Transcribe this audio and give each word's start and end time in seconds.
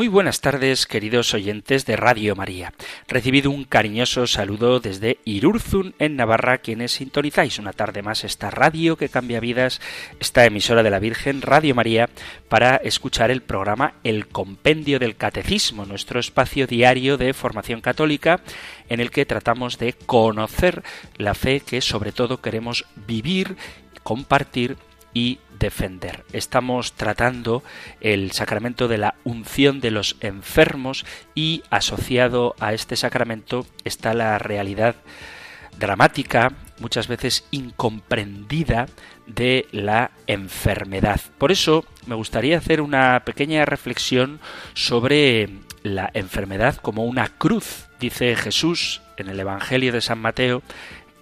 Muy 0.00 0.08
buenas 0.08 0.40
tardes, 0.40 0.86
queridos 0.86 1.34
oyentes 1.34 1.84
de 1.84 1.94
Radio 1.94 2.34
María. 2.34 2.72
Recibido 3.06 3.50
un 3.50 3.64
cariñoso 3.64 4.26
saludo 4.26 4.80
desde 4.80 5.18
Irurzun, 5.26 5.94
en 5.98 6.16
Navarra, 6.16 6.56
quienes 6.56 6.92
sintonizáis 6.92 7.58
una 7.58 7.74
tarde 7.74 8.00
más 8.00 8.24
esta 8.24 8.48
radio 8.48 8.96
que 8.96 9.10
cambia 9.10 9.40
vidas, 9.40 9.82
esta 10.18 10.46
emisora 10.46 10.82
de 10.82 10.88
la 10.88 11.00
Virgen, 11.00 11.42
Radio 11.42 11.74
María, 11.74 12.08
para 12.48 12.76
escuchar 12.76 13.30
el 13.30 13.42
programa 13.42 13.92
El 14.02 14.26
Compendio 14.28 14.98
del 14.98 15.16
Catecismo, 15.16 15.84
nuestro 15.84 16.18
espacio 16.18 16.66
diario 16.66 17.18
de 17.18 17.34
formación 17.34 17.82
católica, 17.82 18.40
en 18.88 19.00
el 19.00 19.10
que 19.10 19.26
tratamos 19.26 19.76
de 19.76 19.92
conocer 19.92 20.82
la 21.18 21.34
fe 21.34 21.60
que 21.60 21.82
sobre 21.82 22.12
todo 22.12 22.40
queremos 22.40 22.86
vivir, 23.06 23.54
compartir 24.02 24.78
y 25.12 25.40
defender. 25.58 26.24
Estamos 26.32 26.94
tratando 26.94 27.62
el 28.00 28.32
sacramento 28.32 28.88
de 28.88 28.98
la 28.98 29.14
unción 29.24 29.80
de 29.80 29.90
los 29.90 30.16
enfermos 30.20 31.04
y 31.34 31.62
asociado 31.70 32.54
a 32.60 32.72
este 32.72 32.96
sacramento 32.96 33.66
está 33.84 34.14
la 34.14 34.38
realidad 34.38 34.96
dramática, 35.78 36.52
muchas 36.78 37.08
veces 37.08 37.44
incomprendida, 37.50 38.86
de 39.34 39.66
la 39.70 40.10
enfermedad. 40.26 41.20
Por 41.38 41.52
eso 41.52 41.84
me 42.06 42.14
gustaría 42.14 42.58
hacer 42.58 42.80
una 42.80 43.22
pequeña 43.24 43.64
reflexión 43.64 44.40
sobre 44.74 45.48
la 45.82 46.10
enfermedad 46.14 46.76
como 46.76 47.04
una 47.04 47.28
cruz, 47.28 47.88
dice 48.00 48.34
Jesús 48.36 49.02
en 49.16 49.28
el 49.28 49.38
Evangelio 49.38 49.92
de 49.92 50.00
San 50.00 50.18
Mateo, 50.18 50.62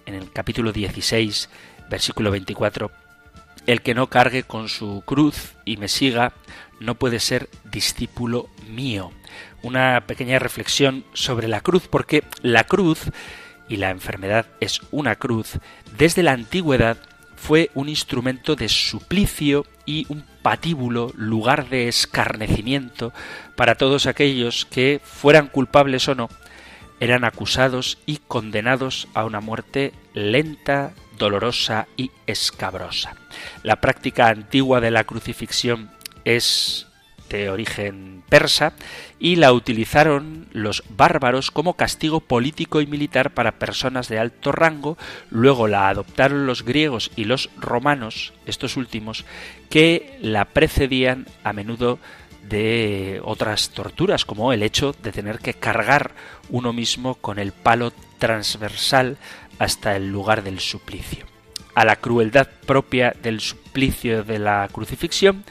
en 0.05 0.15
el 0.15 0.31
capítulo 0.31 0.71
16, 0.71 1.49
versículo 1.89 2.31
24 2.31 2.91
el 3.71 3.83
que 3.83 3.93
no 3.93 4.07
cargue 4.07 4.41
con 4.41 4.67
su 4.67 5.03
cruz 5.05 5.53
y 5.63 5.77
me 5.77 5.89
siga 5.89 6.33
no 6.79 6.95
puede 6.95 7.19
ser 7.19 7.49
discípulo 7.65 8.49
mío. 8.67 9.11
Una 9.61 10.05
pequeña 10.07 10.39
reflexión 10.39 11.05
sobre 11.13 11.47
la 11.47 11.61
cruz, 11.61 11.87
porque 11.87 12.23
la 12.41 12.63
cruz, 12.63 13.11
y 13.67 13.77
la 13.77 13.91
enfermedad 13.91 14.47
es 14.59 14.81
una 14.89 15.17
cruz, 15.17 15.59
desde 15.95 16.23
la 16.23 16.31
antigüedad 16.31 16.97
fue 17.35 17.69
un 17.75 17.89
instrumento 17.89 18.55
de 18.55 18.69
suplicio 18.69 19.67
y 19.85 20.07
un 20.09 20.25
patíbulo, 20.41 21.11
lugar 21.15 21.69
de 21.69 21.87
escarnecimiento 21.87 23.13
para 23.55 23.75
todos 23.75 24.07
aquellos 24.07 24.65
que, 24.65 24.99
fueran 25.03 25.45
culpables 25.45 26.07
o 26.07 26.15
no, 26.15 26.27
eran 26.99 27.23
acusados 27.23 27.99
y 28.07 28.17
condenados 28.17 29.07
a 29.13 29.25
una 29.25 29.41
muerte 29.41 29.93
lenta, 30.15 30.91
dolorosa 31.19 31.87
y 31.95 32.09
escabrosa. 32.25 33.15
La 33.61 33.79
práctica 33.79 34.29
antigua 34.29 34.81
de 34.81 34.89
la 34.89 35.03
crucifixión 35.03 35.91
es 36.25 36.87
de 37.29 37.51
origen 37.51 38.23
persa 38.27 38.73
y 39.19 39.35
la 39.35 39.53
utilizaron 39.53 40.47
los 40.51 40.83
bárbaros 40.89 41.51
como 41.51 41.75
castigo 41.75 42.21
político 42.21 42.81
y 42.81 42.87
militar 42.87 43.35
para 43.35 43.59
personas 43.59 44.07
de 44.07 44.17
alto 44.17 44.51
rango, 44.51 44.97
luego 45.29 45.67
la 45.67 45.89
adoptaron 45.89 46.47
los 46.47 46.65
griegos 46.65 47.11
y 47.15 47.25
los 47.25 47.51
romanos, 47.57 48.33
estos 48.47 48.77
últimos, 48.77 49.25
que 49.69 50.17
la 50.21 50.45
precedían 50.45 51.27
a 51.43 51.53
menudo 51.53 51.99
de 52.49 53.21
otras 53.23 53.69
torturas, 53.69 54.25
como 54.25 54.51
el 54.51 54.63
hecho 54.63 54.95
de 55.03 55.11
tener 55.11 55.37
que 55.37 55.53
cargar 55.53 56.11
uno 56.49 56.73
mismo 56.73 57.13
con 57.15 57.37
el 57.37 57.51
palo 57.51 57.93
transversal 58.17 59.17
hasta 59.59 59.95
el 59.95 60.09
lugar 60.09 60.43
del 60.43 60.59
suplicio. 60.59 61.25
A 61.75 61.85
la 61.85 61.97
crueldad 61.97 62.47
propia 62.65 63.13
del 63.21 63.39
suplicio 63.39 64.23
de 64.23 64.39
la 64.39 64.67
crucifixión 64.71 65.43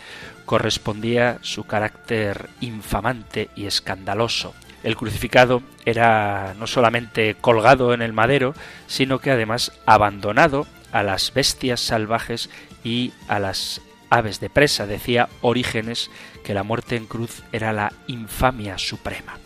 correspondía 0.45 1.39
su 1.43 1.65
carácter 1.65 2.49
infamante 2.61 3.51
y 3.55 3.67
escandaloso. 3.67 4.55
El 4.83 4.97
crucificado 4.97 5.63
era 5.85 6.55
no 6.59 6.67
solamente 6.67 7.35
colgado 7.35 7.93
en 7.93 8.03
el 8.03 8.13
madero, 8.13 8.55
sino 8.87 9.19
que 9.19 9.31
además 9.31 9.73
abandonado 9.87 10.67
a 10.93 11.03
las 11.03 11.33
bestias 11.35 11.81
salvajes 11.81 12.49
y 12.85 13.13
a 13.29 13.39
las 13.39 13.81
aves 14.11 14.41
de 14.41 14.51
presa. 14.51 14.87
Decía 14.87 15.29
Orígenes 15.43 16.11
que 16.45 16.55
la 16.55 16.63
muerte 16.63 16.97
en 16.97 17.07
cruz 17.07 17.43
era 17.53 17.73
la 17.73 17.93
infamia 18.07 18.79
suprema. 18.79 19.39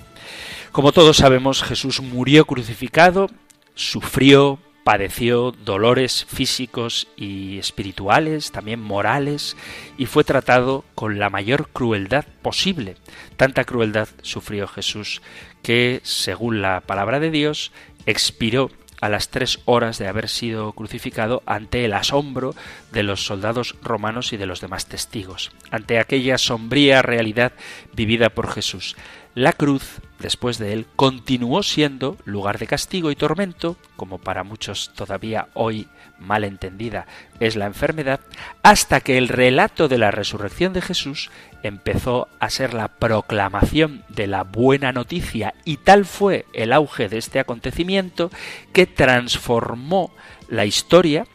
Como 0.70 0.92
todos 0.92 1.16
sabemos, 1.16 1.62
Jesús 1.62 2.00
murió 2.00 2.44
crucificado 2.44 3.28
sufrió, 3.74 4.58
padeció 4.84 5.52
dolores 5.52 6.24
físicos 6.28 7.08
y 7.16 7.58
espirituales, 7.58 8.50
también 8.52 8.80
morales, 8.80 9.56
y 9.96 10.06
fue 10.06 10.24
tratado 10.24 10.84
con 10.94 11.18
la 11.18 11.30
mayor 11.30 11.68
crueldad 11.68 12.24
posible. 12.42 12.96
Tanta 13.36 13.64
crueldad 13.64 14.08
sufrió 14.22 14.66
Jesús 14.66 15.22
que, 15.62 16.00
según 16.02 16.62
la 16.62 16.80
palabra 16.80 17.20
de 17.20 17.30
Dios, 17.30 17.72
expiró 18.06 18.70
a 19.02 19.08
las 19.08 19.30
tres 19.30 19.58
horas 19.64 19.98
de 19.98 20.06
haber 20.06 20.28
sido 20.28 20.72
crucificado 20.72 21.42
ante 21.44 21.84
el 21.84 21.92
asombro 21.92 22.54
de 22.92 23.02
los 23.02 23.26
soldados 23.26 23.74
romanos 23.82 24.32
y 24.32 24.36
de 24.36 24.46
los 24.46 24.60
demás 24.60 24.86
testigos, 24.86 25.50
ante 25.72 25.98
aquella 25.98 26.38
sombría 26.38 27.02
realidad 27.02 27.52
vivida 27.94 28.30
por 28.30 28.48
Jesús. 28.48 28.96
La 29.34 29.54
cruz, 29.54 30.00
después 30.22 30.58
de 30.58 30.72
él, 30.72 30.86
continuó 30.96 31.62
siendo 31.62 32.16
lugar 32.24 32.58
de 32.58 32.66
castigo 32.66 33.10
y 33.10 33.16
tormento, 33.16 33.76
como 33.96 34.18
para 34.18 34.44
muchos 34.44 34.92
todavía 34.94 35.48
hoy 35.52 35.88
mal 36.18 36.44
entendida 36.44 37.06
es 37.40 37.56
la 37.56 37.66
enfermedad, 37.66 38.20
hasta 38.62 39.00
que 39.00 39.18
el 39.18 39.28
relato 39.28 39.88
de 39.88 39.98
la 39.98 40.10
resurrección 40.10 40.72
de 40.72 40.80
Jesús 40.80 41.30
empezó 41.62 42.28
a 42.40 42.48
ser 42.48 42.74
la 42.74 42.88
proclamación 42.88 44.04
de 44.08 44.26
la 44.26 44.44
buena 44.44 44.92
noticia 44.92 45.54
y 45.64 45.78
tal 45.78 46.04
fue 46.04 46.46
el 46.52 46.72
auge 46.72 47.08
de 47.08 47.18
este 47.18 47.40
acontecimiento 47.40 48.30
que 48.72 48.86
transformó 48.86 50.14
la 50.48 50.64
historia 50.64 51.26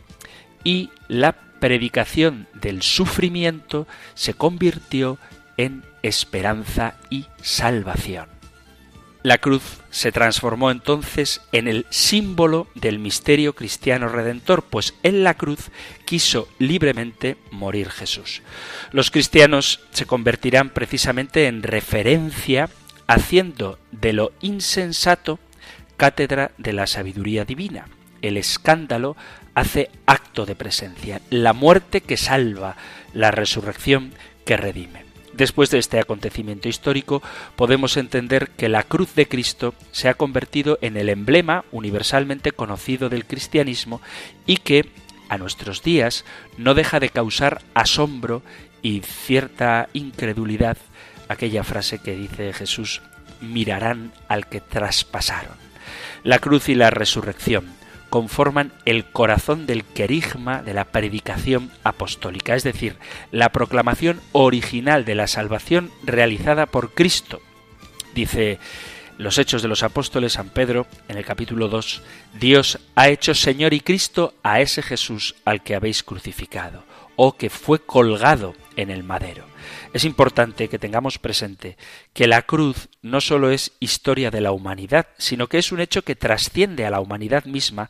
y 0.64 0.90
la 1.08 1.34
predicación 1.60 2.48
del 2.54 2.82
sufrimiento 2.82 3.88
se 4.14 4.34
convirtió 4.34 5.18
en 5.58 5.84
esperanza 6.04 6.96
y 7.10 7.26
salvación. 7.42 8.37
La 9.24 9.40
cruz 9.40 9.64
se 9.90 10.12
transformó 10.12 10.72
entonces 10.72 11.42
en 11.52 11.68
el 11.68 11.86
símbolo 11.90 12.68
del 12.76 13.00
misterio 13.00 13.54
cristiano 13.54 14.10
redentor, 14.10 14.64
pues 14.64 14.94
en 15.04 15.24
la 15.24 15.34
cruz 15.34 15.72
quiso 16.06 16.48
libremente 16.60 17.36
morir 17.52 17.90
Jesús. 17.90 18.42
Los 18.92 19.12
cristianos 19.12 19.82
se 19.92 20.06
convertirán 20.06 20.70
precisamente 20.70 21.48
en 21.48 21.64
referencia, 21.64 22.70
haciendo 23.08 23.80
de 23.92 24.14
lo 24.14 24.32
insensato 24.42 25.40
cátedra 25.98 26.52
de 26.58 26.74
la 26.74 26.88
sabiduría 26.88 27.44
divina. 27.44 27.88
El 28.22 28.38
escándalo 28.38 29.18
hace 29.56 29.90
acto 30.06 30.46
de 30.46 30.56
presencia, 30.56 31.22
la 31.32 31.54
muerte 31.54 32.02
que 32.02 32.18
salva, 32.18 32.78
la 33.14 33.32
resurrección 33.32 34.14
que 34.46 34.58
redime. 34.58 35.07
Después 35.38 35.70
de 35.70 35.78
este 35.78 36.00
acontecimiento 36.00 36.68
histórico, 36.68 37.22
podemos 37.56 37.96
entender 37.96 38.50
que 38.50 38.70
la 38.70 38.82
cruz 38.82 39.14
de 39.14 39.28
Cristo 39.28 39.76
se 39.92 40.10
ha 40.10 40.16
convertido 40.16 40.80
en 40.82 40.98
el 40.98 41.10
emblema 41.10 41.64
universalmente 41.72 42.54
conocido 42.54 43.08
del 43.08 43.26
cristianismo 43.26 44.02
y 44.48 44.58
que, 44.58 44.90
a 45.30 45.38
nuestros 45.38 45.84
días, 45.84 46.26
no 46.58 46.74
deja 46.74 47.00
de 47.00 47.10
causar 47.10 47.62
asombro 47.76 48.42
y 48.82 49.02
cierta 49.02 49.90
incredulidad 49.94 50.78
aquella 51.28 51.64
frase 51.64 52.00
que 52.00 52.16
dice 52.16 52.52
Jesús, 52.52 53.04
mirarán 53.40 54.14
al 54.28 54.48
que 54.48 54.60
traspasaron. 54.60 55.56
La 56.24 56.40
cruz 56.40 56.68
y 56.68 56.74
la 56.74 56.90
resurrección 56.90 57.77
conforman 58.10 58.74
el 58.86 59.06
corazón 59.06 59.66
del 59.66 59.84
querigma 59.84 60.62
de 60.62 60.74
la 60.74 60.86
predicación 60.86 61.72
apostólica, 61.84 62.56
es 62.56 62.64
decir, 62.64 62.98
la 63.32 63.50
proclamación 63.50 64.22
original 64.32 65.06
de 65.06 65.16
la 65.16 65.28
salvación 65.28 65.92
realizada 66.04 66.66
por 66.66 66.94
Cristo. 66.94 67.42
Dice 68.16 68.60
los 69.18 69.38
Hechos 69.38 69.62
de 69.62 69.68
los 69.68 69.84
Apóstoles, 69.84 70.34
San 70.34 70.50
Pedro, 70.50 70.86
en 71.08 71.18
el 71.18 71.26
capítulo 71.26 71.70
2, 71.70 72.04
Dios 72.40 72.80
ha 72.96 73.10
hecho 73.10 73.34
Señor 73.34 73.74
y 73.74 73.80
Cristo 73.80 74.36
a 74.44 74.62
ese 74.62 74.84
Jesús 74.84 75.36
al 75.44 75.64
que 75.64 75.76
habéis 75.76 76.04
crucificado, 76.04 76.84
o 77.16 77.36
que 77.36 77.50
fue 77.50 77.80
colgado 77.80 78.54
en 78.78 78.90
el 78.90 79.04
madero. 79.04 79.46
Es 79.92 80.06
importante 80.06 80.70
que 80.70 80.80
tengamos 80.80 81.20
presente 81.20 81.78
que 82.14 82.28
la 82.28 82.44
cruz 82.44 82.88
no 83.02 83.20
solo 83.20 83.52
es 83.52 83.74
historia 83.82 84.32
de 84.32 84.40
la 84.40 84.52
humanidad, 84.52 85.08
sino 85.18 85.48
que 85.48 85.58
es 85.58 85.74
un 85.74 85.82
hecho 85.82 86.04
que 86.04 86.16
trasciende 86.16 86.86
a 86.86 86.90
la 86.90 87.02
humanidad 87.02 87.44
misma, 87.44 87.90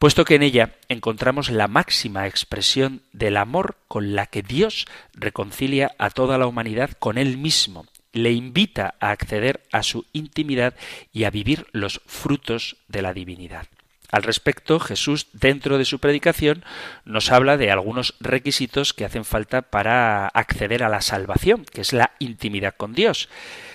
puesto 0.00 0.24
que 0.24 0.34
en 0.34 0.42
ella 0.42 0.74
encontramos 0.88 1.50
la 1.50 1.68
máxima 1.68 2.26
expresión 2.26 3.02
del 3.12 3.36
amor 3.36 3.76
con 3.86 4.16
la 4.16 4.26
que 4.26 4.42
Dios 4.42 4.86
reconcilia 5.14 5.94
a 5.98 6.10
toda 6.10 6.38
la 6.38 6.46
humanidad 6.46 6.90
con 6.98 7.18
Él 7.18 7.38
mismo 7.38 7.86
le 8.12 8.32
invita 8.32 8.94
a 9.00 9.10
acceder 9.10 9.62
a 9.72 9.82
su 9.82 10.04
intimidad 10.12 10.74
y 11.12 11.24
a 11.24 11.30
vivir 11.30 11.66
los 11.72 12.02
frutos 12.06 12.76
de 12.88 13.02
la 13.02 13.14
divinidad. 13.14 13.66
Al 14.12 14.22
respecto, 14.22 14.78
Jesús, 14.78 15.26
dentro 15.32 15.76
de 15.78 15.84
su 15.84 15.98
predicación, 15.98 16.64
nos 17.04 17.32
habla 17.32 17.56
de 17.56 17.72
algunos 17.72 18.14
requisitos 18.20 18.92
que 18.92 19.04
hacen 19.04 19.24
falta 19.24 19.62
para 19.62 20.28
acceder 20.28 20.84
a 20.84 20.88
la 20.88 21.00
salvación, 21.00 21.64
que 21.64 21.80
es 21.80 21.92
la 21.92 22.12
intimidad 22.20 22.76
con 22.76 22.92
Dios. 22.92 23.28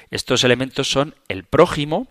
Estos 0.09 0.45
elementos 0.45 0.89
son 0.89 1.15
el 1.27 1.43
prójimo, 1.43 2.07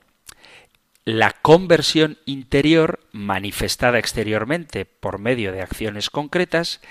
la 1.06 1.30
conversión 1.30 2.18
interior 2.26 3.00
manifestada 3.12 3.98
exteriormente 3.98 4.84
por 4.84 5.18
medio 5.18 5.52
de 5.52 5.62
acciones 5.62 6.10
concretas, 6.10 6.82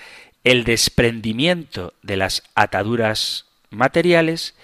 el 0.42 0.64
desprendimiento 0.64 1.94
de 2.02 2.16
las 2.16 2.42
ataduras 2.56 3.46
materiales 3.70 4.54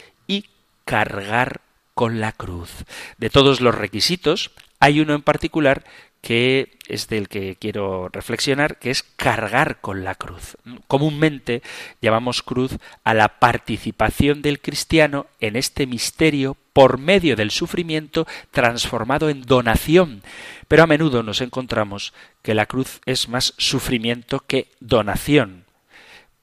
cargar 0.84 1.60
con 1.94 2.20
la 2.20 2.32
cruz. 2.32 2.70
De 3.18 3.30
todos 3.30 3.60
los 3.60 3.74
requisitos, 3.74 4.50
hay 4.80 5.00
uno 5.00 5.14
en 5.14 5.22
particular 5.22 5.84
que 6.22 6.78
es 6.86 7.08
del 7.08 7.28
que 7.28 7.56
quiero 7.56 8.08
reflexionar, 8.08 8.78
que 8.78 8.90
es 8.90 9.02
cargar 9.02 9.80
con 9.80 10.04
la 10.04 10.14
cruz. 10.14 10.56
Comúnmente 10.86 11.62
llamamos 12.00 12.42
cruz 12.42 12.78
a 13.02 13.12
la 13.12 13.40
participación 13.40 14.40
del 14.40 14.60
cristiano 14.60 15.26
en 15.40 15.56
este 15.56 15.86
misterio 15.86 16.56
por 16.72 16.96
medio 16.96 17.34
del 17.34 17.50
sufrimiento 17.50 18.26
transformado 18.52 19.28
en 19.30 19.42
donación. 19.42 20.22
Pero 20.68 20.84
a 20.84 20.86
menudo 20.86 21.24
nos 21.24 21.40
encontramos 21.40 22.14
que 22.42 22.54
la 22.54 22.66
cruz 22.66 23.00
es 23.04 23.28
más 23.28 23.54
sufrimiento 23.58 24.44
que 24.46 24.68
donación. 24.78 25.64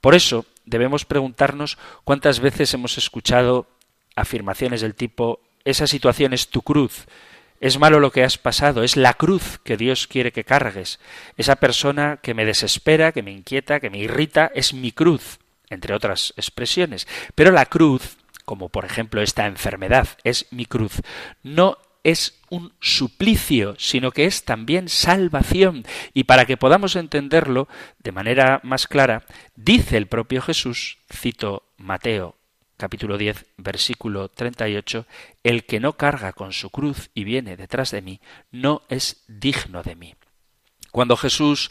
Por 0.02 0.14
eso 0.14 0.46
debemos 0.66 1.06
preguntarnos 1.06 1.78
cuántas 2.04 2.42
veces 2.42 2.74
hemos 2.74 2.98
escuchado 2.98 3.66
afirmaciones 4.16 4.82
del 4.82 4.94
tipo 4.94 5.40
esa 5.64 5.88
situación 5.88 6.34
es 6.34 6.50
tu 6.50 6.62
cruz, 6.62 7.06
es 7.60 7.80
malo 7.80 8.00
lo 8.00 8.12
que 8.12 8.24
has 8.24 8.38
pasado, 8.38 8.84
es 8.84 8.96
la 8.96 9.14
cruz 9.14 9.60
que 9.64 9.78
Dios 9.78 10.08
quiere 10.08 10.32
que 10.32 10.44
cargues, 10.44 11.00
esa 11.38 11.58
persona 11.58 12.20
que 12.22 12.34
me 12.34 12.46
desespera, 12.46 13.12
que 13.12 13.24
me 13.24 13.32
inquieta, 13.32 13.80
que 13.80 13.90
me 13.90 14.00
irrita, 14.00 14.52
es 14.56 14.74
mi 14.74 14.92
cruz, 14.92 15.40
entre 15.70 15.94
otras 15.94 16.34
expresiones. 16.38 17.08
Pero 17.36 17.52
la 17.52 17.66
cruz, 17.66 18.18
como 18.46 18.70
por 18.70 18.86
ejemplo 18.86 19.22
esta 19.22 19.46
enfermedad, 19.46 20.08
es 20.24 20.48
mi 20.52 20.66
cruz, 20.66 21.02
no 21.44 21.78
es 22.04 22.40
un 22.50 22.74
suplicio, 22.80 23.76
sino 23.78 24.12
que 24.12 24.26
es 24.26 24.46
también 24.46 24.88
salvación. 24.88 25.86
Y 26.14 26.24
para 26.24 26.46
que 26.46 26.58
podamos 26.58 26.96
entenderlo 26.96 27.68
de 28.00 28.14
manera 28.14 28.62
más 28.64 28.88
clara, 28.88 29.24
dice 29.56 29.98
el 29.98 30.08
propio 30.08 30.42
Jesús, 30.42 30.98
cito 31.12 31.64
Mateo 31.78 32.39
capítulo 32.80 33.18
10, 33.18 33.46
versículo 33.58 34.30
38, 34.30 35.06
El 35.44 35.66
que 35.66 35.82
no 35.82 35.98
carga 35.98 36.32
con 36.32 36.54
su 36.54 36.70
cruz 36.70 37.10
y 37.14 37.26
viene 37.26 37.58
detrás 37.58 37.92
de 37.92 38.02
mí, 38.02 38.22
no 38.52 38.84
es 38.88 39.26
digno 39.28 39.84
de 39.84 39.96
mí. 39.96 40.16
Cuando 40.90 41.18
Jesús 41.18 41.70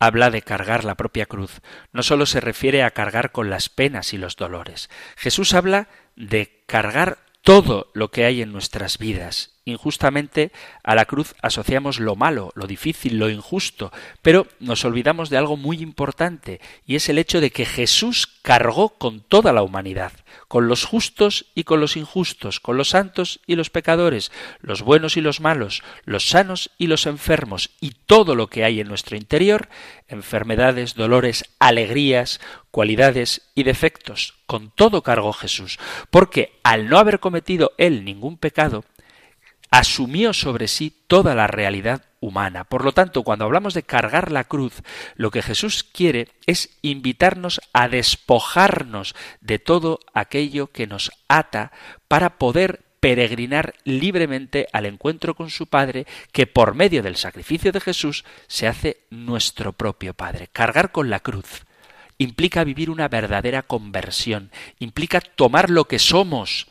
habla 0.00 0.30
de 0.30 0.42
cargar 0.42 0.84
la 0.84 0.96
propia 0.96 1.26
cruz, 1.26 1.60
no 1.92 2.02
sólo 2.02 2.26
se 2.26 2.40
refiere 2.40 2.82
a 2.82 2.90
cargar 2.90 3.30
con 3.30 3.50
las 3.50 3.68
penas 3.68 4.12
y 4.12 4.18
los 4.18 4.36
dolores. 4.36 4.90
Jesús 5.16 5.54
habla 5.54 5.88
de 6.16 6.64
cargar 6.66 7.18
todo 7.42 7.90
lo 7.94 8.10
que 8.10 8.24
hay 8.24 8.42
en 8.42 8.50
nuestras 8.50 8.98
vidas. 8.98 9.57
Injustamente 9.68 10.50
a 10.82 10.94
la 10.94 11.04
cruz 11.04 11.34
asociamos 11.42 12.00
lo 12.00 12.16
malo, 12.16 12.52
lo 12.54 12.66
difícil, 12.66 13.18
lo 13.18 13.28
injusto, 13.28 13.92
pero 14.22 14.46
nos 14.60 14.86
olvidamos 14.86 15.28
de 15.28 15.36
algo 15.36 15.58
muy 15.58 15.82
importante, 15.82 16.58
y 16.86 16.96
es 16.96 17.10
el 17.10 17.18
hecho 17.18 17.42
de 17.42 17.50
que 17.50 17.66
Jesús 17.66 18.26
cargó 18.40 18.88
con 18.88 19.20
toda 19.20 19.52
la 19.52 19.62
humanidad, 19.62 20.12
con 20.48 20.68
los 20.68 20.86
justos 20.86 21.44
y 21.54 21.64
con 21.64 21.80
los 21.80 21.98
injustos, 21.98 22.60
con 22.60 22.78
los 22.78 22.88
santos 22.88 23.40
y 23.46 23.56
los 23.56 23.68
pecadores, 23.68 24.32
los 24.62 24.80
buenos 24.80 25.18
y 25.18 25.20
los 25.20 25.40
malos, 25.42 25.82
los 26.06 26.30
sanos 26.30 26.70
y 26.78 26.86
los 26.86 27.04
enfermos, 27.04 27.68
y 27.78 27.90
todo 27.90 28.34
lo 28.34 28.46
que 28.46 28.64
hay 28.64 28.80
en 28.80 28.88
nuestro 28.88 29.18
interior, 29.18 29.68
enfermedades, 30.08 30.94
dolores, 30.94 31.44
alegrías, 31.58 32.40
cualidades 32.70 33.50
y 33.54 33.64
defectos. 33.64 34.32
Con 34.46 34.70
todo 34.70 35.02
cargó 35.02 35.34
Jesús, 35.34 35.78
porque 36.08 36.58
al 36.62 36.88
no 36.88 36.96
haber 36.98 37.20
cometido 37.20 37.72
él 37.76 38.06
ningún 38.06 38.38
pecado, 38.38 38.86
asumió 39.70 40.32
sobre 40.32 40.68
sí 40.68 40.94
toda 41.06 41.34
la 41.34 41.46
realidad 41.46 42.02
humana. 42.20 42.64
Por 42.64 42.84
lo 42.84 42.92
tanto, 42.92 43.22
cuando 43.22 43.44
hablamos 43.44 43.74
de 43.74 43.82
cargar 43.82 44.32
la 44.32 44.44
cruz, 44.44 44.82
lo 45.14 45.30
que 45.30 45.42
Jesús 45.42 45.84
quiere 45.84 46.28
es 46.46 46.76
invitarnos 46.82 47.60
a 47.72 47.88
despojarnos 47.88 49.14
de 49.40 49.58
todo 49.58 50.00
aquello 50.14 50.68
que 50.68 50.86
nos 50.86 51.12
ata 51.28 51.72
para 52.08 52.38
poder 52.38 52.84
peregrinar 53.00 53.74
libremente 53.84 54.66
al 54.72 54.86
encuentro 54.86 55.34
con 55.34 55.50
su 55.50 55.66
Padre, 55.66 56.06
que 56.32 56.46
por 56.46 56.74
medio 56.74 57.02
del 57.02 57.16
sacrificio 57.16 57.70
de 57.72 57.80
Jesús 57.80 58.24
se 58.48 58.66
hace 58.66 59.02
nuestro 59.10 59.72
propio 59.72 60.14
Padre. 60.14 60.48
Cargar 60.52 60.90
con 60.90 61.10
la 61.10 61.20
cruz 61.20 61.64
implica 62.18 62.64
vivir 62.64 62.90
una 62.90 63.08
verdadera 63.08 63.62
conversión, 63.62 64.50
implica 64.80 65.20
tomar 65.20 65.70
lo 65.70 65.84
que 65.84 66.00
somos, 66.00 66.66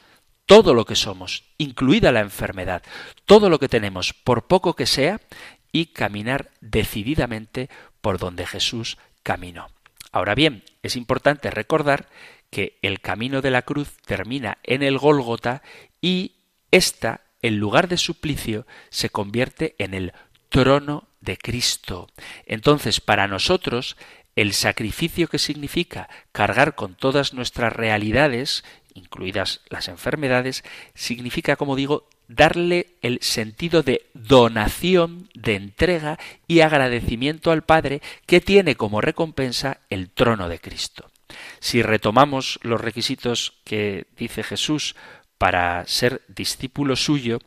todo 0.47 0.73
lo 0.73 0.85
que 0.85 0.95
somos, 0.95 1.43
incluida 1.59 2.11
la 2.11 2.21
enfermedad, 2.21 2.81
todo 3.25 3.51
lo 3.51 3.59
que 3.59 3.69
tenemos, 3.69 4.13
por 4.13 4.47
poco 4.47 4.75
que 4.75 4.87
sea, 4.87 5.21
y 5.71 5.87
caminar 5.87 6.49
decididamente 6.61 7.69
por 8.01 8.17
donde 8.17 8.47
Jesús 8.47 8.97
caminó. 9.21 9.69
Ahora 10.11 10.33
bien, 10.33 10.63
es 10.81 10.95
importante 10.95 11.51
recordar 11.51 12.07
que 12.49 12.79
el 12.81 13.01
camino 13.01 13.41
de 13.41 13.51
la 13.51 13.61
cruz 13.61 13.89
termina 14.05 14.57
en 14.63 14.81
el 14.81 14.97
Gólgota 14.97 15.61
y 16.01 16.31
esta, 16.71 17.21
en 17.41 17.59
lugar 17.59 17.89
de 17.89 17.97
suplicio, 17.97 18.65
se 18.89 19.09
convierte 19.09 19.75
en 19.77 19.93
el 19.93 20.13
trono 20.49 21.09
de 21.19 21.37
Cristo. 21.37 22.07
Entonces, 22.45 23.01
para 23.01 23.27
nosotros, 23.27 23.97
el 24.37 24.53
sacrificio 24.53 25.27
que 25.27 25.39
significa 25.39 26.09
cargar 26.31 26.75
con 26.75 26.95
todas 26.95 27.33
nuestras 27.33 27.73
realidades, 27.73 28.63
incluidas 28.97 29.61
las 29.69 29.87
enfermedades, 29.87 30.63
significa, 30.93 31.55
como 31.55 31.75
digo, 31.75 32.09
darle 32.27 32.87
el 33.01 33.19
sentido 33.21 33.83
de 33.83 34.05
donación, 34.13 35.29
de 35.33 35.55
entrega 35.55 36.19
y 36.47 36.59
agradecimiento 36.59 37.51
al 37.51 37.63
Padre 37.63 38.01
que 38.25 38.41
tiene 38.41 38.75
como 38.75 39.01
recompensa 39.01 39.79
el 39.89 40.09
trono 40.09 40.49
de 40.49 40.59
Cristo. 40.59 41.09
Si 41.59 41.81
retomamos 41.81 42.59
los 42.63 42.81
requisitos 42.81 43.53
que 43.63 44.07
dice 44.17 44.43
Jesús 44.43 44.95
para 45.37 45.85
ser 45.85 46.21
discípulo 46.27 46.95
suyo, 46.95 47.39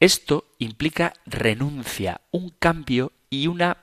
esto 0.00 0.46
implica 0.58 1.12
renuncia, 1.26 2.20
un 2.30 2.50
cambio 2.50 3.12
y 3.30 3.46
una 3.46 3.78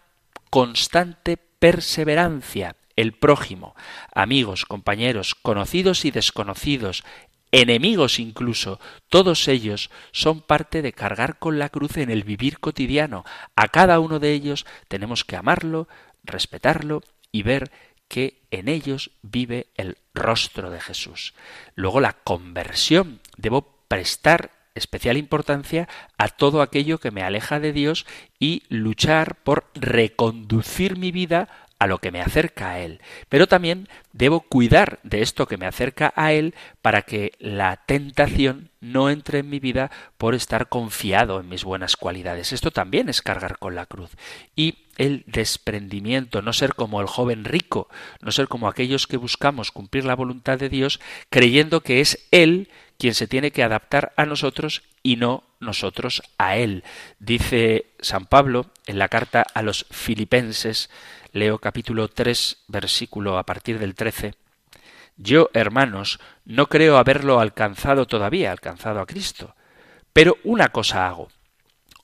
constante 0.50 1.38
perseverancia, 1.38 2.76
el 2.96 3.14
prójimo, 3.14 3.76
amigos, 4.14 4.66
compañeros, 4.66 5.36
conocidos 5.36 6.06
y 6.06 6.12
desconocidos, 6.12 7.04
enemigos 7.52 8.20
incluso, 8.20 8.80
todos 9.10 9.48
ellos 9.48 9.92
son 10.12 10.42
parte 10.42 10.82
de 10.82 10.94
cargar 10.94 11.38
con 11.38 11.60
la 11.60 11.70
cruz 11.70 11.98
en 11.98 12.10
el 12.10 12.24
vivir 12.24 12.60
cotidiano. 12.60 13.24
A 13.56 13.68
cada 13.68 14.00
uno 14.00 14.20
de 14.20 14.34
ellos 14.34 14.66
tenemos 14.88 15.24
que 15.24 15.36
amarlo, 15.36 15.88
respetarlo 16.24 17.04
y 17.32 17.44
ver 17.44 17.72
que 18.08 18.42
en 18.52 18.68
ellos 18.70 19.12
vive 19.22 19.68
el 19.76 19.98
rostro 20.14 20.70
de 20.70 20.80
Jesús. 20.80 21.34
Luego 21.76 22.00
la 22.00 22.14
conversión. 22.14 23.22
Debo 23.38 23.86
prestar 23.88 24.52
especial 24.76 25.18
importancia 25.18 25.88
a 26.18 26.30
todo 26.30 26.62
aquello 26.62 27.00
que 27.00 27.12
me 27.12 27.22
aleja 27.22 27.60
de 27.60 27.74
Dios 27.74 28.06
y 28.40 28.64
luchar 28.70 29.44
por 29.44 29.70
reconducir 29.76 30.98
mi 30.98 31.12
vida 31.12 31.50
a 31.84 31.88
lo 31.88 31.98
que 31.98 32.12
me 32.12 32.22
acerca 32.22 32.72
a 32.72 32.80
Él. 32.80 33.02
Pero 33.28 33.48
también 33.48 33.90
debo 34.14 34.40
cuidar 34.40 35.00
de 35.04 35.22
esto 35.22 35.48
que 35.48 35.58
me 35.58 35.66
acerca 35.66 36.14
a 36.16 36.32
Él 36.32 36.56
para 36.82 37.02
que 37.02 37.34
la 37.40 37.76
tentación 37.86 38.70
no 38.80 39.10
entre 39.10 39.40
en 39.40 39.50
mi 39.50 39.60
vida 39.60 39.92
por 40.18 40.34
estar 40.34 40.70
confiado 40.70 41.42
en 41.42 41.50
mis 41.50 41.66
buenas 41.66 41.98
cualidades. 41.98 42.54
Esto 42.54 42.72
también 42.72 43.10
es 43.10 43.22
cargar 43.22 43.58
con 43.58 43.76
la 43.76 43.86
cruz. 43.86 44.12
Y 44.56 44.78
el 44.98 45.24
desprendimiento, 45.28 46.42
no 46.42 46.54
ser 46.54 46.74
como 46.74 47.02
el 47.02 47.08
joven 47.08 47.44
rico, 47.44 47.90
no 48.22 48.32
ser 48.32 48.48
como 48.48 48.70
aquellos 48.70 49.06
que 49.06 49.18
buscamos 49.18 49.72
cumplir 49.72 50.06
la 50.06 50.16
voluntad 50.16 50.58
de 50.58 50.70
Dios 50.70 51.02
creyendo 51.30 51.82
que 51.82 52.00
es 52.00 52.28
Él 52.32 52.70
quien 52.98 53.14
se 53.14 53.28
tiene 53.28 53.52
que 53.52 53.64
adaptar 53.64 54.14
a 54.16 54.26
nosotros 54.26 54.84
y 55.02 55.18
no 55.18 55.44
nosotros 55.60 56.24
a 56.38 56.56
Él. 56.56 56.86
Dice 57.20 57.88
San 58.00 58.26
Pablo 58.26 58.68
en 58.88 59.00
la 59.00 59.10
carta 59.10 59.46
a 59.54 59.62
los 59.62 59.86
filipenses, 59.92 60.90
leo 61.34 61.58
capítulo 61.58 62.08
3, 62.08 62.64
versículo 62.68 63.40
a 63.40 63.46
partir 63.46 63.80
del 63.80 63.96
13, 63.96 64.36
Yo, 65.18 65.50
hermanos, 65.54 66.20
no 66.46 66.68
creo 66.70 66.98
haberlo 66.98 67.40
alcanzado 67.40 68.06
todavía, 68.06 68.52
alcanzado 68.52 69.02
a 69.02 69.08
Cristo, 69.08 69.56
pero 70.14 70.38
una 70.44 70.70
cosa 70.70 71.08
hago. 71.08 71.30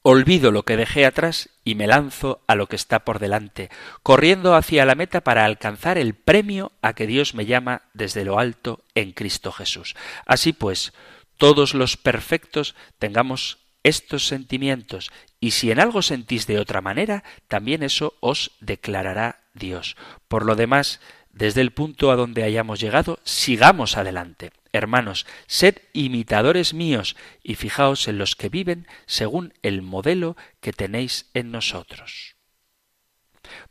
Olvido 0.02 0.52
lo 0.52 0.64
que 0.64 0.78
dejé 0.78 1.06
atrás 1.06 1.50
y 1.64 1.76
me 1.76 1.86
lanzo 1.86 2.42
a 2.48 2.56
lo 2.56 2.68
que 2.68 2.76
está 2.76 3.06
por 3.06 3.20
delante, 3.20 3.70
corriendo 4.02 4.56
hacia 4.56 4.86
la 4.86 4.96
meta 4.96 5.22
para 5.22 5.46
alcanzar 5.46 5.98
el 5.98 6.16
premio 6.16 6.72
a 6.82 6.94
que 6.94 7.06
Dios 7.06 7.36
me 7.36 7.46
llama 7.46 7.84
desde 7.94 8.26
lo 8.26 8.40
alto 8.40 8.84
en 8.96 9.12
Cristo 9.12 9.52
Jesús. 9.52 9.96
Así 10.26 10.54
pues, 10.54 10.94
todos 11.38 11.76
los 11.76 11.98
perfectos 11.98 12.76
tengamos 12.98 13.60
estos 13.84 14.26
sentimientos, 14.28 15.12
y 15.40 15.52
si 15.52 15.72
en 15.72 15.80
algo 15.80 16.02
sentís 16.02 16.48
de 16.48 16.60
otra 16.60 16.82
manera, 16.82 17.24
también 17.48 17.84
eso 17.84 18.16
os 18.20 18.52
declarará 18.60 19.40
Dios. 19.54 19.96
Por 20.28 20.46
lo 20.46 20.56
demás, 20.56 21.00
desde 21.32 21.62
el 21.62 21.72
punto 21.72 22.12
a 22.12 22.16
donde 22.16 22.44
hayamos 22.44 22.80
llegado, 22.80 23.20
sigamos 23.24 23.98
adelante. 23.98 24.52
Hermanos, 24.72 25.26
sed 25.48 25.78
imitadores 25.94 26.74
míos 26.74 27.16
y 27.44 27.56
fijaos 27.56 28.08
en 28.08 28.18
los 28.18 28.36
que 28.36 28.50
viven 28.50 28.88
según 29.06 29.54
el 29.64 29.82
modelo 29.82 30.36
que 30.60 30.74
tenéis 30.74 31.30
en 31.34 31.52
nosotros. 31.52 32.36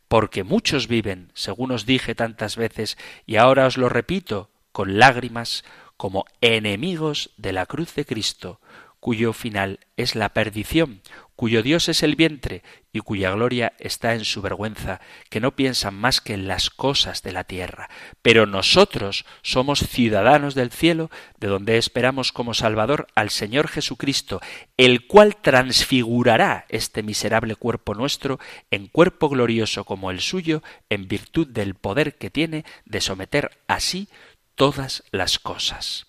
Porque 0.08 0.42
muchos 0.42 0.88
viven, 0.88 1.30
según 1.34 1.70
os 1.70 1.84
dije 1.84 2.14
tantas 2.14 2.56
veces, 2.56 2.96
y 3.26 3.36
ahora 3.36 3.66
os 3.66 3.76
lo 3.76 3.88
repito, 3.88 4.50
con 4.72 4.98
lágrimas, 4.98 5.64
como 5.96 6.24
enemigos 6.40 7.30
de 7.36 7.52
la 7.52 7.66
cruz 7.66 7.94
de 7.94 8.06
Cristo, 8.06 8.60
cuyo 9.00 9.32
final 9.32 9.80
es 9.96 10.14
la 10.14 10.30
perdición, 10.30 11.02
cuyo 11.36 11.62
Dios 11.62 11.88
es 11.88 12.02
el 12.02 12.16
vientre 12.16 12.64
y 12.92 12.98
cuya 12.98 13.30
gloria 13.30 13.72
está 13.78 14.14
en 14.14 14.24
su 14.24 14.42
vergüenza, 14.42 15.00
que 15.30 15.38
no 15.38 15.54
piensan 15.54 15.94
más 15.94 16.20
que 16.20 16.34
en 16.34 16.48
las 16.48 16.68
cosas 16.68 17.22
de 17.22 17.30
la 17.30 17.44
tierra. 17.44 17.88
Pero 18.22 18.44
nosotros 18.44 19.24
somos 19.42 19.78
ciudadanos 19.78 20.56
del 20.56 20.72
cielo, 20.72 21.10
de 21.38 21.46
donde 21.46 21.78
esperamos 21.78 22.32
como 22.32 22.54
Salvador 22.54 23.06
al 23.14 23.30
Señor 23.30 23.68
Jesucristo, 23.68 24.40
el 24.76 25.06
cual 25.06 25.36
transfigurará 25.36 26.66
este 26.68 27.04
miserable 27.04 27.54
cuerpo 27.54 27.94
nuestro 27.94 28.40
en 28.72 28.88
cuerpo 28.88 29.28
glorioso 29.28 29.84
como 29.84 30.10
el 30.10 30.20
suyo, 30.20 30.62
en 30.88 31.06
virtud 31.06 31.46
del 31.46 31.76
poder 31.76 32.18
que 32.18 32.30
tiene 32.30 32.64
de 32.84 33.00
someter 33.00 33.50
así 33.68 34.08
todas 34.56 35.04
las 35.12 35.38
cosas. 35.38 36.07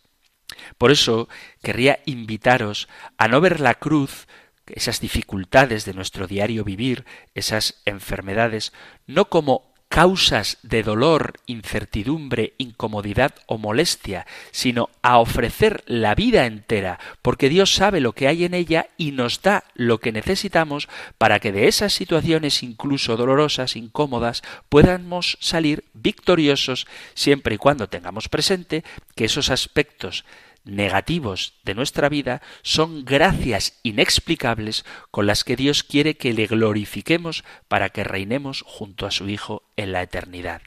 Por 0.77 0.91
eso 0.91 1.29
querría 1.61 1.99
invitaros 2.05 2.87
a 3.17 3.27
no 3.27 3.41
ver 3.41 3.59
la 3.59 3.75
cruz, 3.75 4.27
esas 4.67 4.99
dificultades 4.99 5.85
de 5.85 5.93
nuestro 5.93 6.27
diario 6.27 6.63
vivir, 6.63 7.05
esas 7.33 7.81
enfermedades, 7.85 8.73
no 9.07 9.29
como 9.29 9.69
causas 9.89 10.59
de 10.61 10.83
dolor, 10.83 11.33
incertidumbre, 11.47 12.53
incomodidad 12.59 13.33
o 13.47 13.57
molestia, 13.57 14.27
sino 14.51 14.89
a 15.01 15.17
ofrecer 15.17 15.83
la 15.87 16.13
vida 16.13 16.45
entera, 16.45 16.99
porque 17.23 17.49
Dios 17.49 17.73
sabe 17.73 17.99
lo 17.99 18.13
que 18.13 18.27
hay 18.27 18.45
en 18.45 18.53
ella 18.53 18.87
y 18.97 19.11
nos 19.11 19.41
da 19.41 19.63
lo 19.73 19.99
que 19.99 20.11
necesitamos 20.11 20.87
para 21.17 21.39
que 21.39 21.51
de 21.51 21.67
esas 21.67 21.91
situaciones 21.93 22.61
incluso 22.61 23.17
dolorosas, 23.17 23.75
incómodas, 23.75 24.43
podamos 24.69 25.37
salir 25.41 25.83
victoriosos 25.93 26.85
siempre 27.15 27.55
y 27.55 27.57
cuando 27.57 27.89
tengamos 27.89 28.29
presente 28.29 28.83
que 29.15 29.25
esos 29.25 29.49
aspectos 29.49 30.23
negativos 30.63 31.53
de 31.63 31.75
nuestra 31.75 32.09
vida 32.09 32.41
son 32.61 33.05
gracias 33.05 33.79
inexplicables 33.83 34.85
con 35.11 35.27
las 35.27 35.43
que 35.43 35.55
Dios 35.55 35.83
quiere 35.83 36.15
que 36.15 36.33
le 36.33 36.47
glorifiquemos 36.47 37.43
para 37.67 37.89
que 37.89 38.03
reinemos 38.03 38.63
junto 38.65 39.05
a 39.05 39.11
su 39.11 39.29
Hijo 39.29 39.63
en 39.75 39.91
la 39.91 40.01
eternidad. 40.01 40.61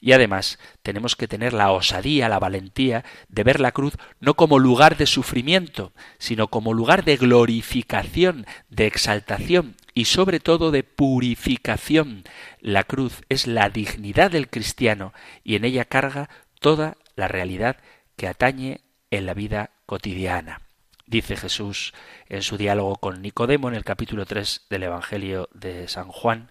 Y 0.00 0.12
además 0.12 0.58
tenemos 0.82 1.16
que 1.16 1.28
tener 1.28 1.52
la 1.52 1.72
osadía, 1.72 2.28
la 2.28 2.38
valentía 2.38 3.04
de 3.28 3.44
ver 3.44 3.60
la 3.60 3.72
cruz 3.72 3.94
no 4.20 4.34
como 4.34 4.58
lugar 4.58 4.96
de 4.96 5.06
sufrimiento, 5.06 5.92
sino 6.18 6.48
como 6.48 6.74
lugar 6.74 7.04
de 7.04 7.16
glorificación, 7.16 8.46
de 8.68 8.86
exaltación 8.86 9.76
y 9.94 10.04
sobre 10.04 10.40
todo 10.40 10.70
de 10.70 10.82
purificación. 10.82 12.24
La 12.60 12.84
cruz 12.84 13.22
es 13.28 13.46
la 13.46 13.70
dignidad 13.70 14.30
del 14.30 14.48
cristiano 14.48 15.12
y 15.42 15.56
en 15.56 15.64
ella 15.64 15.84
carga 15.84 16.28
toda 16.60 16.96
la 17.16 17.28
realidad 17.28 17.78
que 18.16 18.28
atañe 18.28 18.80
en 19.16 19.26
la 19.26 19.34
vida 19.34 19.70
cotidiana. 19.86 20.60
Dice 21.06 21.36
Jesús 21.36 21.92
en 22.28 22.42
su 22.42 22.56
diálogo 22.56 22.96
con 22.96 23.20
Nicodemo 23.22 23.68
en 23.68 23.74
el 23.74 23.84
capítulo 23.84 24.24
3 24.26 24.66
del 24.70 24.84
Evangelio 24.84 25.48
de 25.52 25.86
San 25.88 26.08
Juan, 26.08 26.50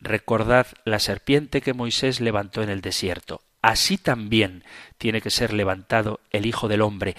Recordad 0.00 0.66
la 0.84 0.98
serpiente 0.98 1.62
que 1.62 1.72
Moisés 1.72 2.20
levantó 2.20 2.62
en 2.62 2.68
el 2.68 2.80
desierto. 2.80 3.42
Así 3.62 3.98
también 3.98 4.62
tiene 4.98 5.20
que 5.20 5.30
ser 5.30 5.52
levantado 5.52 6.20
el 6.30 6.46
Hijo 6.46 6.68
del 6.68 6.82
Hombre, 6.82 7.16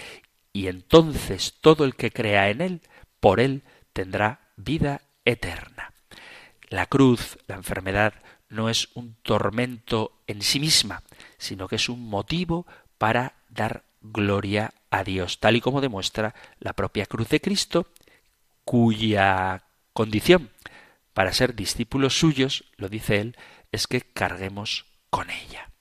y 0.54 0.68
entonces 0.68 1.56
todo 1.60 1.86
el 1.86 1.96
que 1.96 2.12
crea 2.12 2.50
en 2.50 2.62
él, 2.62 2.82
por 3.20 3.40
él 3.40 3.64
tendrá 3.94 4.52
vida 4.56 5.02
eterna. 5.26 5.92
La 6.70 6.86
cruz, 6.86 7.38
la 7.48 7.56
enfermedad, 7.56 8.14
no 8.50 8.70
es 8.70 8.90
un 8.94 9.16
tormento 9.24 10.22
en 10.28 10.42
sí 10.42 10.60
misma, 10.60 11.04
sino 11.38 11.68
que 11.68 11.76
es 11.76 11.90
un 11.90 12.08
motivo 12.08 12.66
para 12.98 13.34
dar 13.50 13.84
gloria 14.02 14.74
a 14.90 15.04
Dios, 15.04 15.40
tal 15.40 15.56
y 15.56 15.62
como 15.62 15.82
demuestra 15.82 16.36
la 16.60 16.74
propia 16.74 17.06
cruz 17.06 17.30
de 17.30 17.42
Cristo, 17.42 17.88
cuya 18.64 19.64
condición 19.94 20.50
para 21.14 21.34
ser 21.34 21.56
discípulos 21.56 22.20
suyos, 22.20 22.66
lo 22.78 22.90
dice 22.90 23.20
él, 23.20 23.38
es 23.72 23.88
que 23.88 24.02
carguemos 24.02 24.86
con 25.10 25.30
ella. 25.30 25.72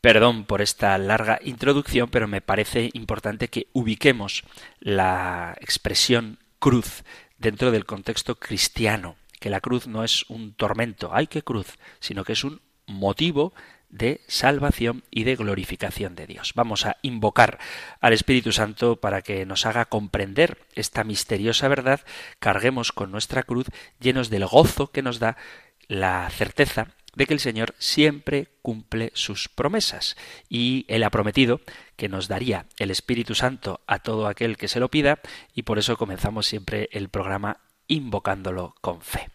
Perdón 0.00 0.44
por 0.44 0.62
esta 0.62 0.96
larga 0.98 1.38
introducción, 1.44 2.08
pero 2.08 2.26
me 2.26 2.40
parece 2.40 2.90
importante 2.94 3.48
que 3.48 3.68
ubiquemos 3.72 4.44
la 4.80 5.56
expresión 5.60 6.38
cruz 6.58 7.04
dentro 7.38 7.70
del 7.70 7.84
contexto 7.84 8.36
cristiano, 8.36 9.16
que 9.38 9.50
la 9.50 9.60
cruz 9.60 9.86
no 9.86 10.02
es 10.02 10.24
un 10.28 10.54
tormento, 10.54 11.10
ay 11.12 11.26
qué 11.26 11.42
cruz, 11.42 11.78
sino 12.00 12.24
que 12.24 12.32
es 12.32 12.44
un 12.44 12.60
motivo 12.86 13.52
de 13.90 14.20
salvación 14.26 15.04
y 15.10 15.24
de 15.24 15.36
glorificación 15.36 16.14
de 16.14 16.26
Dios. 16.26 16.52
Vamos 16.54 16.86
a 16.86 16.96
invocar 17.02 17.58
al 18.00 18.12
Espíritu 18.12 18.52
Santo 18.52 18.96
para 18.96 19.22
que 19.22 19.46
nos 19.46 19.66
haga 19.66 19.84
comprender 19.84 20.58
esta 20.74 21.04
misteriosa 21.04 21.68
verdad, 21.68 22.00
carguemos 22.38 22.92
con 22.92 23.10
nuestra 23.10 23.42
cruz 23.42 23.66
llenos 24.00 24.30
del 24.30 24.46
gozo 24.46 24.90
que 24.90 25.02
nos 25.02 25.18
da 25.18 25.36
la 25.88 26.30
certeza 26.30 26.88
de 27.14 27.26
que 27.26 27.34
el 27.34 27.40
Señor 27.40 27.74
siempre 27.78 28.48
cumple 28.62 29.10
sus 29.14 29.48
promesas 29.48 30.16
y 30.48 30.84
Él 30.88 31.02
ha 31.02 31.10
prometido 31.10 31.60
que 31.96 32.08
nos 32.08 32.28
daría 32.28 32.66
el 32.78 32.90
Espíritu 32.90 33.34
Santo 33.34 33.80
a 33.86 33.98
todo 33.98 34.26
aquel 34.26 34.56
que 34.56 34.68
se 34.68 34.80
lo 34.80 34.90
pida 34.90 35.20
y 35.54 35.62
por 35.62 35.78
eso 35.78 35.96
comenzamos 35.96 36.46
siempre 36.46 36.88
el 36.92 37.08
programa 37.08 37.58
invocándolo 37.88 38.76
con 38.80 39.00
fe. 39.00 39.28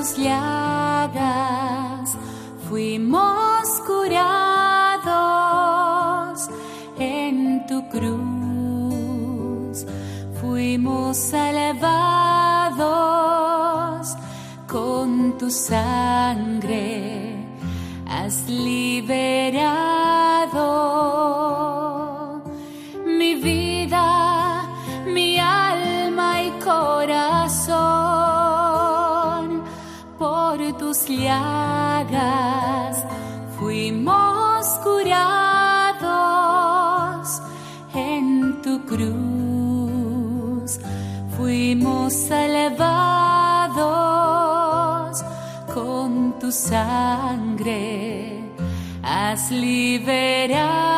Tus 0.00 0.16
llagas 0.16 2.16
fuimos 2.70 3.68
curados 3.86 5.10
en 6.98 7.66
tu 7.66 7.86
cruz, 7.90 9.84
fuimos 10.40 11.18
salvados 11.18 11.76
con 14.66 15.36
tu 15.36 15.50
sangre, 15.50 16.29
liberado. 49.50 50.90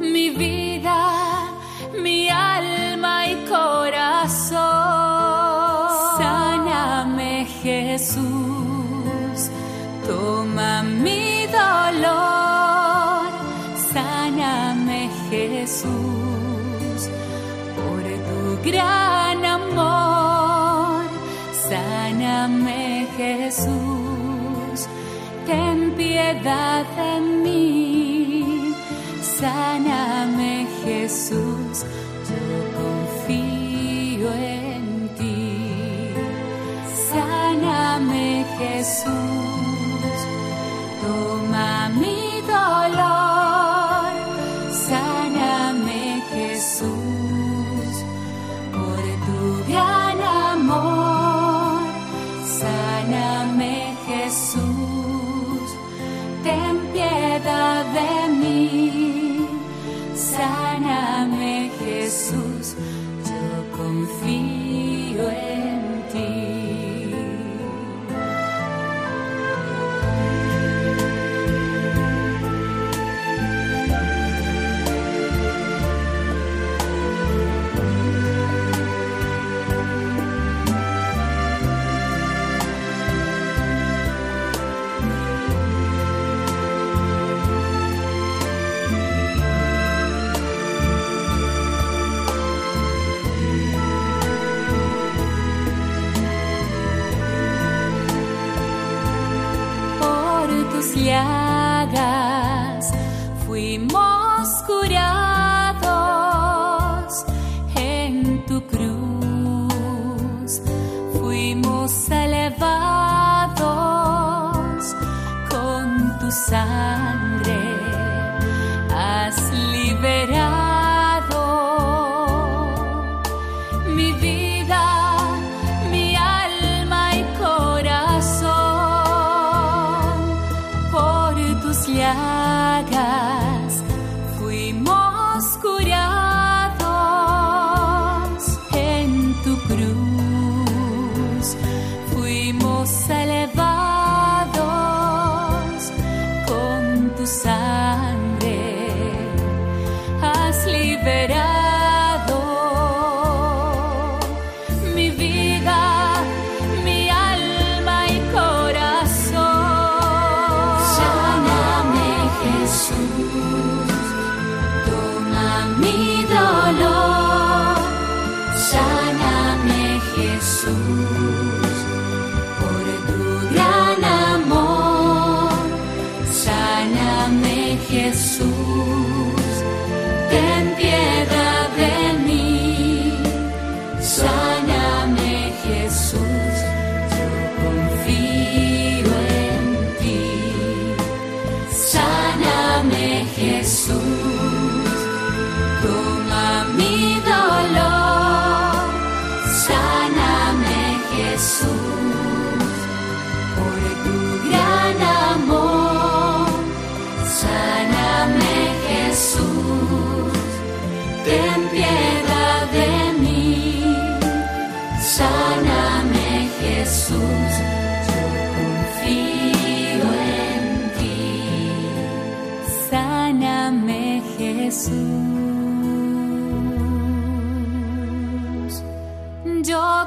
Mi 0.00 0.30
vida, 0.30 1.50
mi 2.02 2.28
alma 2.28 3.26
y 3.28 3.34
corazón. 3.48 4.56
Sáname 6.18 7.46
Jesús, 7.62 9.50
toma 10.06 10.82
mi 10.82 11.46
dolor, 11.46 13.30
sáname 13.92 15.10
Jesús, 15.30 17.00
por 17.76 18.02
tu 18.28 18.40
gran 18.68 19.44
amor, 19.44 21.04
sáname 21.68 23.06
Jesús, 23.16 23.95
ten 25.46 25.92
piedad 25.96 26.84
de 26.96 27.20
mí, 27.20 28.74
sáname 29.22 30.66
Jesús, 30.84 31.84
yo 32.28 32.46
confío 32.78 34.32
en 34.34 35.08
ti, 35.16 36.10
sáname 37.10 38.44
Jesús, 38.58 39.55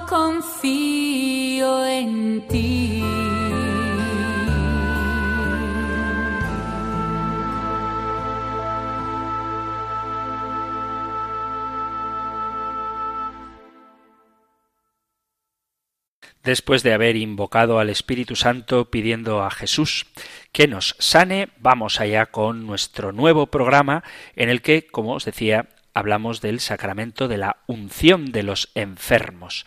confío 0.07 1.85
en 1.85 2.47
ti. 2.47 3.03
Después 16.43 16.83
de 16.83 16.93
haber 16.93 17.15
invocado 17.15 17.79
al 17.79 17.89
Espíritu 17.89 18.35
Santo 18.35 18.89
pidiendo 18.89 19.43
a 19.43 19.51
Jesús 19.51 20.07
que 20.51 20.67
nos 20.67 20.95
sane, 20.97 21.49
vamos 21.59 21.99
allá 21.99 22.27
con 22.27 22.65
nuestro 22.65 23.11
nuevo 23.11 23.47
programa 23.47 24.03
en 24.35 24.49
el 24.49 24.61
que, 24.61 24.87
como 24.87 25.13
os 25.13 25.25
decía, 25.25 25.67
hablamos 25.93 26.41
del 26.41 26.59
sacramento 26.59 27.27
de 27.27 27.37
la 27.37 27.57
unción 27.67 28.31
de 28.31 28.43
los 28.43 28.71
enfermos. 28.75 29.65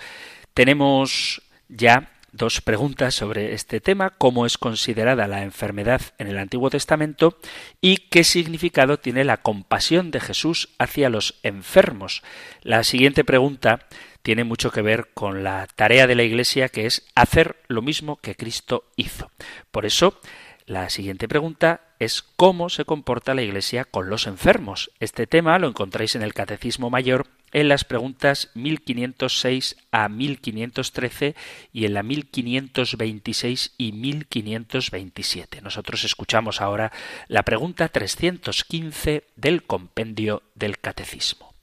Tenemos 0.55 1.43
ya 1.69 2.11
dos 2.33 2.63
preguntas 2.63 3.15
sobre 3.15 3.53
este 3.53 3.81
tema, 3.81 4.11
cómo 4.11 4.47
es 4.47 4.59
considerada 4.59 5.29
la 5.29 5.43
enfermedad 5.43 6.01
en 6.19 6.29
el 6.29 6.39
Antiguo 6.39 6.71
Testamento 6.71 7.39
y 7.81 8.09
qué 8.09 8.25
significado 8.25 8.99
tiene 8.99 9.25
la 9.25 9.37
compasión 9.37 10.11
de 10.11 10.21
Jesús 10.21 10.71
hacia 10.79 11.11
los 11.11 11.39
enfermos. 11.43 12.23
La 12.63 12.85
siguiente 12.85 13.23
pregunta 13.23 13.87
tiene 14.23 14.45
mucho 14.45 14.71
que 14.71 14.83
ver 14.83 15.11
con 15.15 15.45
la 15.45 15.67
tarea 15.75 16.07
de 16.07 16.15
la 16.15 16.23
Iglesia 16.23 16.69
que 16.69 16.87
es 16.87 17.07
hacer 17.15 17.57
lo 17.69 17.83
mismo 17.83 18.17
que 18.17 18.35
Cristo 18.35 18.85
hizo. 18.97 19.31
Por 19.71 19.85
eso, 19.85 20.19
la 20.65 20.89
siguiente 20.91 21.29
pregunta 21.29 21.83
es 22.05 22.23
cómo 22.23 22.69
se 22.69 22.85
comporta 22.85 23.33
la 23.33 23.43
Iglesia 23.43 23.85
con 23.85 24.11
los 24.11 24.27
enfermos. 24.27 24.91
Este 24.99 25.29
tema 25.29 25.59
lo 25.61 25.69
encontráis 25.69 26.17
en 26.17 26.23
el 26.23 26.35
Catecismo 26.35 26.91
Mayor 26.91 27.29
en 27.53 27.69
las 27.69 27.85
preguntas 27.85 28.51
1506 28.55 29.77
a 29.93 30.09
1513 30.09 31.37
y 31.73 31.85
en 31.85 31.95
la 31.95 32.03
1526 32.03 33.75
y 33.79 33.93
1527. 33.93 35.61
Nosotros 35.61 36.03
escuchamos 36.03 36.61
ahora 36.61 36.91
la 37.29 37.45
pregunta 37.45 37.89
315 37.89 39.23
del 39.37 39.63
compendio 39.63 40.43
del 40.57 40.79
Catecismo. 40.81 41.55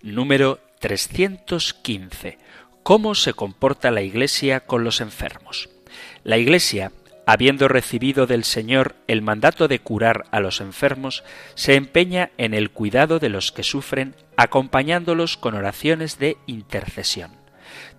Número 0.00 0.58
315. 0.80 2.38
¿Cómo 2.82 3.14
se 3.14 3.34
comporta 3.34 3.90
la 3.90 4.00
Iglesia 4.00 4.60
con 4.60 4.84
los 4.84 5.02
enfermos? 5.02 5.68
La 6.24 6.38
Iglesia 6.38 6.92
habiendo 7.26 7.68
recibido 7.68 8.26
del 8.26 8.44
Señor 8.44 8.96
el 9.06 9.22
mandato 9.22 9.68
de 9.68 9.78
curar 9.78 10.24
a 10.30 10.40
los 10.40 10.60
enfermos, 10.60 11.24
se 11.54 11.74
empeña 11.74 12.30
en 12.38 12.54
el 12.54 12.70
cuidado 12.70 13.18
de 13.18 13.28
los 13.28 13.52
que 13.52 13.62
sufren, 13.62 14.14
acompañándolos 14.36 15.36
con 15.36 15.54
oraciones 15.54 16.18
de 16.18 16.36
intercesión. 16.46 17.32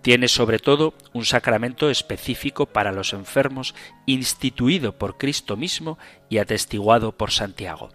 Tiene 0.01 0.27
sobre 0.27 0.59
todo 0.59 0.93
un 1.13 1.25
sacramento 1.25 1.89
específico 1.89 2.65
para 2.65 2.91
los 2.91 3.13
enfermos, 3.13 3.73
instituido 4.05 4.97
por 4.97 5.17
Cristo 5.17 5.55
mismo 5.55 5.97
y 6.29 6.37
atestiguado 6.37 7.13
por 7.13 7.31
Santiago. 7.31 7.89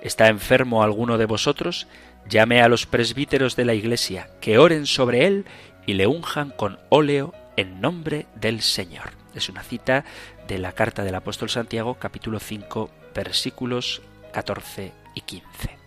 ¿Está 0.00 0.28
enfermo 0.28 0.82
alguno 0.82 1.18
de 1.18 1.26
vosotros? 1.26 1.86
Llame 2.28 2.60
a 2.60 2.68
los 2.68 2.86
presbíteros 2.86 3.56
de 3.56 3.64
la 3.64 3.74
Iglesia, 3.74 4.28
que 4.40 4.58
oren 4.58 4.86
sobre 4.86 5.26
él 5.26 5.46
y 5.86 5.94
le 5.94 6.06
unjan 6.06 6.50
con 6.50 6.78
óleo 6.88 7.32
en 7.56 7.80
nombre 7.80 8.26
del 8.34 8.60
Señor. 8.60 9.21
Es 9.34 9.48
una 9.48 9.62
cita 9.62 10.04
de 10.46 10.58
la 10.58 10.72
carta 10.72 11.04
del 11.04 11.14
apóstol 11.14 11.50
Santiago, 11.50 11.94
capítulo 11.94 12.38
5, 12.38 12.90
versículos 13.14 14.02
14 14.32 14.92
y 15.14 15.20
15. 15.22 15.82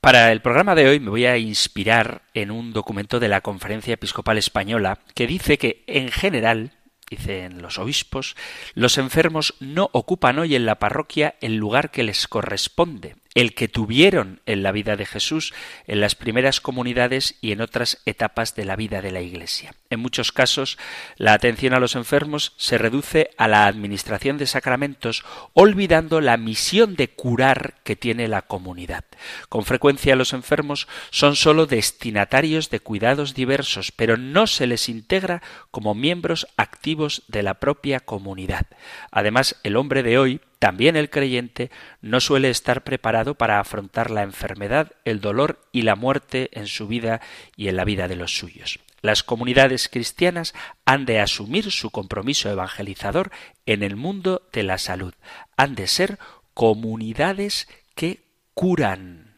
Para 0.00 0.32
el 0.32 0.42
programa 0.42 0.74
de 0.74 0.86
hoy 0.86 1.00
me 1.00 1.08
voy 1.08 1.24
a 1.24 1.38
inspirar 1.38 2.22
en 2.34 2.50
un 2.50 2.74
documento 2.74 3.20
de 3.20 3.28
la 3.28 3.40
Conferencia 3.40 3.94
Episcopal 3.94 4.36
Española 4.36 4.98
que 5.14 5.26
dice 5.26 5.56
que, 5.56 5.82
en 5.86 6.10
general, 6.10 6.72
dicen 7.08 7.62
los 7.62 7.78
obispos, 7.78 8.36
los 8.74 8.98
enfermos 8.98 9.54
no 9.60 9.88
ocupan 9.92 10.38
hoy 10.38 10.56
en 10.56 10.66
la 10.66 10.78
parroquia 10.78 11.36
el 11.40 11.56
lugar 11.56 11.90
que 11.90 12.02
les 12.02 12.28
corresponde, 12.28 13.16
el 13.34 13.54
que 13.54 13.68
tuvieron 13.68 14.40
en 14.46 14.62
la 14.62 14.72
vida 14.72 14.96
de 14.96 15.06
Jesús, 15.06 15.52
en 15.86 16.00
las 16.00 16.14
primeras 16.14 16.60
comunidades 16.60 17.36
y 17.40 17.52
en 17.52 17.60
otras 17.60 18.00
etapas 18.06 18.54
de 18.54 18.64
la 18.64 18.76
vida 18.76 19.02
de 19.02 19.10
la 19.10 19.20
Iglesia. 19.20 19.74
En 19.90 20.00
muchos 20.00 20.32
casos, 20.32 20.78
la 21.16 21.32
atención 21.32 21.74
a 21.74 21.80
los 21.80 21.96
enfermos 21.96 22.52
se 22.56 22.78
reduce 22.78 23.30
a 23.36 23.48
la 23.48 23.66
administración 23.66 24.38
de 24.38 24.46
sacramentos, 24.46 25.24
olvidando 25.52 26.20
la 26.20 26.36
misión 26.36 26.94
de 26.94 27.08
curar 27.08 27.74
que 27.84 27.96
tiene 27.96 28.28
la 28.28 28.42
comunidad. 28.42 29.04
Con 29.48 29.64
frecuencia 29.64 30.16
los 30.16 30.32
enfermos 30.32 30.86
son 31.10 31.36
sólo 31.36 31.66
destinatarios 31.66 32.70
de 32.70 32.80
cuidados 32.80 33.34
diversos, 33.34 33.92
pero 33.92 34.16
no 34.16 34.46
se 34.46 34.66
les 34.66 34.88
integra 34.88 35.42
como 35.70 35.94
miembros 35.94 36.46
activos 36.56 37.22
de 37.28 37.42
la 37.42 37.54
propia 37.54 38.00
comunidad. 38.00 38.66
Además, 39.10 39.56
el 39.64 39.76
hombre 39.76 40.02
de 40.02 40.18
hoy 40.18 40.40
también 40.64 40.96
el 40.96 41.10
creyente 41.10 41.70
no 42.00 42.20
suele 42.20 42.48
estar 42.48 42.84
preparado 42.84 43.34
para 43.34 43.60
afrontar 43.60 44.10
la 44.10 44.22
enfermedad, 44.22 44.92
el 45.04 45.20
dolor 45.20 45.60
y 45.72 45.82
la 45.82 45.94
muerte 45.94 46.48
en 46.54 46.68
su 46.68 46.88
vida 46.88 47.20
y 47.54 47.68
en 47.68 47.76
la 47.76 47.84
vida 47.84 48.08
de 48.08 48.16
los 48.16 48.38
suyos. 48.38 48.80
Las 49.02 49.22
comunidades 49.22 49.90
cristianas 49.90 50.54
han 50.86 51.04
de 51.04 51.20
asumir 51.20 51.70
su 51.70 51.90
compromiso 51.90 52.48
evangelizador 52.48 53.30
en 53.66 53.82
el 53.82 53.96
mundo 53.96 54.48
de 54.54 54.62
la 54.62 54.78
salud. 54.78 55.12
Han 55.58 55.74
de 55.74 55.86
ser 55.86 56.18
comunidades 56.54 57.68
que 57.94 58.22
curan. 58.54 59.36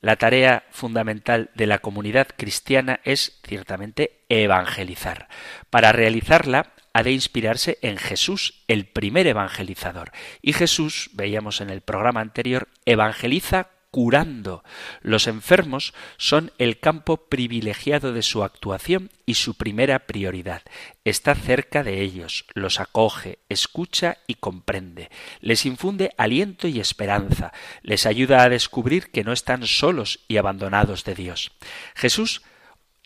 La 0.00 0.16
tarea 0.16 0.64
fundamental 0.70 1.50
de 1.54 1.66
la 1.66 1.80
comunidad 1.80 2.28
cristiana 2.34 3.00
es 3.04 3.40
ciertamente 3.46 4.22
evangelizar. 4.30 5.28
Para 5.68 5.92
realizarla 5.92 6.72
ha 6.96 7.02
de 7.02 7.12
inspirarse 7.12 7.76
en 7.82 7.98
Jesús, 7.98 8.54
el 8.68 8.86
primer 8.86 9.26
evangelizador. 9.26 10.12
Y 10.40 10.54
Jesús, 10.54 11.10
veíamos 11.12 11.60
en 11.60 11.68
el 11.68 11.82
programa 11.82 12.22
anterior, 12.22 12.68
evangeliza 12.86 13.68
curando. 13.90 14.64
Los 15.02 15.26
enfermos 15.26 15.92
son 16.16 16.52
el 16.56 16.78
campo 16.80 17.28
privilegiado 17.28 18.14
de 18.14 18.22
su 18.22 18.42
actuación 18.42 19.10
y 19.26 19.34
su 19.34 19.58
primera 19.58 20.06
prioridad. 20.06 20.62
Está 21.04 21.34
cerca 21.34 21.84
de 21.84 22.00
ellos, 22.00 22.46
los 22.54 22.80
acoge, 22.80 23.40
escucha 23.50 24.16
y 24.26 24.36
comprende. 24.36 25.10
Les 25.40 25.66
infunde 25.66 26.14
aliento 26.16 26.66
y 26.66 26.80
esperanza. 26.80 27.52
Les 27.82 28.06
ayuda 28.06 28.42
a 28.42 28.48
descubrir 28.48 29.10
que 29.10 29.22
no 29.22 29.34
están 29.34 29.66
solos 29.66 30.20
y 30.28 30.38
abandonados 30.38 31.04
de 31.04 31.14
Dios. 31.14 31.52
Jesús 31.94 32.40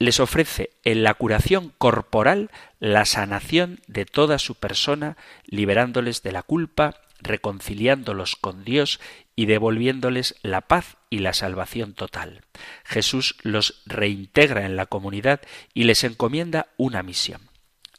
les 0.00 0.18
ofrece 0.18 0.70
en 0.82 1.04
la 1.04 1.14
curación 1.14 1.72
corporal 1.76 2.50
la 2.80 3.04
sanación 3.04 3.80
de 3.86 4.06
toda 4.06 4.38
su 4.38 4.54
persona, 4.54 5.18
liberándoles 5.44 6.22
de 6.22 6.32
la 6.32 6.42
culpa, 6.42 6.96
reconciliándolos 7.20 8.34
con 8.34 8.64
Dios 8.64 8.98
y 9.36 9.44
devolviéndoles 9.44 10.36
la 10.42 10.62
paz 10.62 10.96
y 11.10 11.18
la 11.18 11.34
salvación 11.34 11.92
total. 11.92 12.40
Jesús 12.82 13.36
los 13.42 13.82
reintegra 13.84 14.64
en 14.64 14.74
la 14.74 14.86
comunidad 14.86 15.42
y 15.74 15.84
les 15.84 16.02
encomienda 16.02 16.68
una 16.78 17.02
misión. 17.02 17.49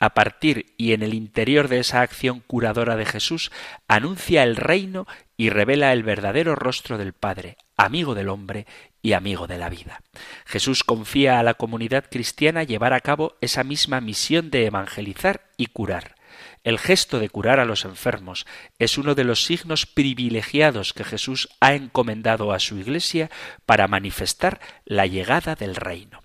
A 0.02 0.16
partir 0.16 0.74
y 0.78 0.94
en 0.94 1.04
el 1.04 1.14
interior 1.14 1.68
de 1.68 1.78
esa 1.78 2.02
acción 2.02 2.40
curadora 2.40 2.96
de 2.96 3.06
Jesús, 3.06 3.52
anuncia 3.88 4.42
el 4.42 4.56
reino 4.56 5.06
y 5.38 5.52
revela 5.52 5.94
el 5.94 6.02
verdadero 6.02 6.56
rostro 6.56 6.98
del 6.98 7.14
Padre, 7.14 7.56
amigo 7.78 8.16
del 8.16 8.30
hombre 8.30 8.66
y 9.04 9.14
amigo 9.14 9.46
de 9.46 9.60
la 9.60 9.70
vida. 9.70 10.02
Jesús 10.48 10.84
confía 10.84 11.38
a 11.38 11.44
la 11.44 11.54
comunidad 11.54 12.06
cristiana 12.10 12.64
llevar 12.64 12.94
a 12.94 13.02
cabo 13.02 13.36
esa 13.42 13.64
misma 13.64 14.02
misión 14.02 14.50
de 14.50 14.66
evangelizar 14.66 15.50
y 15.56 15.68
curar. 15.68 16.16
El 16.64 16.80
gesto 16.80 17.20
de 17.20 17.30
curar 17.30 17.60
a 17.60 17.66
los 17.66 17.86
enfermos 17.86 18.48
es 18.80 18.98
uno 18.98 19.14
de 19.14 19.24
los 19.24 19.46
signos 19.46 19.86
privilegiados 19.86 20.94
que 20.94 21.04
Jesús 21.04 21.48
ha 21.60 21.76
encomendado 21.76 22.54
a 22.54 22.60
su 22.60 22.80
Iglesia 22.80 23.30
para 23.68 23.88
manifestar 23.88 24.62
la 24.84 25.06
llegada 25.06 25.54
del 25.54 25.76
reino. 25.76 26.21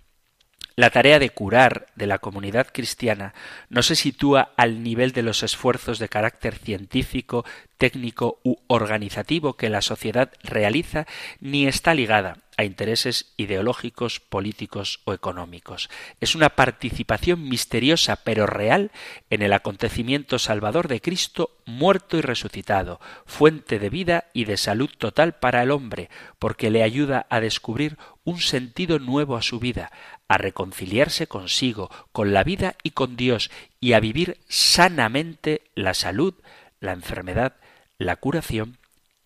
La 0.78 0.90
tarea 0.90 1.18
de 1.18 1.30
curar 1.30 1.86
de 1.94 2.06
la 2.06 2.18
comunidad 2.18 2.66
cristiana 2.70 3.32
no 3.70 3.82
se 3.82 3.96
sitúa 3.96 4.52
al 4.58 4.82
nivel 4.82 5.12
de 5.12 5.22
los 5.22 5.42
esfuerzos 5.42 5.98
de 5.98 6.10
carácter 6.10 6.58
científico, 6.58 7.46
técnico 7.78 8.40
u 8.44 8.56
organizativo 8.66 9.54
que 9.54 9.70
la 9.70 9.80
sociedad 9.80 10.32
realiza, 10.42 11.06
ni 11.40 11.66
está 11.66 11.94
ligada 11.94 12.42
a 12.58 12.64
intereses 12.64 13.32
ideológicos, 13.36 14.20
políticos 14.20 15.00
o 15.04 15.12
económicos. 15.12 15.90
Es 16.20 16.34
una 16.34 16.50
participación 16.50 17.48
misteriosa 17.48 18.16
pero 18.16 18.46
real 18.46 18.90
en 19.30 19.42
el 19.42 19.52
acontecimiento 19.52 20.38
salvador 20.38 20.88
de 20.88 21.00
Cristo 21.00 21.56
muerto 21.66 22.16
y 22.16 22.22
resucitado, 22.22 23.00
fuente 23.26 23.78
de 23.78 23.90
vida 23.90 24.24
y 24.32 24.44
de 24.44 24.56
salud 24.56 24.90
total 24.96 25.34
para 25.34 25.62
el 25.62 25.70
hombre, 25.70 26.08
porque 26.38 26.70
le 26.70 26.82
ayuda 26.82 27.26
a 27.28 27.40
descubrir 27.40 27.98
un 28.24 28.40
sentido 28.40 28.98
nuevo 28.98 29.36
a 29.36 29.42
su 29.42 29.60
vida, 29.60 29.92
a 30.28 30.38
reconciliarse 30.38 31.26
consigo, 31.26 31.90
con 32.12 32.32
la 32.32 32.44
vida 32.44 32.76
y 32.82 32.90
con 32.90 33.16
Dios, 33.16 33.50
y 33.80 33.92
a 33.92 34.00
vivir 34.00 34.38
sanamente 34.48 35.62
la 35.74 35.94
salud, 35.94 36.34
la 36.80 36.92
enfermedad, 36.92 37.54
la 37.98 38.16
curación 38.16 38.78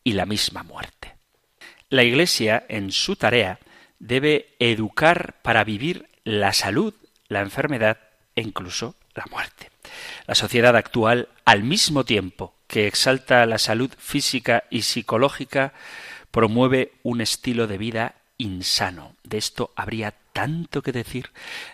y 0.05 0.13
la 0.13 0.27
misma 0.27 0.63
muerte. 0.63 1.17
La 1.89 2.05
Iglesia, 2.05 2.65
en 2.69 2.93
su 2.93 3.17
tarea, 3.17 3.59
debe 3.99 4.55
educar 4.59 5.37
para 5.43 5.65
vivir 5.65 6.09
la 6.25 6.53
salud, 6.53 6.95
la 7.29 7.41
enfermedad 7.41 7.99
e 8.37 8.43
incluso 8.43 8.95
la 9.15 9.25
muerte. 9.31 9.71
La 10.27 10.35
sociedad 10.35 10.77
actual, 10.77 11.29
al 11.45 11.65
mismo 11.65 12.05
tiempo 12.05 12.55
que 12.67 12.87
exalta 12.87 13.45
la 13.47 13.59
salud 13.59 13.91
física 13.99 14.65
y 14.71 14.83
psicológica, 14.83 15.73
promueve 16.31 16.93
un 17.03 17.21
estilo 17.21 17.67
de 17.67 17.79
vida 17.79 18.15
insano. 18.41 19.17
De 19.23 19.39
esto 19.39 19.71
habría 19.77 20.15
tanto 20.33 20.83
que 20.83 20.93
decir. 20.93 21.31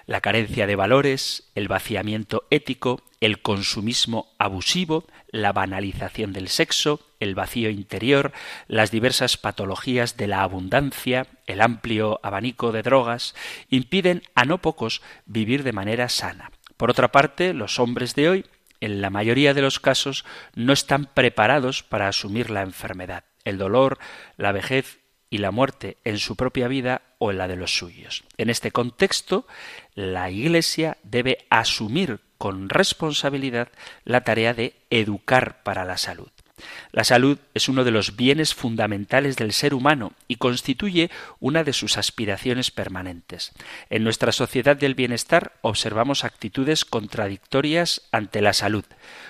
La 0.06 0.20
carencia 0.20 0.66
de 0.66 0.76
valores, 0.76 1.50
el 1.54 1.68
vaciamiento 1.68 2.44
ético, 2.50 3.02
el 3.20 3.40
consumismo 3.40 4.34
abusivo, 4.38 5.06
la 5.30 5.52
banalización 5.52 6.32
del 6.32 6.48
sexo, 6.48 7.00
el 7.20 7.34
vacío 7.34 7.70
interior, 7.70 8.32
las 8.66 8.90
diversas 8.90 9.36
patologías 9.36 10.16
de 10.16 10.26
la 10.26 10.42
abundancia, 10.42 11.26
el 11.46 11.60
amplio 11.60 12.18
abanico 12.22 12.72
de 12.72 12.82
drogas, 12.82 13.34
impiden 13.70 14.22
a 14.34 14.44
no 14.44 14.58
pocos 14.58 15.02
vivir 15.24 15.62
de 15.62 15.72
manera 15.72 16.08
sana. 16.08 16.50
Por 16.76 16.90
otra 16.90 17.12
parte, 17.12 17.54
los 17.54 17.78
hombres 17.78 18.14
de 18.14 18.28
hoy, 18.28 18.46
en 18.80 19.00
la 19.00 19.10
mayoría 19.10 19.54
de 19.54 19.62
los 19.62 19.80
casos, 19.80 20.24
no 20.54 20.72
están 20.72 21.06
preparados 21.06 21.82
para 21.82 22.08
asumir 22.08 22.50
la 22.50 22.62
enfermedad. 22.62 23.24
El 23.44 23.58
dolor, 23.58 23.98
la 24.36 24.52
vejez 24.52 24.98
y 25.36 25.38
la 25.38 25.50
muerte 25.50 25.98
en 26.04 26.18
su 26.18 26.34
propia 26.34 26.66
vida 26.66 27.02
o 27.18 27.30
en 27.30 27.38
la 27.38 27.46
de 27.46 27.56
los 27.56 27.76
suyos. 27.76 28.24
En 28.38 28.48
este 28.48 28.72
contexto, 28.72 29.46
la 29.94 30.30
Iglesia 30.30 30.96
debe 31.02 31.46
asumir 31.50 32.20
con 32.38 32.70
responsabilidad 32.70 33.68
la 34.04 34.22
tarea 34.22 34.54
de 34.54 34.74
educar 34.88 35.62
para 35.62 35.84
la 35.84 35.98
salud. 35.98 36.28
La 36.90 37.04
salud 37.04 37.36
es 37.52 37.68
uno 37.68 37.84
de 37.84 37.90
los 37.90 38.16
bienes 38.16 38.54
fundamentales 38.54 39.36
del 39.36 39.52
ser 39.52 39.74
humano 39.74 40.12
y 40.26 40.36
constituye 40.36 41.10
una 41.38 41.64
de 41.64 41.74
sus 41.74 41.98
aspiraciones 41.98 42.70
permanentes. 42.70 43.52
En 43.90 44.04
nuestra 44.04 44.32
sociedad 44.32 44.74
del 44.74 44.94
bienestar 44.94 45.52
observamos 45.60 46.24
actitudes 46.24 46.86
contradictorias 46.86 48.00
ante 48.10 48.40
la 48.40 48.54
salud. 48.54 48.86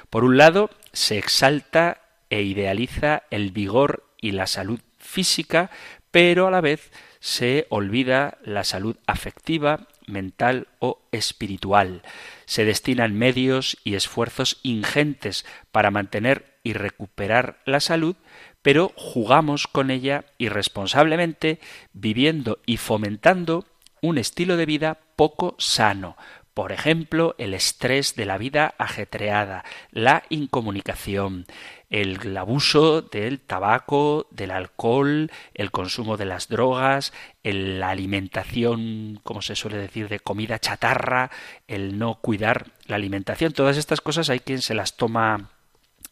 Por 0.08 0.22
un 0.22 0.36
lado, 0.36 0.70
se 0.92 1.18
exalta 1.18 2.00
e 2.30 2.42
idealiza 2.42 3.24
el 3.30 3.50
vigor 3.50 4.04
y 4.20 4.30
la 4.30 4.46
salud 4.46 4.80
física, 5.06 5.70
pero 6.16 6.46
a 6.46 6.50
la 6.50 6.62
vez 6.62 6.92
se 7.20 7.66
olvida 7.68 8.38
la 8.42 8.64
salud 8.64 8.96
afectiva, 9.06 9.86
mental 10.06 10.66
o 10.78 11.02
espiritual. 11.12 12.00
Se 12.46 12.64
destinan 12.64 13.18
medios 13.18 13.76
y 13.84 13.96
esfuerzos 13.96 14.58
ingentes 14.62 15.44
para 15.72 15.90
mantener 15.90 16.54
y 16.62 16.72
recuperar 16.72 17.58
la 17.66 17.80
salud, 17.80 18.16
pero 18.62 18.94
jugamos 18.96 19.66
con 19.66 19.90
ella 19.90 20.24
irresponsablemente, 20.38 21.60
viviendo 21.92 22.60
y 22.64 22.78
fomentando 22.78 23.66
un 24.00 24.16
estilo 24.16 24.56
de 24.56 24.64
vida 24.64 24.98
poco 25.16 25.54
sano, 25.58 26.16
por 26.56 26.72
ejemplo, 26.72 27.34
el 27.36 27.52
estrés 27.52 28.16
de 28.16 28.24
la 28.24 28.38
vida 28.38 28.74
ajetreada, 28.78 29.62
la 29.90 30.22
incomunicación, 30.30 31.44
el 31.90 32.34
abuso 32.34 33.02
del 33.02 33.40
tabaco, 33.40 34.26
del 34.30 34.50
alcohol, 34.52 35.30
el 35.52 35.70
consumo 35.70 36.16
de 36.16 36.24
las 36.24 36.48
drogas, 36.48 37.12
la 37.42 37.90
alimentación, 37.90 39.20
como 39.22 39.42
se 39.42 39.54
suele 39.54 39.76
decir, 39.76 40.08
de 40.08 40.18
comida 40.18 40.58
chatarra, 40.58 41.30
el 41.68 41.98
no 41.98 42.14
cuidar 42.22 42.68
la 42.86 42.96
alimentación. 42.96 43.52
Todas 43.52 43.76
estas 43.76 44.00
cosas 44.00 44.30
hay 44.30 44.40
quien 44.40 44.62
se 44.62 44.72
las 44.72 44.96
toma 44.96 45.50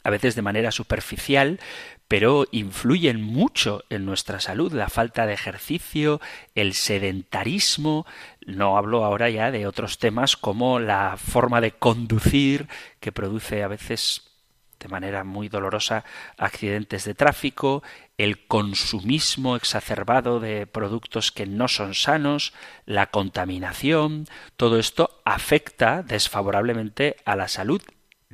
a 0.05 0.11
veces 0.11 0.35
de 0.35 0.43
manera 0.43 0.71
superficial, 0.71 1.59
pero 2.07 2.47
influyen 2.53 3.23
mucho 3.23 3.83
en 3.90 4.05
nuestra 4.05 4.38
salud. 4.38 4.73
La 4.73 4.88
falta 4.88 5.27
de 5.27 5.33
ejercicio, 5.33 6.21
el 6.55 6.75
sedentarismo, 6.75 8.07
no 8.47 8.77
hablo 8.77 9.05
ahora 9.05 9.31
ya 9.31 9.51
de 9.51 9.67
otros 9.67 9.99
temas 9.99 10.37
como 10.37 10.79
la 10.79 11.17
forma 11.17 11.61
de 11.61 11.73
conducir 11.73 12.69
que 13.01 13.11
produce 13.11 13.62
a 13.62 13.69
veces 13.69 14.31
de 14.79 14.88
manera 14.88 15.25
muy 15.25 15.49
dolorosa 15.49 16.05
accidentes 16.37 17.07
de 17.07 17.14
tráfico, 17.14 17.83
el 18.19 18.47
consumismo 18.47 19.57
exacerbado 19.57 20.40
de 20.40 20.67
productos 20.67 21.33
que 21.33 21.47
no 21.47 21.69
son 21.69 21.95
sanos, 21.95 22.53
la 22.85 23.07
contaminación, 23.07 24.27
todo 24.57 24.79
esto 24.79 25.23
afecta 25.25 26.03
desfavorablemente 26.03 27.17
a 27.25 27.35
la 27.35 27.49
salud 27.49 27.81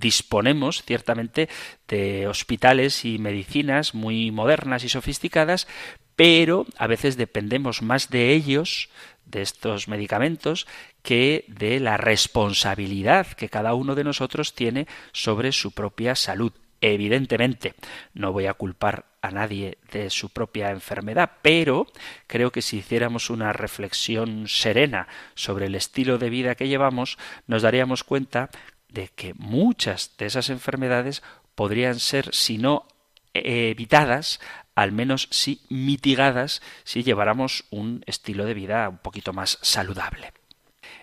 disponemos 0.01 0.83
ciertamente 0.83 1.49
de 1.87 2.27
hospitales 2.27 3.05
y 3.05 3.19
medicinas 3.19 3.95
muy 3.95 4.31
modernas 4.31 4.83
y 4.85 4.89
sofisticadas, 4.89 5.69
pero 6.17 6.67
a 6.77 6.87
veces 6.87 7.17
dependemos 7.17 7.83
más 7.83 8.11
de 8.11 8.33
ellos, 8.33 8.91
de 9.25 9.43
estos 9.43 9.89
medicamentos, 9.89 10.67
que 11.03 11.45
de 11.49 11.81
la 11.81 11.97
responsabilidad 11.97 13.27
que 13.29 13.49
cada 13.49 13.75
uno 13.75 13.95
de 13.95 14.05
nosotros 14.05 14.55
tiene 14.55 14.87
sobre 15.13 15.53
su 15.53 15.73
propia 15.73 16.15
salud. 16.15 16.53
Evidentemente, 16.83 17.75
no 18.15 18.33
voy 18.33 18.47
a 18.47 18.55
culpar 18.55 19.05
a 19.21 19.31
nadie 19.31 19.79
de 19.93 20.09
su 20.09 20.31
propia 20.31 20.71
enfermedad, 20.71 21.31
pero 21.43 21.87
creo 22.27 22.51
que 22.51 22.63
si 22.63 22.79
hiciéramos 22.79 23.29
una 23.29 23.53
reflexión 23.53 24.49
serena 24.49 25.07
sobre 25.35 25.67
el 25.67 25.75
estilo 25.75 26.17
de 26.17 26.31
vida 26.31 26.55
que 26.55 26.69
llevamos, 26.69 27.19
nos 27.47 27.63
daríamos 27.63 28.03
cuenta 28.03 28.49
de 28.93 29.09
que 29.09 29.35
muchas 29.35 30.17
de 30.19 30.27
esas 30.27 30.51
enfermedades 30.51 31.23
podrían 31.55 31.99
ser, 32.01 32.35
si 32.35 32.59
no 32.59 32.87
evitadas, 33.33 34.41
al 34.75 34.93
menos 34.93 35.29
sí 35.31 35.61
mitigadas 35.69 36.63
si 36.85 37.03
lleváramos 37.03 37.65
un 37.71 38.03
estilo 38.07 38.45
de 38.45 38.55
vida 38.55 38.89
un 38.89 38.99
poquito 38.99 39.33
más 39.33 39.59
saludable. 39.63 40.33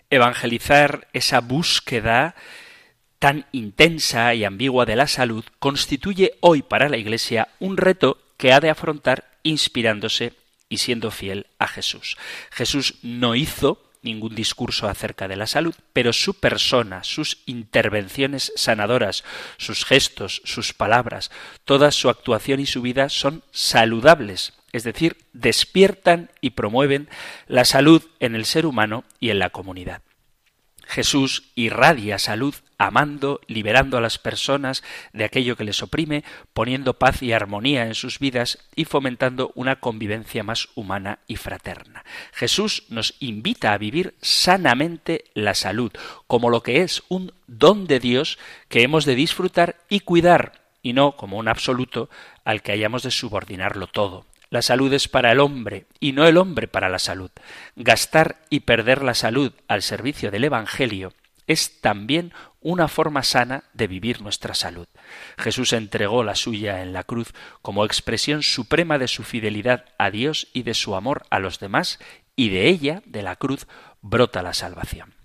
Evangelizar 0.10 1.08
esa 1.14 1.42
búsqueda 1.42 2.36
tan 3.20 3.46
intensa 3.52 4.34
y 4.34 4.44
ambigua 4.44 4.86
de 4.86 4.96
la 4.96 5.08
salud 5.08 5.44
constituye 5.60 6.38
hoy 6.40 6.62
para 6.62 6.90
la 6.90 6.98
Iglesia 6.98 7.50
un 7.60 7.78
reto 7.78 8.20
que 8.38 8.54
ha 8.54 8.60
de 8.60 8.70
afrontar 8.70 9.38
inspirándose 9.44 10.34
y 10.70 10.78
siendo 10.78 11.12
fiel 11.12 11.48
a 11.60 11.68
Jesús. 11.68 12.18
Jesús 12.52 12.96
no 13.02 13.36
hizo 13.36 13.87
ningún 14.08 14.36
discurso 14.36 14.88
acerca 14.88 15.28
de 15.28 15.36
la 15.36 15.48
salud, 15.48 15.76
pero 15.94 16.14
su 16.14 16.40
persona, 16.40 17.04
sus 17.04 17.40
intervenciones 17.46 18.52
sanadoras, 18.56 19.24
sus 19.58 19.86
gestos, 19.86 20.42
sus 20.46 20.74
palabras, 20.74 21.32
toda 21.66 21.92
su 21.92 22.10
actuación 22.10 22.60
y 22.60 22.66
su 22.66 22.82
vida 22.82 23.10
son 23.10 23.44
saludables, 23.52 24.54
es 24.72 24.84
decir, 24.84 25.18
despiertan 25.34 26.30
y 26.42 26.52
promueven 26.52 27.10
la 27.48 27.66
salud 27.66 28.04
en 28.20 28.36
el 28.36 28.46
ser 28.46 28.66
humano 28.66 29.04
y 29.20 29.30
en 29.30 29.40
la 29.40 29.50
comunidad. 29.50 30.02
Jesús 30.88 31.52
irradia 31.56 32.18
salud 32.18 32.56
amando, 32.78 33.42
liberando 33.48 33.98
a 33.98 34.02
las 34.02 34.18
personas 34.18 34.84
de 35.14 35.26
aquello 35.26 35.56
que 35.56 35.64
les 35.64 35.82
oprime, 35.82 36.24
poniendo 36.54 36.94
paz 36.94 37.22
y 37.24 37.34
armonía 37.34 37.86
en 37.86 37.96
sus 37.96 38.20
vidas 38.20 38.60
y 38.76 38.86
fomentando 38.86 39.52
una 39.56 39.78
convivencia 39.78 40.44
más 40.44 40.70
humana 40.76 41.20
y 41.28 41.36
fraterna. 41.38 42.04
Jesús 42.34 42.84
nos 42.90 43.16
invita 43.20 43.74
a 43.74 43.78
vivir 43.78 44.16
sanamente 44.22 45.26
la 45.34 45.54
salud, 45.54 45.92
como 46.28 46.50
lo 46.50 46.62
que 46.62 46.82
es 46.82 47.04
un 47.10 47.34
don 47.48 47.88
de 47.88 48.00
Dios 48.00 48.38
que 48.70 48.84
hemos 48.84 49.06
de 49.06 49.16
disfrutar 49.16 49.78
y 49.90 50.02
cuidar, 50.02 50.62
y 50.84 50.94
no 50.94 51.18
como 51.18 51.38
un 51.38 51.48
absoluto 51.48 52.10
al 52.46 52.62
que 52.62 52.72
hayamos 52.72 53.04
de 53.04 53.12
subordinarlo 53.12 53.88
todo. 53.88 54.26
La 54.50 54.62
salud 54.62 54.92
es 54.94 55.08
para 55.08 55.32
el 55.32 55.40
hombre 55.40 55.86
y 56.00 56.14
no 56.14 56.26
el 56.26 56.38
hombre 56.38 56.68
para 56.68 56.90
la 56.90 57.00
salud. 57.00 57.32
Gastar 57.76 58.38
y 58.50 58.62
perder 58.62 59.04
la 59.04 59.14
salud 59.14 59.54
al 59.68 59.82
servicio 59.82 60.32
del 60.32 60.46
Evangelio 60.46 61.14
es 61.48 61.82
también 61.82 62.34
una 62.62 62.88
forma 62.88 63.24
sana 63.24 63.64
de 63.74 63.88
vivir 63.88 64.22
nuestra 64.22 64.54
salud. 64.54 64.88
Jesús 65.38 65.74
entregó 65.74 66.24
la 66.24 66.36
suya 66.36 66.82
en 66.82 66.94
la 66.94 67.04
cruz 67.04 67.34
como 67.62 67.86
expresión 67.86 68.44
suprema 68.44 68.98
de 68.98 69.08
su 69.08 69.24
fidelidad 69.24 69.86
a 69.98 70.12
Dios 70.12 70.48
y 70.54 70.64
de 70.64 70.74
su 70.74 70.96
amor 70.96 71.24
a 71.30 71.40
los 71.40 71.60
demás, 71.60 72.00
y 72.36 72.50
de 72.50 72.68
ella, 72.68 73.02
de 73.06 73.24
la 73.24 73.36
cruz, 73.38 73.68
brota 74.02 74.44
la 74.44 74.54
salvación. 74.54 75.17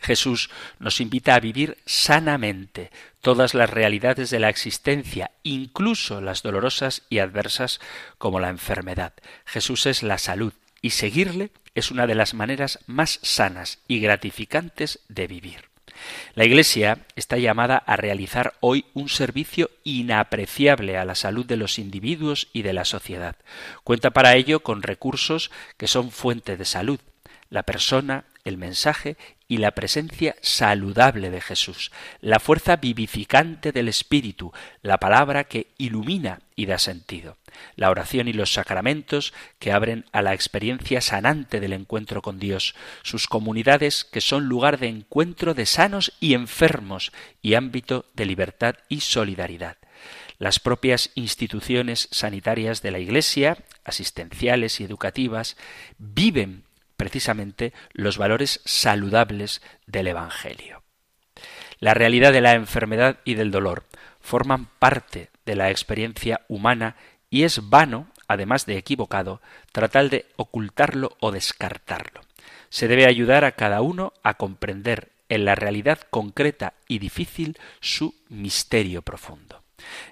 Jesús 0.00 0.50
nos 0.78 1.00
invita 1.00 1.34
a 1.34 1.40
vivir 1.40 1.78
sanamente 1.86 2.90
todas 3.20 3.54
las 3.54 3.68
realidades 3.70 4.30
de 4.30 4.38
la 4.38 4.48
existencia, 4.48 5.30
incluso 5.42 6.20
las 6.20 6.42
dolorosas 6.42 7.02
y 7.08 7.18
adversas 7.18 7.80
como 8.18 8.40
la 8.40 8.48
enfermedad. 8.48 9.12
Jesús 9.44 9.86
es 9.86 10.02
la 10.02 10.18
salud 10.18 10.52
y 10.80 10.90
seguirle 10.90 11.50
es 11.74 11.90
una 11.90 12.06
de 12.06 12.14
las 12.14 12.34
maneras 12.34 12.78
más 12.86 13.20
sanas 13.22 13.78
y 13.88 14.00
gratificantes 14.00 15.00
de 15.08 15.26
vivir. 15.26 15.68
La 16.34 16.44
Iglesia 16.44 17.06
está 17.16 17.38
llamada 17.38 17.76
a 17.78 17.96
realizar 17.96 18.54
hoy 18.60 18.84
un 18.94 19.08
servicio 19.08 19.70
inapreciable 19.84 20.96
a 20.96 21.04
la 21.04 21.14
salud 21.14 21.44
de 21.44 21.56
los 21.56 21.78
individuos 21.78 22.48
y 22.52 22.62
de 22.62 22.72
la 22.72 22.84
sociedad. 22.84 23.36
Cuenta 23.84 24.10
para 24.10 24.36
ello 24.36 24.60
con 24.60 24.82
recursos 24.82 25.50
que 25.76 25.88
son 25.88 26.10
fuente 26.10 26.56
de 26.56 26.64
salud, 26.64 27.00
la 27.50 27.62
persona, 27.62 28.24
el 28.48 28.58
mensaje 28.58 29.16
y 29.46 29.58
la 29.58 29.70
presencia 29.70 30.36
saludable 30.42 31.30
de 31.30 31.40
Jesús, 31.40 31.90
la 32.20 32.38
fuerza 32.38 32.76
vivificante 32.76 33.72
del 33.72 33.88
Espíritu, 33.88 34.52
la 34.82 34.98
palabra 34.98 35.44
que 35.44 35.68
ilumina 35.78 36.40
y 36.54 36.66
da 36.66 36.78
sentido, 36.78 37.38
la 37.76 37.90
oración 37.90 38.28
y 38.28 38.32
los 38.32 38.52
sacramentos 38.52 39.32
que 39.58 39.72
abren 39.72 40.04
a 40.12 40.22
la 40.22 40.34
experiencia 40.34 41.00
sanante 41.00 41.60
del 41.60 41.72
encuentro 41.72 42.20
con 42.20 42.38
Dios, 42.38 42.74
sus 43.02 43.26
comunidades 43.26 44.04
que 44.04 44.20
son 44.20 44.46
lugar 44.46 44.78
de 44.78 44.88
encuentro 44.88 45.54
de 45.54 45.66
sanos 45.66 46.12
y 46.20 46.34
enfermos 46.34 47.12
y 47.40 47.54
ámbito 47.54 48.04
de 48.14 48.26
libertad 48.26 48.76
y 48.88 49.00
solidaridad 49.00 49.76
las 50.38 50.60
propias 50.60 51.10
instituciones 51.16 52.08
sanitarias 52.12 52.80
de 52.80 52.92
la 52.92 53.00
Iglesia, 53.00 53.58
asistenciales 53.84 54.80
y 54.80 54.84
educativas, 54.84 55.56
viven 55.98 56.62
precisamente 56.98 57.72
los 57.92 58.18
valores 58.18 58.60
saludables 58.66 59.62
del 59.86 60.08
Evangelio. 60.08 60.82
La 61.78 61.94
realidad 61.94 62.32
de 62.32 62.40
la 62.40 62.54
enfermedad 62.54 63.20
y 63.24 63.34
del 63.34 63.52
dolor 63.52 63.84
forman 64.20 64.66
parte 64.78 65.30
de 65.46 65.54
la 65.54 65.70
experiencia 65.70 66.42
humana 66.48 66.96
y 67.30 67.44
es 67.44 67.70
vano, 67.70 68.08
además 68.26 68.66
de 68.66 68.76
equivocado, 68.76 69.40
tratar 69.72 70.10
de 70.10 70.26
ocultarlo 70.36 71.16
o 71.20 71.30
descartarlo. 71.30 72.20
Se 72.68 72.88
debe 72.88 73.06
ayudar 73.06 73.44
a 73.44 73.52
cada 73.52 73.80
uno 73.80 74.12
a 74.24 74.34
comprender 74.34 75.12
en 75.28 75.44
la 75.44 75.54
realidad 75.54 76.00
concreta 76.10 76.74
y 76.88 76.98
difícil 76.98 77.56
su 77.80 78.14
misterio 78.28 79.02
profundo. 79.02 79.62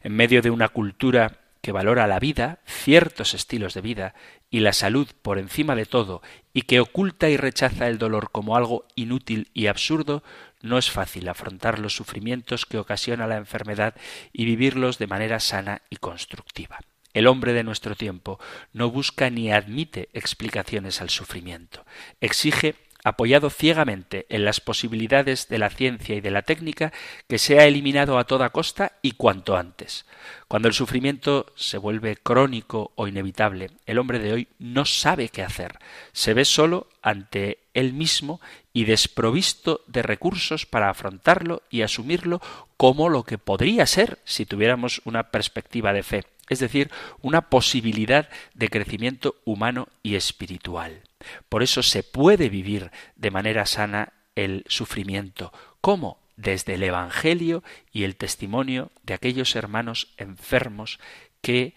En 0.03 0.15
medio 0.15 0.41
de 0.41 0.51
una 0.51 0.69
cultura 0.69 1.41
que 1.67 1.73
valora 1.73 2.07
la 2.07 2.21
vida, 2.21 2.61
ciertos 2.65 3.35
estilos 3.35 3.75
de 3.75 3.81
vida 3.81 4.15
y 4.51 4.61
la 4.61 4.73
salud 4.73 5.09
por 5.21 5.37
encima 5.37 5.75
de 5.75 5.85
todo 5.85 6.23
y 6.53 6.63
que 6.63 6.79
oculta 6.79 7.29
y 7.29 7.37
rechaza 7.37 7.89
el 7.89 7.99
dolor 7.99 8.31
como 8.31 8.55
algo 8.55 8.87
inútil 8.95 9.51
y 9.53 9.67
absurdo, 9.67 10.23
no 10.63 10.79
es 10.79 10.93
fácil 10.93 11.29
afrontar 11.29 11.81
los 11.81 11.97
sufrimientos 11.97 12.67
que 12.67 12.79
ocasiona 12.79 13.27
la 13.27 13.37
enfermedad 13.37 13.97
y 14.33 14.45
vivirlos 14.45 14.99
de 14.99 15.09
manera 15.09 15.41
sana 15.41 15.83
y 15.91 15.97
constructiva. 15.97 16.79
El 17.13 17.27
hombre 17.27 17.53
de 17.53 17.65
nuestro 17.65 17.97
tiempo 17.97 18.39
no 18.73 18.89
busca 18.89 19.29
ni 19.29 19.51
admite 19.51 20.09
explicaciones 20.13 21.01
al 21.01 21.11
sufrimiento. 21.11 21.85
Exige 22.21 22.77
apoyado 23.05 23.51
ciegamente 23.51 24.27
en 24.29 24.45
las 24.45 24.61
posibilidades 24.61 25.49
de 25.49 25.59
la 25.59 25.71
ciencia 25.71 26.17
y 26.17 26.21
de 26.21 26.31
la 26.31 26.43
técnica, 26.43 26.93
que 27.29 27.39
sea 27.39 27.67
eliminado 27.67 28.19
a 28.19 28.25
toda 28.25 28.51
costa 28.51 28.93
y 29.03 29.13
cuanto 29.13 29.57
antes. 29.57 30.07
Cuando 30.49 30.69
el 30.69 30.75
sufrimiento 30.75 31.53
se 31.57 31.79
vuelve 31.79 32.17
crónico 32.17 32.93
o 32.95 33.07
inevitable, 33.09 33.71
el 33.87 33.99
hombre 33.99 34.19
de 34.19 34.33
hoy 34.33 34.49
no 34.59 34.85
sabe 34.85 35.29
qué 35.29 35.43
hacer, 35.43 35.79
se 36.13 36.35
ve 36.35 36.45
solo 36.45 36.89
ante 37.03 37.59
él 37.75 37.93
mismo 37.93 38.41
y 38.73 38.85
desprovisto 38.85 39.83
de 39.87 40.03
recursos 40.03 40.67
para 40.67 40.91
afrontarlo 40.91 41.63
y 41.71 41.83
asumirlo 41.83 42.41
como 42.77 43.09
lo 43.09 43.23
que 43.23 43.39
podría 43.39 43.87
ser 43.87 44.19
si 44.25 44.47
tuviéramos 44.47 45.01
una 45.05 45.31
perspectiva 45.31 45.93
de 45.93 46.03
fe, 46.03 46.25
es 46.49 46.59
decir, 46.59 46.91
una 47.23 47.51
posibilidad 47.51 48.29
de 48.55 48.69
crecimiento 48.69 49.37
humano 49.45 49.89
y 50.03 50.15
espiritual. 50.15 51.06
Por 51.49 51.63
eso 51.63 51.83
se 51.83 52.03
puede 52.03 52.49
vivir 52.49 52.91
de 53.17 53.31
manera 53.31 53.67
sana 53.67 54.13
el 54.35 54.65
sufrimiento. 54.69 55.53
¿Cómo? 55.81 56.21
Desde 56.37 56.75
el 56.75 56.83
Evangelio 56.83 57.63
y 57.93 58.05
el 58.05 58.17
testimonio 58.17 58.91
de 59.03 59.15
aquellos 59.15 59.57
hermanos 59.57 60.15
enfermos 60.19 61.01
que 61.41 61.75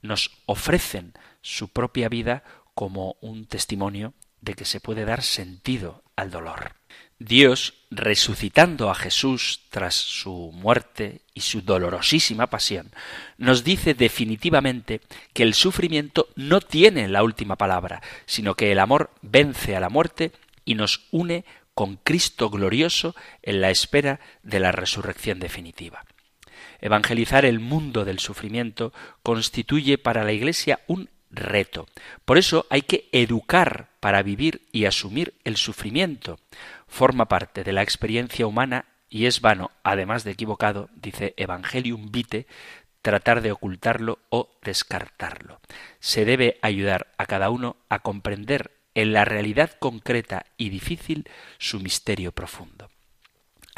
nos 0.00 0.30
ofrecen 0.46 1.12
su 1.42 1.68
propia 1.68 2.08
vida 2.08 2.44
como 2.74 3.16
un 3.20 3.46
testimonio 3.46 4.14
de 4.40 4.54
que 4.54 4.64
se 4.64 4.80
puede 4.80 5.04
dar 5.04 5.22
sentido 5.22 6.04
al 6.16 6.30
dolor. 6.30 6.76
Dios, 7.20 7.74
resucitando 7.90 8.90
a 8.90 8.94
Jesús 8.94 9.62
tras 9.70 9.94
su 9.94 10.52
muerte 10.54 11.22
y 11.34 11.40
su 11.40 11.62
dolorosísima 11.62 12.46
pasión, 12.46 12.92
nos 13.38 13.64
dice 13.64 13.94
definitivamente 13.94 15.00
que 15.32 15.42
el 15.42 15.54
sufrimiento 15.54 16.28
no 16.36 16.60
tiene 16.60 17.08
la 17.08 17.24
última 17.24 17.56
palabra, 17.56 18.02
sino 18.26 18.54
que 18.54 18.70
el 18.70 18.78
amor 18.78 19.10
vence 19.20 19.74
a 19.74 19.80
la 19.80 19.88
muerte 19.88 20.30
y 20.64 20.76
nos 20.76 21.08
une 21.10 21.44
con 21.74 21.96
Cristo 21.96 22.50
glorioso 22.50 23.16
en 23.42 23.60
la 23.60 23.70
espera 23.70 24.20
de 24.44 24.60
la 24.60 24.70
resurrección 24.70 25.40
definitiva. 25.40 26.04
Evangelizar 26.80 27.44
el 27.44 27.58
mundo 27.58 28.04
del 28.04 28.20
sufrimiento 28.20 28.92
constituye 29.24 29.98
para 29.98 30.22
la 30.22 30.32
Iglesia 30.32 30.80
un 30.86 31.10
reto. 31.30 31.86
Por 32.24 32.38
eso 32.38 32.66
hay 32.70 32.82
que 32.82 33.08
educar 33.12 33.88
para 34.00 34.22
vivir 34.22 34.66
y 34.72 34.84
asumir 34.84 35.34
el 35.44 35.56
sufrimiento 35.56 36.38
forma 36.86 37.26
parte 37.26 37.64
de 37.64 37.72
la 37.72 37.82
experiencia 37.82 38.46
humana 38.46 38.86
y 39.10 39.26
es 39.26 39.40
vano, 39.40 39.70
además 39.82 40.24
de 40.24 40.32
equivocado, 40.32 40.90
dice 40.94 41.34
Evangelium 41.36 42.10
Vitae, 42.10 42.46
tratar 43.02 43.40
de 43.40 43.52
ocultarlo 43.52 44.18
o 44.28 44.50
descartarlo. 44.62 45.60
Se 46.00 46.24
debe 46.24 46.58
ayudar 46.62 47.08
a 47.16 47.26
cada 47.26 47.50
uno 47.50 47.76
a 47.88 48.00
comprender 48.00 48.72
en 48.94 49.12
la 49.12 49.24
realidad 49.24 49.72
concreta 49.78 50.46
y 50.56 50.70
difícil 50.70 51.28
su 51.58 51.80
misterio 51.80 52.32
profundo. 52.32 52.90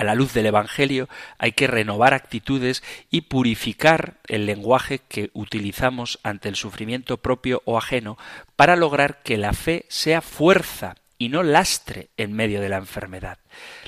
A 0.00 0.04
la 0.04 0.14
luz 0.14 0.32
del 0.32 0.46
Evangelio 0.46 1.10
hay 1.36 1.52
que 1.52 1.66
renovar 1.66 2.14
actitudes 2.14 2.82
y 3.10 3.20
purificar 3.20 4.14
el 4.28 4.46
lenguaje 4.46 4.98
que 4.98 5.28
utilizamos 5.34 6.18
ante 6.22 6.48
el 6.48 6.56
sufrimiento 6.56 7.18
propio 7.18 7.60
o 7.66 7.76
ajeno 7.76 8.16
para 8.56 8.76
lograr 8.76 9.22
que 9.22 9.36
la 9.36 9.52
fe 9.52 9.84
sea 9.90 10.22
fuerza 10.22 10.96
y 11.18 11.28
no 11.28 11.42
lastre 11.42 12.08
en 12.16 12.32
medio 12.32 12.62
de 12.62 12.70
la 12.70 12.78
enfermedad. 12.78 13.40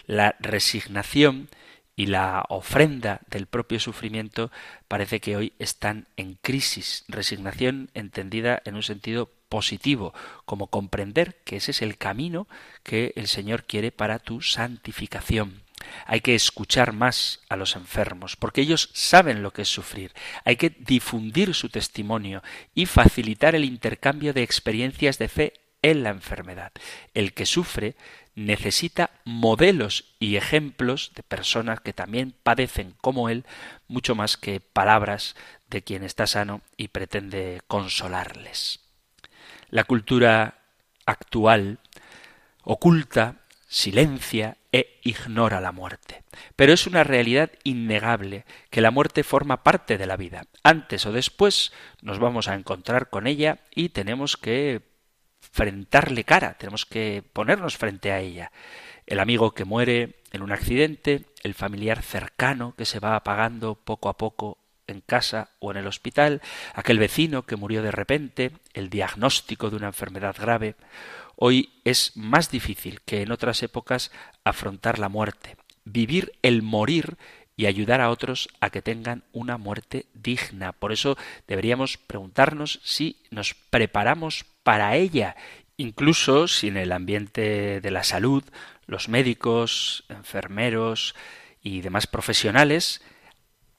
La 0.05 0.37
resignación 0.38 1.48
y 1.96 2.05
la 2.05 2.44
ofrenda 2.51 3.22
del 3.31 3.46
propio 3.46 3.81
sufrimiento 3.81 4.51
parece 4.88 5.18
que 5.18 5.38
hoy 5.38 5.55
están 5.59 6.09
en 6.18 6.35
crisis. 6.42 7.07
Resignación 7.09 7.88
entendida 7.94 8.61
en 8.66 8.75
un 8.75 8.83
sentido 8.83 9.31
positivo, 9.48 10.12
como 10.44 10.66
comprender 10.66 11.37
que 11.46 11.57
ese 11.57 11.70
es 11.70 11.81
el 11.81 11.96
camino 11.96 12.48
que 12.83 13.14
el 13.16 13.29
Señor 13.29 13.64
quiere 13.64 13.92
para 13.92 14.18
tu 14.18 14.42
santificación. 14.42 15.62
Hay 16.07 16.21
que 16.21 16.35
escuchar 16.35 16.92
más 16.92 17.40
a 17.49 17.57
los 17.57 17.77
enfermos, 17.77 18.37
porque 18.37 18.61
ellos 18.61 18.90
saben 18.92 19.42
lo 19.42 19.53
que 19.53 19.62
es 19.62 19.68
sufrir. 19.68 20.12
Hay 20.45 20.57
que 20.57 20.71
difundir 20.71 21.55
su 21.55 21.68
testimonio 21.68 22.42
y 22.75 22.87
facilitar 22.87 23.55
el 23.55 23.64
intercambio 23.64 24.33
de 24.33 24.42
experiencias 24.42 25.18
de 25.18 25.29
fe 25.29 25.53
en 25.83 26.03
la 26.03 26.11
enfermedad. 26.11 26.73
El 27.14 27.33
que 27.35 27.47
sufre 27.47 27.97
necesita 28.35 29.11
modelos 29.25 30.05
y 30.18 30.37
ejemplos 30.37 31.12
de 31.14 31.23
personas 31.23 31.81
que 31.81 31.92
también 31.92 32.35
padecen 32.42 32.95
como 33.01 33.29
él, 33.29 33.45
mucho 33.88 34.14
más 34.14 34.37
que 34.37 34.61
palabras 34.61 35.37
de 35.68 35.83
quien 35.83 36.03
está 36.03 36.27
sano 36.27 36.62
y 36.77 36.88
pretende 36.88 37.61
consolarles. 37.66 38.81
La 39.71 39.85
cultura 39.85 40.59
actual 41.05 41.79
oculta, 42.62 43.37
silencia 43.68 44.57
e 44.73 44.99
ignora 45.03 45.61
la 45.61 45.71
muerte. 45.71 46.25
Pero 46.57 46.73
es 46.73 46.87
una 46.87 47.05
realidad 47.05 47.51
innegable 47.63 48.45
que 48.71 48.81
la 48.81 48.91
muerte 48.91 49.23
forma 49.23 49.63
parte 49.63 49.99
de 49.99 50.07
la 50.07 50.17
vida. 50.17 50.47
Antes 50.63 51.05
o 51.07 51.13
después 51.13 51.73
nos 52.01 52.19
vamos 52.19 52.49
a 52.49 52.55
encontrar 52.55 53.11
con 53.11 53.27
ella 53.27 53.61
y 53.75 53.91
tenemos 53.91 54.37
que 54.37 54.91
enfrentarle 55.43 56.25
cara, 56.25 56.55
tenemos 56.55 56.87
que 56.87 57.23
ponernos 57.33 57.77
frente 57.77 58.13
a 58.13 58.21
ella. 58.21 58.51
El 59.07 59.21
amigo 59.21 59.53
que 59.53 59.65
muere 59.65 60.23
en 60.33 60.43
un 60.43 60.53
accidente, 60.53 61.27
el 61.43 61.55
familiar 61.55 62.03
cercano 62.03 62.75
que 62.77 62.87
se 62.87 63.01
va 63.01 63.17
apagando 63.17 63.75
poco 63.75 64.09
a 64.09 64.17
poco 64.17 64.59
en 64.87 65.01
casa 65.01 65.51
o 65.59 65.71
en 65.71 65.77
el 65.77 65.87
hospital, 65.87 66.41
aquel 66.75 66.99
vecino 66.99 67.43
que 67.45 67.57
murió 67.57 67.83
de 67.83 67.91
repente, 67.91 68.53
el 68.73 68.89
diagnóstico 68.89 69.71
de 69.71 69.77
una 69.77 69.89
enfermedad 69.89 70.37
grave. 70.39 70.77
Hoy 71.45 71.71
es 71.83 72.17
más 72.17 72.53
difícil 72.53 73.01
que 73.01 73.23
en 73.23 73.33
otras 73.33 73.65
épocas 73.65 74.13
afrontar 74.45 75.01
la 75.01 75.09
muerte. 75.09 75.57
Vivir 75.85 76.39
el 76.43 76.63
morir 76.63 77.17
y 77.57 77.67
ayudar 77.67 78.01
a 78.01 78.11
otros 78.11 78.49
a 78.61 78.71
que 78.71 78.81
tengan 78.81 79.25
una 79.33 79.59
muerte 79.59 80.07
digna. 80.15 80.71
Por 80.71 80.93
eso 80.93 81.19
deberíamos 81.49 81.99
preguntarnos 81.99 82.79
si 82.85 83.17
nos 83.33 83.55
preparamos 83.55 84.45
para 84.63 84.95
ella, 84.95 85.35
incluso 85.77 86.47
si 86.47 86.69
en 86.69 86.77
el 86.77 86.93
ambiente 86.93 87.81
de 87.81 87.91
la 87.91 88.05
salud 88.05 88.45
los 88.87 89.09
médicos, 89.09 90.05
enfermeros 90.09 91.17
y 91.61 91.81
demás 91.81 92.07
profesionales 92.07 93.03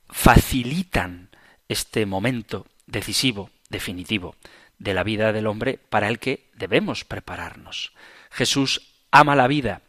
facilitan 0.09 1.29
este 1.69 2.05
momento 2.05 2.67
decisivo, 2.87 3.51
definitivo, 3.69 4.35
de 4.83 4.93
la 4.93 5.03
vida 5.03 5.31
del 5.31 5.47
hombre 5.47 5.79
para 5.89 6.09
el 6.09 6.19
que 6.19 6.49
debemos 6.55 7.05
prepararnos. 7.05 7.93
Jesús 8.29 8.81
ama 9.11 9.35
la 9.35 9.47
vida 9.47 9.81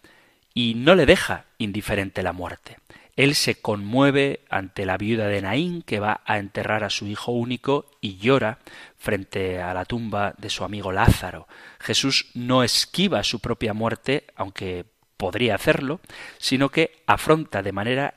y 0.55 0.75
no 0.77 0.95
le 0.95 1.05
deja 1.05 1.47
indiferente 1.59 2.23
la 2.23 2.33
muerte. 2.33 2.77
Él 3.17 3.35
se 3.35 3.61
conmueve 3.61 4.41
ante 4.51 4.87
la 4.87 4.97
viuda 4.97 5.29
de 5.29 5.43
Naín 5.43 5.83
que 5.83 6.01
va 6.01 6.23
a 6.25 6.39
enterrar 6.39 6.85
a 6.85 6.91
su 6.91 7.07
hijo 7.07 7.33
único 7.33 7.91
y 8.01 8.17
llora 8.17 8.59
frente 8.97 9.61
a 9.61 9.75
la 9.75 9.85
tumba 9.85 10.35
de 10.39 10.51
su 10.51 10.65
amigo 10.65 10.93
Lázaro. 10.93 11.47
Jesús 11.81 12.31
no 12.35 12.63
esquiva 12.63 13.23
su 13.23 13.41
propia 13.41 13.73
muerte, 13.73 14.27
aunque 14.37 14.85
podría 15.17 15.55
hacerlo, 15.55 16.01
sino 16.39 16.71
que 16.71 17.03
afronta 17.07 17.63
de 17.63 17.73
manera 17.73 18.15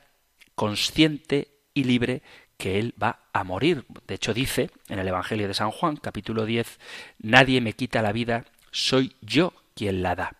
consciente 0.54 1.48
y 1.74 1.84
libre 1.84 2.22
que 2.58 2.78
él 2.78 2.94
va 3.02 3.20
a 3.32 3.44
morir. 3.44 3.84
De 4.06 4.16
hecho 4.16 4.34
dice 4.34 4.70
en 4.88 4.98
el 4.98 5.08
Evangelio 5.08 5.48
de 5.48 5.54
San 5.54 5.70
Juan, 5.70 5.96
capítulo 5.96 6.44
10, 6.44 6.78
Nadie 7.20 7.60
me 7.62 7.72
quita 7.72 8.02
la 8.02 8.12
vida, 8.12 8.44
soy 8.70 9.14
yo 9.22 9.54
quien 9.74 10.02
la 10.02 10.14
da. 10.14 10.34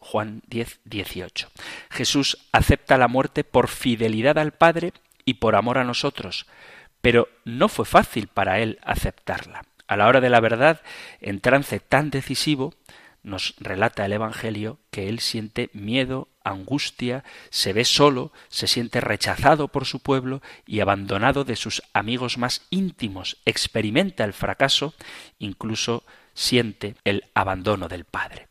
Juan 0.00 0.42
10, 0.48 0.80
18. 0.84 1.48
Jesús 1.90 2.38
acepta 2.52 2.98
la 2.98 3.08
muerte 3.08 3.44
por 3.44 3.68
fidelidad 3.68 4.38
al 4.38 4.52
Padre 4.52 4.92
y 5.24 5.34
por 5.34 5.54
amor 5.54 5.78
a 5.78 5.84
nosotros, 5.84 6.46
pero 7.00 7.28
no 7.44 7.68
fue 7.68 7.84
fácil 7.84 8.26
para 8.26 8.58
él 8.60 8.78
aceptarla. 8.82 9.62
A 9.86 9.96
la 9.96 10.08
hora 10.08 10.20
de 10.20 10.30
la 10.30 10.40
verdad, 10.40 10.80
en 11.20 11.40
trance 11.40 11.80
tan 11.80 12.10
decisivo, 12.10 12.74
nos 13.22 13.54
relata 13.58 14.06
el 14.06 14.12
Evangelio 14.12 14.78
que 14.90 15.08
él 15.08 15.20
siente 15.20 15.68
miedo, 15.72 16.28
angustia, 16.44 17.24
se 17.50 17.72
ve 17.72 17.84
solo, 17.84 18.32
se 18.48 18.66
siente 18.66 19.00
rechazado 19.00 19.68
por 19.68 19.84
su 19.84 20.00
pueblo 20.00 20.42
y 20.66 20.80
abandonado 20.80 21.44
de 21.44 21.56
sus 21.56 21.82
amigos 21.92 22.38
más 22.38 22.62
íntimos, 22.70 23.38
experimenta 23.44 24.24
el 24.24 24.32
fracaso, 24.32 24.94
incluso 25.38 26.04
siente 26.34 26.96
el 27.04 27.24
abandono 27.34 27.88
del 27.88 28.04
Padre. 28.04 28.48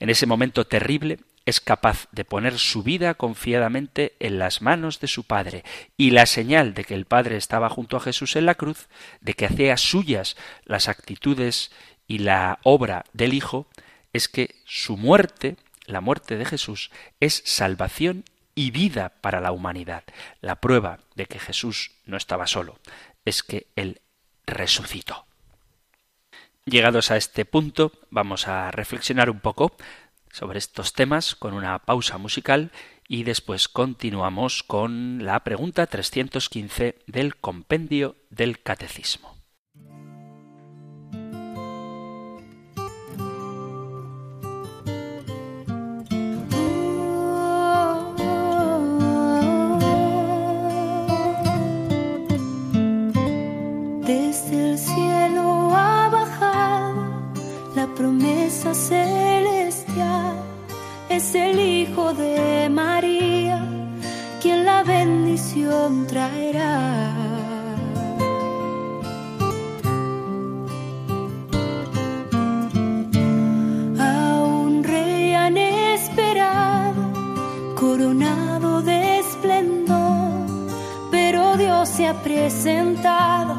En 0.00 0.10
ese 0.10 0.26
momento 0.26 0.66
terrible, 0.66 1.18
es 1.44 1.60
capaz 1.60 2.06
de 2.12 2.24
poner 2.24 2.58
su 2.58 2.82
vida 2.82 3.14
confiadamente 3.14 4.14
en 4.20 4.38
las 4.38 4.62
manos 4.62 5.00
de 5.00 5.08
su 5.08 5.24
Padre. 5.24 5.64
Y 5.96 6.10
la 6.10 6.26
señal 6.26 6.74
de 6.74 6.84
que 6.84 6.94
el 6.94 7.04
Padre 7.04 7.36
estaba 7.36 7.68
junto 7.68 7.96
a 7.96 8.00
Jesús 8.00 8.36
en 8.36 8.46
la 8.46 8.54
cruz, 8.54 8.88
de 9.20 9.34
que 9.34 9.46
hacía 9.46 9.76
suyas 9.76 10.36
las 10.64 10.88
actitudes 10.88 11.72
y 12.06 12.18
la 12.18 12.60
obra 12.62 13.04
del 13.12 13.34
Hijo, 13.34 13.66
es 14.12 14.28
que 14.28 14.54
su 14.64 14.96
muerte, 14.96 15.56
la 15.86 16.00
muerte 16.00 16.36
de 16.36 16.44
Jesús, 16.44 16.90
es 17.20 17.42
salvación 17.44 18.24
y 18.54 18.70
vida 18.70 19.14
para 19.20 19.40
la 19.40 19.52
humanidad. 19.52 20.04
La 20.40 20.56
prueba 20.56 20.98
de 21.14 21.26
que 21.26 21.38
Jesús 21.38 21.92
no 22.04 22.16
estaba 22.16 22.46
solo 22.46 22.78
es 23.24 23.42
que 23.42 23.66
Él 23.76 24.00
resucitó. 24.46 25.26
Llegados 26.64 27.10
a 27.10 27.16
este 27.16 27.44
punto, 27.44 27.92
vamos 28.10 28.46
a 28.46 28.70
reflexionar 28.70 29.30
un 29.30 29.40
poco 29.40 29.76
sobre 30.30 30.58
estos 30.58 30.92
temas 30.92 31.34
con 31.34 31.54
una 31.54 31.78
pausa 31.80 32.18
musical 32.18 32.70
y 33.08 33.24
después 33.24 33.68
continuamos 33.68 34.62
con 34.62 35.24
la 35.24 35.42
pregunta 35.44 35.86
315 35.86 36.98
del 37.06 37.36
compendio 37.36 38.16
del 38.30 38.62
catecismo. 38.62 39.31
Es 61.22 61.36
el 61.36 61.60
Hijo 61.60 62.12
de 62.14 62.68
María 62.68 63.64
quien 64.40 64.64
la 64.64 64.82
bendición 64.82 66.04
traerá. 66.08 67.12
A 74.00 74.40
un 74.42 74.82
rey 74.82 75.34
han 75.34 75.56
esperado, 75.56 77.02
coronado 77.76 78.82
de 78.82 79.20
esplendor, 79.20 80.46
pero 81.12 81.56
Dios 81.56 81.88
se 81.88 82.08
ha 82.08 82.14
presentado, 82.20 83.54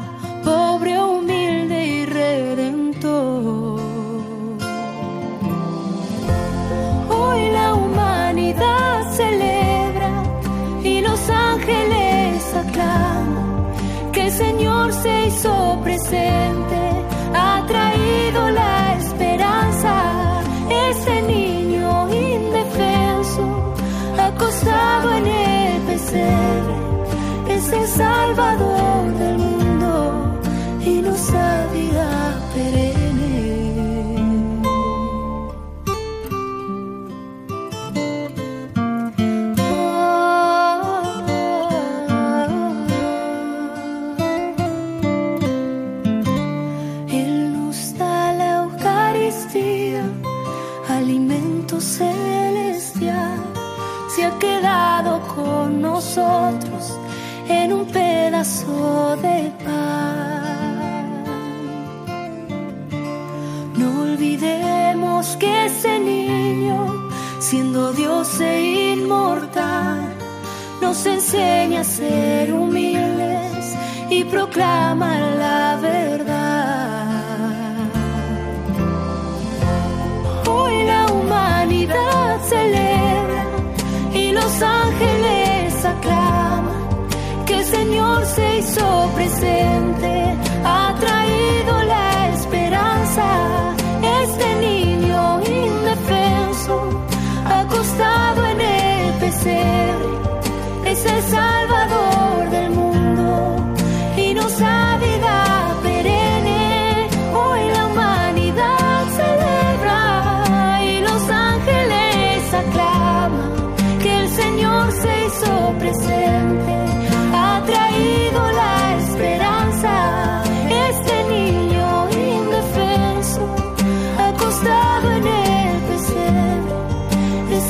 se 15.44 15.48
hizo 15.48 15.80
presente, 15.82 16.63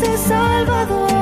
Salvador 0.04 1.13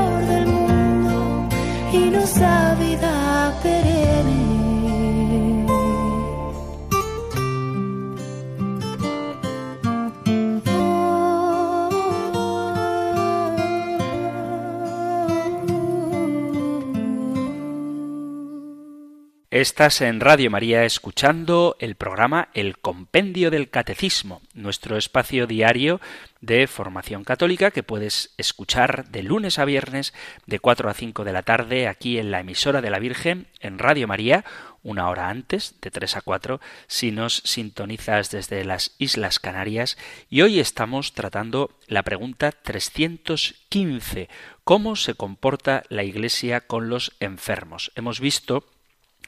Estás 19.62 20.00
en 20.00 20.18
Radio 20.18 20.50
María 20.50 20.84
escuchando 20.84 21.76
el 21.78 21.94
programa 21.94 22.48
El 22.52 22.78
Compendio 22.78 23.48
del 23.48 23.70
Catecismo, 23.70 24.42
nuestro 24.54 24.96
espacio 24.96 25.46
diario 25.46 26.00
de 26.40 26.66
formación 26.66 27.22
católica 27.22 27.70
que 27.70 27.84
puedes 27.84 28.34
escuchar 28.38 29.08
de 29.10 29.22
lunes 29.22 29.60
a 29.60 29.64
viernes 29.64 30.14
de 30.46 30.58
4 30.58 30.90
a 30.90 30.94
5 30.94 31.22
de 31.22 31.32
la 31.32 31.44
tarde 31.44 31.86
aquí 31.86 32.18
en 32.18 32.32
la 32.32 32.40
emisora 32.40 32.80
de 32.80 32.90
la 32.90 32.98
Virgen 32.98 33.46
en 33.60 33.78
Radio 33.78 34.08
María, 34.08 34.44
una 34.82 35.08
hora 35.08 35.28
antes, 35.28 35.76
de 35.80 35.92
3 35.92 36.16
a 36.16 36.22
4, 36.22 36.60
si 36.88 37.12
nos 37.12 37.36
sintonizas 37.44 38.32
desde 38.32 38.64
las 38.64 38.96
Islas 38.98 39.38
Canarias. 39.38 39.96
Y 40.28 40.42
hoy 40.42 40.58
estamos 40.58 41.12
tratando 41.12 41.70
la 41.86 42.02
pregunta 42.02 42.50
315, 42.50 44.28
¿cómo 44.64 44.96
se 44.96 45.14
comporta 45.14 45.84
la 45.88 46.02
Iglesia 46.02 46.62
con 46.62 46.88
los 46.88 47.12
enfermos? 47.20 47.92
Hemos 47.94 48.18
visto 48.18 48.64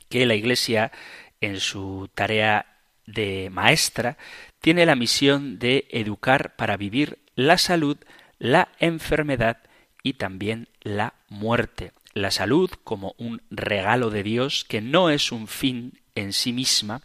que 0.08 0.26
la 0.26 0.34
Iglesia, 0.34 0.92
en 1.40 1.60
su 1.60 2.08
tarea 2.14 2.66
de 3.06 3.50
maestra, 3.50 4.16
tiene 4.60 4.86
la 4.86 4.96
misión 4.96 5.58
de 5.58 5.86
educar 5.90 6.56
para 6.56 6.76
vivir 6.76 7.18
la 7.34 7.58
salud, 7.58 7.98
la 8.38 8.68
enfermedad 8.78 9.58
y 10.02 10.14
también 10.14 10.68
la 10.82 11.14
muerte. 11.28 11.92
La 12.12 12.30
salud 12.30 12.70
como 12.84 13.14
un 13.18 13.42
regalo 13.50 14.10
de 14.10 14.22
Dios 14.22 14.64
que 14.64 14.80
no 14.80 15.10
es 15.10 15.32
un 15.32 15.48
fin 15.48 16.00
en 16.14 16.32
sí 16.32 16.52
misma 16.52 17.02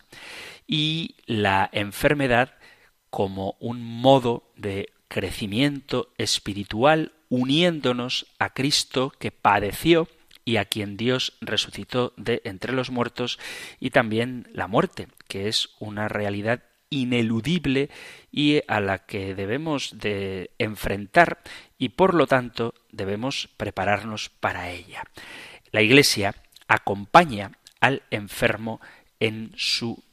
y 0.67 1.15
la 1.25 1.69
enfermedad 1.73 2.53
como 3.09 3.55
un 3.59 3.81
modo 3.81 4.51
de 4.55 4.93
crecimiento 5.07 6.13
espiritual 6.17 7.13
uniéndonos 7.29 8.27
a 8.37 8.53
Cristo 8.53 9.11
que 9.17 9.31
padeció 9.31 10.07
y 10.49 10.57
a 10.57 10.65
quien 10.65 10.97
Dios 10.97 11.33
resucitó 11.41 12.11
de 12.17 12.41
entre 12.43 12.73
los 12.73 12.89
muertos, 12.89 13.37
y 13.79 13.91
también 13.91 14.47
la 14.51 14.65
muerte, 14.65 15.07
que 15.27 15.47
es 15.47 15.69
una 15.77 16.07
realidad 16.07 16.63
ineludible 16.89 17.91
y 18.31 18.63
a 18.67 18.79
la 18.79 19.05
que 19.05 19.35
debemos 19.35 19.99
de 19.99 20.49
enfrentar 20.57 21.37
y 21.77 21.89
por 21.89 22.15
lo 22.15 22.25
tanto 22.25 22.73
debemos 22.91 23.47
prepararnos 23.57 24.29
para 24.29 24.71
ella. 24.71 25.03
La 25.71 25.83
Iglesia 25.83 26.33
acompaña 26.67 27.51
al 27.79 28.01
enfermo 28.09 28.81
en 29.19 29.51
su 29.55 30.03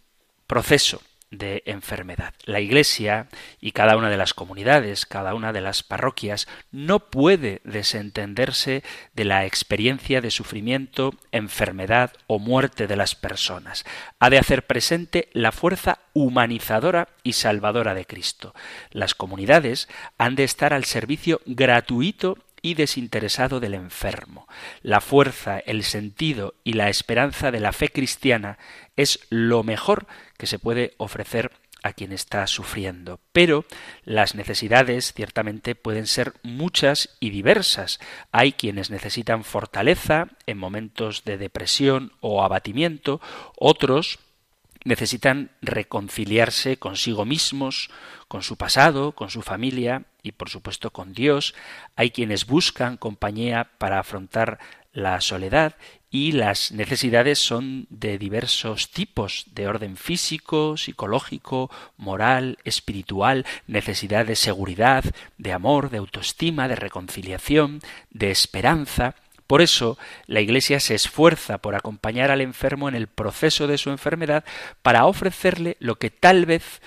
proceso 0.47 1.01
de 1.31 1.62
enfermedad. 1.66 2.35
La 2.45 2.61
Iglesia 2.61 3.29
y 3.61 3.72
cada 3.72 3.97
una 3.97 4.11
de 4.11 4.16
las 4.16 4.35
comunidades, 4.35 5.07
cada 5.07 5.35
una 5.35 5.53
de 5.53 5.61
las 5.61 5.83
parroquias, 5.83 6.47
no 6.70 7.01
puede 7.01 7.61
desentenderse 7.64 8.83
de 9.14 9.24
la 9.24 9.45
experiencia 9.45 10.20
de 10.20 10.31
sufrimiento, 10.31 11.14
enfermedad 11.33 12.12
o 12.27 12.39
muerte 12.39 12.87
de 12.87 12.97
las 12.97 13.14
personas. 13.14 13.85
Ha 14.18 14.31
de 14.31 14.39
hacer 14.39 14.66
presente 14.66 15.29
la 15.33 15.53
fuerza 15.53 15.99
humanizadora 16.12 17.09
y 17.22 17.35
salvadora 17.35 17.95
de 17.95 18.07
Cristo. 18.07 18.55
Las 18.91 19.14
comunidades 19.14 19.89
han 20.18 20.37
de 20.37 20.45
estar 20.45 20.72
al 20.72 20.85
servicio 20.85 21.41
gratuito 21.45 22.39
y 22.67 22.75
desinteresado 22.75 23.61
del 23.61 23.75
enfermo. 23.75 24.49
La 24.83 25.01
fuerza, 25.01 25.61
el 25.61 25.85
sentido 25.85 26.55
y 26.64 26.73
la 26.73 26.89
esperanza 26.89 27.53
de 27.53 27.61
la 27.61 27.71
fe 27.71 27.91
cristiana 27.91 28.59
es 28.97 29.21
lo 29.31 29.62
mejor 29.62 30.09
que 30.37 30.49
se 30.49 30.59
puede 30.59 30.95
ofrecer 30.97 31.53
a 31.85 31.93
quien 31.93 32.11
está 32.11 32.45
sufriendo. 32.49 33.21
Pero 33.31 33.64
las 34.05 34.35
necesidades 34.35 35.12
ciertamente 35.12 35.77
pueden 35.77 36.09
ser 36.09 36.33
muchas 36.43 37.17
y 37.21 37.31
diversas. 37.31 38.01
Hay 38.33 38.51
quienes 38.51 38.91
necesitan 38.91 39.45
fortaleza 39.45 40.27
en 40.47 40.59
momentos 40.59 41.23
de 41.25 41.39
depresión 41.39 42.14
o 42.19 42.43
abatimiento, 42.43 43.21
otros 43.57 44.19
necesitan 44.87 45.51
reconciliarse 45.61 46.78
consigo 46.78 47.24
mismos, 47.24 47.91
con 48.28 48.43
su 48.43 48.57
pasado, 48.57 49.12
con 49.12 49.30
su 49.30 49.43
familia 49.43 50.05
y 50.22 50.32
por 50.32 50.49
supuesto 50.49 50.91
con 50.91 51.12
Dios. 51.12 51.55
Hay 51.97 52.11
quienes 52.11 52.47
buscan 52.47 52.97
compañía 52.97 53.72
para 53.78 53.99
afrontar 53.99 54.59
la 54.93 55.20
soledad 55.20 55.76
y 56.09 56.32
las 56.32 56.72
necesidades 56.72 57.39
son 57.41 57.87
de 57.91 58.16
diversos 58.16 58.91
tipos, 58.91 59.47
de 59.53 59.68
orden 59.68 59.97
físico, 59.97 60.76
psicológico, 60.76 61.70
moral, 61.97 62.59
espiritual, 62.64 63.45
necesidad 63.66 64.24
de 64.24 64.37
seguridad, 64.37 65.05
de 65.37 65.53
amor, 65.53 65.91
de 65.91 65.99
autoestima, 65.99 66.68
de 66.68 66.76
reconciliación, 66.76 67.80
de 68.11 68.30
esperanza. 68.30 69.16
Por 69.47 69.62
eso 69.62 69.99
la 70.26 70.40
Iglesia 70.40 70.80
se 70.80 70.94
esfuerza 70.94 71.59
por 71.59 71.74
acompañar 71.74 72.30
al 72.30 72.40
enfermo 72.40 72.88
en 72.88 72.94
el 72.94 73.07
proceso 73.07 73.66
de 73.66 73.78
su 73.78 73.90
enfermedad 73.90 74.44
para 74.82 75.07
ofrecerle 75.07 75.76
lo 75.78 75.97
que 75.99 76.11
tal 76.11 76.47
vez, 76.47 76.80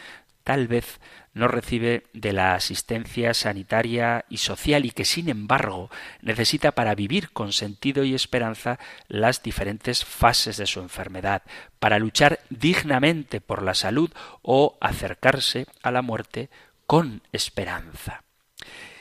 tal 0.43 0.67
vez 0.67 0.99
no 1.33 1.47
recibe 1.47 2.03
de 2.13 2.33
la 2.33 2.55
asistencia 2.55 3.33
sanitaria 3.33 4.25
y 4.29 4.37
social 4.37 4.85
y 4.85 4.91
que 4.91 5.05
sin 5.05 5.29
embargo 5.29 5.89
necesita 6.21 6.71
para 6.71 6.95
vivir 6.95 7.29
con 7.31 7.53
sentido 7.53 8.03
y 8.03 8.13
esperanza 8.13 8.79
las 9.07 9.41
diferentes 9.41 10.03
fases 10.03 10.57
de 10.57 10.65
su 10.65 10.81
enfermedad, 10.81 11.43
para 11.79 11.99
luchar 11.99 12.39
dignamente 12.49 13.41
por 13.41 13.61
la 13.61 13.73
salud 13.73 14.11
o 14.41 14.77
acercarse 14.81 15.67
a 15.83 15.91
la 15.91 16.01
muerte 16.01 16.49
con 16.85 17.21
esperanza. 17.31 18.23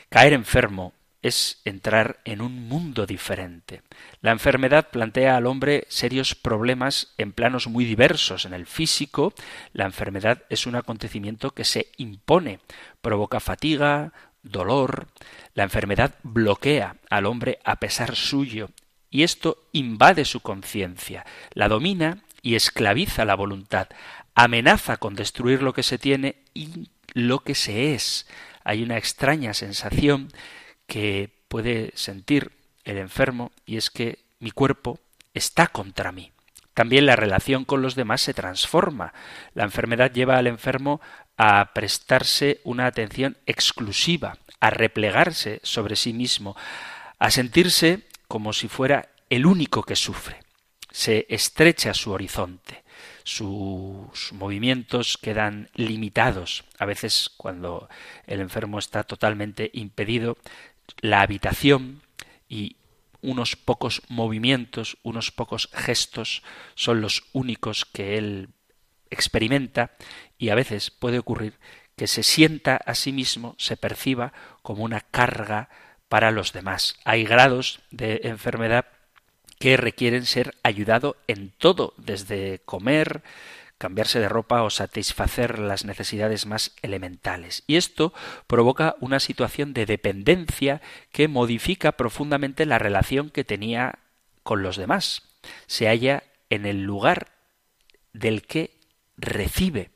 Caer 0.09 0.33
enfermo 0.33 0.93
es 1.21 1.61
entrar 1.65 2.19
en 2.23 2.41
un 2.41 2.67
mundo 2.67 3.05
diferente. 3.05 3.81
La 4.21 4.31
enfermedad 4.31 4.89
plantea 4.89 5.35
al 5.35 5.47
hombre 5.47 5.85
serios 5.89 6.35
problemas 6.35 7.13
en 7.17 7.33
planos 7.33 7.67
muy 7.67 7.85
diversos. 7.85 8.45
En 8.45 8.53
el 8.53 8.65
físico, 8.65 9.33
la 9.73 9.85
enfermedad 9.85 10.43
es 10.49 10.65
un 10.65 10.75
acontecimiento 10.75 11.51
que 11.51 11.65
se 11.65 11.91
impone, 11.97 12.59
provoca 13.01 13.39
fatiga, 13.39 14.13
dolor. 14.43 15.07
La 15.53 15.63
enfermedad 15.63 16.15
bloquea 16.23 16.95
al 17.09 17.25
hombre 17.25 17.59
a 17.63 17.77
pesar 17.77 18.15
suyo 18.15 18.69
y 19.09 19.23
esto 19.23 19.67
invade 19.71 20.23
su 20.25 20.39
conciencia, 20.39 21.25
la 21.53 21.67
domina 21.67 22.23
y 22.41 22.55
esclaviza 22.55 23.25
la 23.25 23.35
voluntad, 23.35 23.89
amenaza 24.35 24.97
con 24.97 25.15
destruir 25.15 25.61
lo 25.61 25.73
que 25.73 25.83
se 25.83 25.97
tiene 25.97 26.37
y 26.53 26.89
lo 27.13 27.39
que 27.39 27.55
se 27.55 27.93
es. 27.93 28.27
Hay 28.63 28.83
una 28.83 28.97
extraña 28.97 29.53
sensación 29.53 30.29
que 30.89 31.29
puede 31.47 31.91
sentir 31.95 32.51
el 32.83 32.97
enfermo 32.97 33.51
y 33.65 33.77
es 33.77 33.89
que 33.89 34.19
mi 34.39 34.51
cuerpo 34.51 34.99
está 35.33 35.67
contra 35.67 36.11
mí. 36.11 36.31
También 36.73 37.05
la 37.05 37.15
relación 37.15 37.63
con 37.63 37.81
los 37.81 37.95
demás 37.95 38.21
se 38.21 38.33
transforma. 38.33 39.13
La 39.53 39.63
enfermedad 39.63 40.11
lleva 40.11 40.37
al 40.37 40.47
enfermo 40.47 40.99
a 41.37 41.73
prestarse 41.73 42.59
una 42.63 42.87
atención 42.87 43.37
exclusiva, 43.45 44.37
a 44.59 44.69
replegarse 44.69 45.59
sobre 45.63 45.95
sí 45.95 46.11
mismo, 46.11 46.57
a 47.19 47.31
sentirse 47.31 48.07
como 48.27 48.51
si 48.51 48.67
fuera 48.67 49.09
el 49.29 49.45
único 49.45 49.83
que 49.83 49.95
sufre. 49.95 50.39
Se 50.91 51.27
estrecha 51.29 51.93
su 51.93 52.11
horizonte, 52.11 52.83
sus 53.23 54.33
movimientos 54.33 55.17
quedan 55.17 55.69
limitados. 55.75 56.63
A 56.79 56.85
veces 56.85 57.29
cuando 57.37 57.87
el 58.25 58.39
enfermo 58.39 58.79
está 58.79 59.03
totalmente 59.03 59.69
impedido, 59.73 60.37
la 61.01 61.21
habitación 61.21 62.01
y 62.47 62.77
unos 63.21 63.55
pocos 63.55 64.01
movimientos, 64.07 64.97
unos 65.03 65.31
pocos 65.31 65.69
gestos 65.73 66.43
son 66.75 67.01
los 67.01 67.23
únicos 67.33 67.85
que 67.85 68.17
él 68.17 68.49
experimenta 69.09 69.91
y 70.37 70.49
a 70.49 70.55
veces 70.55 70.91
puede 70.91 71.19
ocurrir 71.19 71.53
que 71.95 72.07
se 72.07 72.23
sienta 72.23 72.77
a 72.77 72.95
sí 72.95 73.11
mismo, 73.11 73.55
se 73.57 73.75
perciba 73.75 74.31
como 74.61 74.83
una 74.83 75.01
carga 75.01 75.69
para 76.07 76.31
los 76.31 76.53
demás. 76.53 76.95
Hay 77.03 77.25
grados 77.25 77.81
de 77.91 78.21
enfermedad 78.23 78.85
que 79.59 79.75
requieren 79.75 80.25
ser 80.25 80.55
ayudado 80.63 81.17
en 81.27 81.51
todo, 81.57 81.93
desde 81.97 82.59
comer, 82.59 83.21
cambiarse 83.79 84.19
de 84.19 84.29
ropa 84.29 84.61
o 84.61 84.69
satisfacer 84.69 85.57
las 85.57 85.85
necesidades 85.85 86.45
más 86.45 86.75
elementales. 86.83 87.63
Y 87.65 87.77
esto 87.77 88.13
provoca 88.45 88.95
una 88.99 89.19
situación 89.19 89.73
de 89.73 89.87
dependencia 89.87 90.81
que 91.11 91.27
modifica 91.27 91.93
profundamente 91.93 92.67
la 92.67 92.77
relación 92.77 93.31
que 93.31 93.43
tenía 93.43 93.99
con 94.43 94.61
los 94.61 94.77
demás. 94.77 95.23
Se 95.65 95.87
halla 95.87 96.23
en 96.49 96.65
el 96.65 96.83
lugar 96.83 97.31
del 98.13 98.45
que 98.45 98.77
recibe 99.17 99.91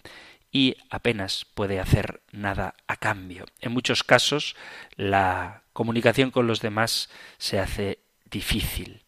y 0.52 0.78
apenas 0.90 1.46
puede 1.54 1.80
hacer 1.80 2.22
nada 2.32 2.76
a 2.88 2.96
cambio. 2.96 3.46
En 3.60 3.74
muchos 3.74 4.04
casos 4.04 4.56
la 4.96 5.64
comunicación 5.74 6.32
con 6.32 6.48
los 6.48 6.62
demás 6.62 7.10
se 7.38 7.60
hace 7.60 8.00
difícil. 8.32 9.04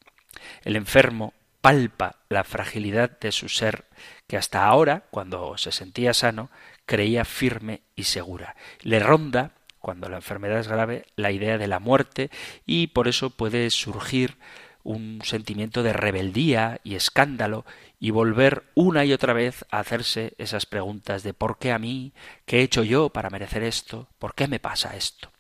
El 0.64 0.76
enfermo 0.76 1.34
palpa 1.66 2.18
la 2.30 2.44
fragilidad 2.44 3.18
de 3.20 3.32
su 3.32 3.50
ser 3.50 3.86
que 4.28 4.38
hasta 4.38 4.68
ahora, 4.68 5.06
cuando 5.10 5.58
se 5.58 5.72
sentía 5.72 6.14
sano, 6.14 6.52
creía 6.86 7.26
firme 7.26 7.82
y 7.96 8.04
segura. 8.04 8.56
Le 8.82 9.00
ronda, 9.00 9.50
cuando 9.80 10.08
la 10.08 10.18
enfermedad 10.18 10.60
es 10.60 10.68
grave, 10.68 11.08
la 11.16 11.32
idea 11.32 11.58
de 11.58 11.68
la 11.68 11.80
muerte 11.80 12.30
y 12.68 12.86
por 12.86 13.08
eso 13.08 13.32
puede 13.32 13.72
surgir 13.72 14.38
un 14.84 15.22
sentimiento 15.24 15.82
de 15.82 15.94
rebeldía 15.94 16.82
y 16.84 16.94
escándalo 16.94 17.66
y 18.00 18.12
volver 18.12 18.66
una 18.76 19.04
y 19.04 19.12
otra 19.12 19.34
vez 19.34 19.66
a 19.72 19.80
hacerse 19.80 20.36
esas 20.38 20.68
preguntas 20.68 21.24
de 21.24 21.34
¿por 21.34 21.58
qué 21.58 21.72
a 21.72 21.80
mí? 21.80 22.14
¿Qué 22.46 22.60
he 22.60 22.62
hecho 22.62 22.84
yo 22.84 23.10
para 23.10 23.32
merecer 23.32 23.64
esto? 23.64 24.08
¿Por 24.20 24.36
qué 24.36 24.48
me 24.48 24.60
pasa 24.60 24.96
esto? 24.96 25.32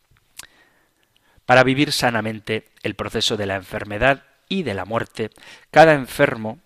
Para 1.45 1.63
vivir 1.63 1.91
sanamente 1.91 2.65
el 2.82 2.95
proceso 2.95 3.38
de 3.38 3.45
la 3.45 3.57
enfermedad 3.57 4.23
y 4.50 4.64
de 4.64 4.74
la 4.74 4.86
muerte, 4.86 5.32
cada 5.72 5.93
enfermo 5.93 6.60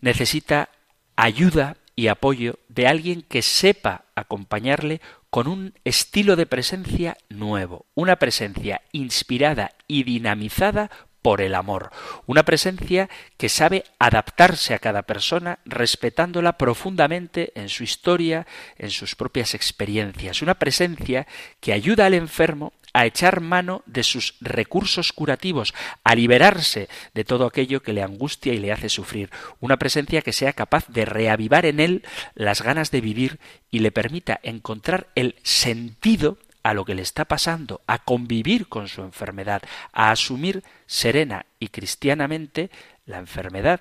necesita 0.00 0.70
ayuda 1.16 1.76
y 1.96 2.08
apoyo 2.08 2.58
de 2.68 2.86
alguien 2.86 3.22
que 3.22 3.42
sepa 3.42 4.04
acompañarle 4.14 5.00
con 5.28 5.46
un 5.46 5.74
estilo 5.84 6.34
de 6.34 6.46
presencia 6.46 7.16
nuevo, 7.28 7.86
una 7.94 8.16
presencia 8.16 8.82
inspirada 8.92 9.72
y 9.86 10.04
dinamizada 10.04 10.90
por 11.22 11.40
el 11.40 11.54
amor, 11.54 11.90
una 12.26 12.44
presencia 12.44 13.10
que 13.36 13.48
sabe 13.48 13.84
adaptarse 13.98 14.74
a 14.74 14.78
cada 14.78 15.02
persona 15.02 15.58
respetándola 15.64 16.56
profundamente 16.56 17.52
en 17.54 17.68
su 17.68 17.84
historia, 17.84 18.46
en 18.78 18.90
sus 18.90 19.14
propias 19.14 19.54
experiencias, 19.54 20.42
una 20.42 20.54
presencia 20.54 21.26
que 21.60 21.72
ayuda 21.72 22.06
al 22.06 22.14
enfermo 22.14 22.72
a 22.92 23.06
echar 23.06 23.40
mano 23.40 23.82
de 23.86 24.02
sus 24.02 24.34
recursos 24.40 25.12
curativos, 25.12 25.74
a 26.04 26.14
liberarse 26.14 26.88
de 27.14 27.24
todo 27.24 27.46
aquello 27.46 27.82
que 27.82 27.92
le 27.92 28.02
angustia 28.02 28.52
y 28.52 28.58
le 28.58 28.72
hace 28.72 28.88
sufrir, 28.88 29.30
una 29.60 29.78
presencia 29.78 30.22
que 30.22 30.32
sea 30.32 30.52
capaz 30.52 30.86
de 30.88 31.04
reavivar 31.04 31.66
en 31.66 31.80
él 31.80 32.04
las 32.34 32.62
ganas 32.62 32.90
de 32.90 33.00
vivir 33.00 33.38
y 33.70 33.80
le 33.80 33.92
permita 33.92 34.40
encontrar 34.42 35.08
el 35.14 35.36
sentido 35.42 36.38
a 36.62 36.74
lo 36.74 36.84
que 36.84 36.94
le 36.94 37.02
está 37.02 37.24
pasando, 37.24 37.80
a 37.86 37.98
convivir 37.98 38.68
con 38.68 38.88
su 38.88 39.02
enfermedad, 39.02 39.62
a 39.92 40.10
asumir 40.10 40.62
serena 40.86 41.46
y 41.58 41.68
cristianamente 41.68 42.70
la 43.06 43.18
enfermedad, 43.18 43.80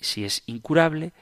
si 0.00 0.24
es 0.24 0.42
incurable, 0.46 1.12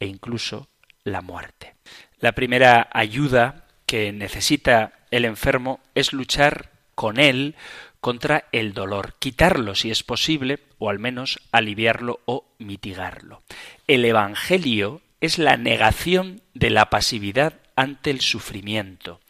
e 0.00 0.06
incluso 0.06 0.68
la 1.04 1.20
muerte. 1.20 1.74
La 2.18 2.32
primera 2.32 2.88
ayuda 2.92 3.66
que 3.86 4.12
necesita 4.12 4.92
el 5.10 5.24
enfermo 5.24 5.80
es 5.94 6.12
luchar 6.12 6.73
con 6.94 7.18
él 7.18 7.54
contra 8.00 8.48
el 8.52 8.74
dolor, 8.74 9.14
quitarlo 9.18 9.74
si 9.74 9.90
es 9.90 10.02
posible, 10.02 10.60
o 10.78 10.90
al 10.90 10.98
menos 10.98 11.40
aliviarlo 11.52 12.20
o 12.26 12.44
mitigarlo. 12.58 13.42
El 13.86 14.04
Evangelio 14.04 15.00
es 15.20 15.38
la 15.38 15.56
negación 15.56 16.42
de 16.52 16.68
la 16.68 16.90
pasividad 16.90 17.54
ante 17.76 18.10
el 18.10 18.20
sufrimiento. 18.20 19.20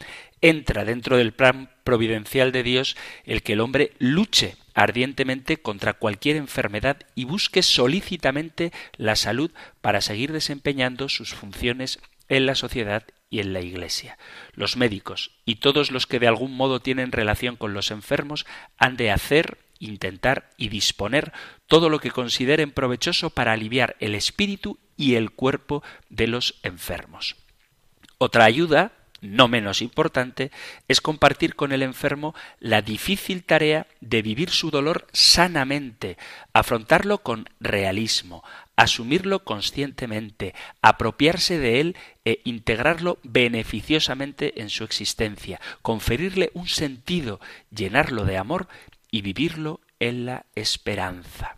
Entra 0.40 0.84
dentro 0.84 1.16
del 1.16 1.32
plan 1.32 1.70
providencial 1.84 2.50
de 2.50 2.64
Dios 2.64 2.96
el 3.24 3.42
que 3.42 3.52
el 3.52 3.60
hombre 3.60 3.92
luche 3.98 4.56
ardientemente 4.74 5.58
contra 5.58 5.94
cualquier 5.94 6.36
enfermedad 6.36 6.98
y 7.14 7.24
busque 7.24 7.62
solícitamente 7.62 8.72
la 8.96 9.14
salud 9.14 9.52
para 9.80 10.00
seguir 10.00 10.32
desempeñando 10.32 11.08
sus 11.08 11.32
funciones 11.32 12.00
en 12.28 12.46
la 12.46 12.56
sociedad 12.56 13.04
y 13.30 13.40
en 13.40 13.52
la 13.52 13.60
Iglesia. 13.60 14.18
Los 14.52 14.76
médicos 14.76 15.32
y 15.44 15.56
todos 15.56 15.90
los 15.90 16.06
que 16.06 16.18
de 16.18 16.28
algún 16.28 16.56
modo 16.56 16.80
tienen 16.80 17.12
relación 17.12 17.56
con 17.56 17.74
los 17.74 17.90
enfermos 17.90 18.46
han 18.78 18.96
de 18.96 19.10
hacer, 19.10 19.58
intentar 19.78 20.50
y 20.56 20.68
disponer 20.68 21.32
todo 21.66 21.88
lo 21.88 21.98
que 21.98 22.10
consideren 22.10 22.70
provechoso 22.70 23.30
para 23.30 23.52
aliviar 23.52 23.96
el 24.00 24.14
espíritu 24.14 24.78
y 24.96 25.14
el 25.14 25.30
cuerpo 25.30 25.82
de 26.08 26.28
los 26.28 26.60
enfermos. 26.62 27.36
Otra 28.18 28.44
ayuda 28.44 28.92
no 29.24 29.48
menos 29.48 29.82
importante, 29.82 30.50
es 30.86 31.00
compartir 31.00 31.56
con 31.56 31.72
el 31.72 31.82
enfermo 31.82 32.34
la 32.60 32.82
difícil 32.82 33.42
tarea 33.42 33.86
de 34.00 34.22
vivir 34.22 34.50
su 34.50 34.70
dolor 34.70 35.06
sanamente, 35.12 36.18
afrontarlo 36.52 37.18
con 37.22 37.48
realismo, 37.58 38.44
asumirlo 38.76 39.44
conscientemente, 39.44 40.54
apropiarse 40.82 41.58
de 41.58 41.80
él 41.80 41.96
e 42.24 42.40
integrarlo 42.44 43.18
beneficiosamente 43.22 44.60
en 44.60 44.70
su 44.70 44.84
existencia, 44.84 45.60
conferirle 45.82 46.50
un 46.54 46.68
sentido, 46.68 47.40
llenarlo 47.70 48.24
de 48.24 48.36
amor 48.36 48.68
y 49.10 49.22
vivirlo 49.22 49.80
en 50.00 50.26
la 50.26 50.46
esperanza. 50.54 51.56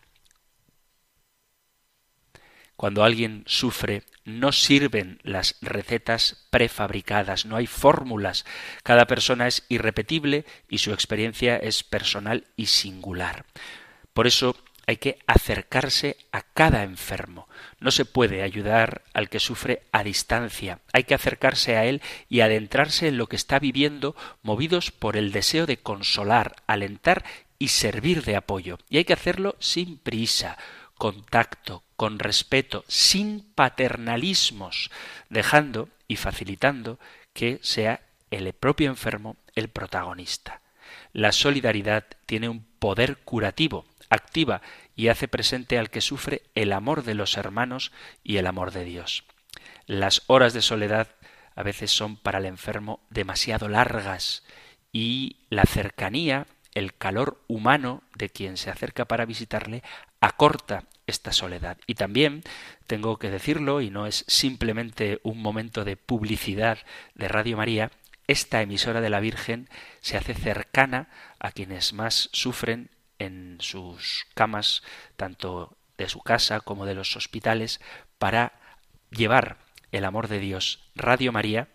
Cuando 2.76 3.04
alguien 3.04 3.42
sufre, 3.46 4.02
no 4.26 4.52
sirven 4.52 5.18
las 5.22 5.56
recetas 5.62 6.46
prefabricadas, 6.50 7.46
no 7.46 7.56
hay 7.56 7.66
fórmulas. 7.66 8.44
Cada 8.82 9.06
persona 9.06 9.46
es 9.46 9.64
irrepetible 9.70 10.44
y 10.68 10.78
su 10.78 10.92
experiencia 10.92 11.56
es 11.56 11.82
personal 11.82 12.44
y 12.54 12.66
singular. 12.66 13.46
Por 14.12 14.26
eso 14.26 14.56
hay 14.86 14.98
que 14.98 15.18
acercarse 15.26 16.16
a 16.30 16.42
cada 16.42 16.84
enfermo. 16.84 17.48
No 17.80 17.90
se 17.90 18.04
puede 18.04 18.42
ayudar 18.42 19.02
al 19.14 19.28
que 19.28 19.40
sufre 19.40 19.82
a 19.92 20.04
distancia. 20.04 20.80
Hay 20.92 21.04
que 21.04 21.14
acercarse 21.14 21.76
a 21.76 21.84
él 21.84 22.02
y 22.28 22.40
adentrarse 22.40 23.08
en 23.08 23.18
lo 23.18 23.26
que 23.26 23.36
está 23.36 23.58
viviendo, 23.58 24.14
movidos 24.42 24.92
por 24.92 25.16
el 25.16 25.32
deseo 25.32 25.66
de 25.66 25.78
consolar, 25.78 26.56
alentar 26.66 27.24
y 27.58 27.68
servir 27.68 28.24
de 28.24 28.36
apoyo. 28.36 28.78
Y 28.88 28.98
hay 28.98 29.04
que 29.04 29.12
hacerlo 29.12 29.56
sin 29.58 29.98
prisa, 29.98 30.56
con 30.96 31.24
tacto, 31.24 31.82
con 31.96 32.18
respeto, 32.18 32.84
sin 32.86 33.40
paternalismos, 33.54 34.90
dejando 35.28 35.88
y 36.06 36.16
facilitando 36.16 36.98
que 37.32 37.58
sea 37.62 38.00
el 38.30 38.52
propio 38.52 38.88
enfermo 38.88 39.36
el 39.54 39.68
protagonista. 39.68 40.60
La 41.12 41.32
solidaridad 41.32 42.04
tiene 42.26 42.48
un 42.48 42.64
poder 42.78 43.18
curativo, 43.18 43.86
activa 44.10 44.62
y 44.94 45.08
hace 45.08 45.28
presente 45.28 45.78
al 45.78 45.90
que 45.90 46.00
sufre 46.00 46.42
el 46.54 46.72
amor 46.72 47.04
de 47.04 47.14
los 47.14 47.36
hermanos 47.36 47.92
y 48.22 48.36
el 48.38 48.46
amor 48.46 48.72
de 48.72 48.84
Dios. 48.84 49.24
Las 49.86 50.22
horas 50.26 50.52
de 50.52 50.62
soledad 50.62 51.08
a 51.54 51.62
veces 51.62 51.90
son 51.90 52.16
para 52.16 52.38
el 52.38 52.46
enfermo 52.46 53.00
demasiado 53.10 53.68
largas 53.68 54.44
y 54.92 55.36
la 55.48 55.64
cercanía, 55.64 56.46
el 56.74 56.94
calor 56.94 57.42
humano 57.48 58.02
de 58.14 58.28
quien 58.28 58.56
se 58.56 58.70
acerca 58.70 59.06
para 59.06 59.24
visitarle 59.24 59.82
acorta 60.20 60.84
esta 61.06 61.32
soledad. 61.32 61.78
Y 61.86 61.94
también 61.94 62.42
tengo 62.86 63.18
que 63.18 63.30
decirlo, 63.30 63.80
y 63.80 63.90
no 63.90 64.06
es 64.06 64.24
simplemente 64.28 65.20
un 65.22 65.40
momento 65.40 65.84
de 65.84 65.96
publicidad 65.96 66.78
de 67.14 67.28
Radio 67.28 67.56
María, 67.56 67.90
esta 68.26 68.60
emisora 68.60 69.00
de 69.00 69.10
la 69.10 69.20
Virgen 69.20 69.68
se 70.00 70.16
hace 70.16 70.34
cercana 70.34 71.08
a 71.38 71.52
quienes 71.52 71.92
más 71.92 72.28
sufren 72.32 72.90
en 73.18 73.58
sus 73.60 74.26
camas, 74.34 74.82
tanto 75.16 75.76
de 75.98 76.08
su 76.08 76.20
casa 76.20 76.60
como 76.60 76.86
de 76.86 76.94
los 76.94 77.16
hospitales, 77.16 77.80
para 78.18 78.52
llevar 79.10 79.58
el 79.92 80.04
amor 80.04 80.28
de 80.28 80.40
Dios. 80.40 80.90
Radio 80.94 81.32
María, 81.32 81.68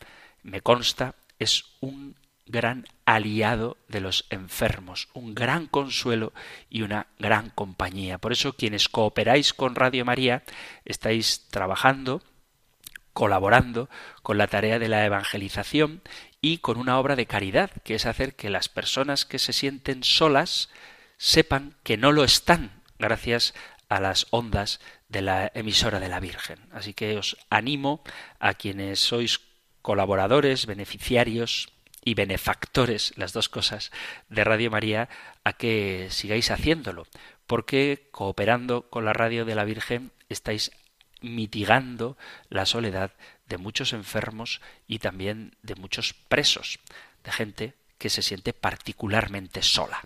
me 0.44 0.62
consta, 0.62 1.16
es 1.40 1.66
un 1.80 2.16
gran 2.46 2.86
aliado 3.06 3.78
de 3.88 4.02
los 4.02 4.26
enfermos, 4.30 5.10
un 5.14 5.34
gran 5.34 5.68
consuelo 5.68 6.34
y 6.70 6.82
una 6.82 7.08
gran 7.18 7.50
compañía. 7.50 8.18
Por 8.18 8.32
eso 8.32 8.54
quienes 8.54 8.90
cooperáis 8.90 9.54
con 9.54 9.76
Radio 9.76 10.06
María 10.06 10.44
estáis 10.86 11.48
trabajando, 11.50 12.22
colaborando 13.14 13.90
con 14.22 14.38
la 14.38 14.48
tarea 14.48 14.80
de 14.80 14.90
la 14.90 15.06
evangelización 15.06 16.02
y 16.42 16.58
con 16.58 16.78
una 16.78 17.00
obra 17.00 17.16
de 17.16 17.26
caridad, 17.26 17.72
que 17.84 17.96
es 17.96 18.06
hacer 18.06 18.36
que 18.36 18.50
las 18.50 18.70
personas 18.70 19.26
que 19.26 19.40
se 19.40 19.54
sienten 19.54 20.04
solas 20.04 20.70
sepan 21.22 21.76
que 21.84 21.98
no 21.98 22.12
lo 22.12 22.24
están 22.24 22.82
gracias 22.98 23.54
a 23.90 24.00
las 24.00 24.26
ondas 24.32 24.80
de 25.08 25.22
la 25.22 25.52
emisora 25.54 26.00
de 26.00 26.10
la 26.10 26.20
Virgen. 26.20 26.58
Así 26.72 26.96
que 26.96 27.16
os 27.16 27.38
animo 27.52 28.02
a 28.40 28.56
quienes 28.56 29.00
sois 29.00 29.40
colaboradores, 29.84 30.66
beneficiarios, 30.66 31.70
y 32.04 32.16
benefactores, 32.16 33.14
las 33.16 33.32
dos 33.34 33.48
cosas, 33.50 33.92
de 34.30 34.44
Radio 34.44 34.72
María, 34.72 35.08
a 35.44 35.54
que 35.54 36.08
sigáis 36.10 36.50
haciéndolo, 36.50 37.06
porque 37.46 38.10
cooperando 38.10 38.90
con 38.90 39.06
la 39.06 39.14
radio 39.14 39.46
de 39.46 39.54
la 39.54 39.66
Virgen 39.66 40.12
estáis 40.28 40.72
mitigando 41.22 42.18
la 42.50 42.66
soledad 42.66 43.14
de 43.46 43.60
muchos 43.60 43.94
enfermos 43.94 44.60
y 44.88 44.98
también 44.98 45.56
de 45.62 45.76
muchos 45.76 46.16
presos, 46.16 46.80
de 47.24 47.32
gente 47.32 47.74
que 48.00 48.10
se 48.10 48.24
siente 48.24 48.54
particularmente 48.54 49.62
sola. 49.62 50.02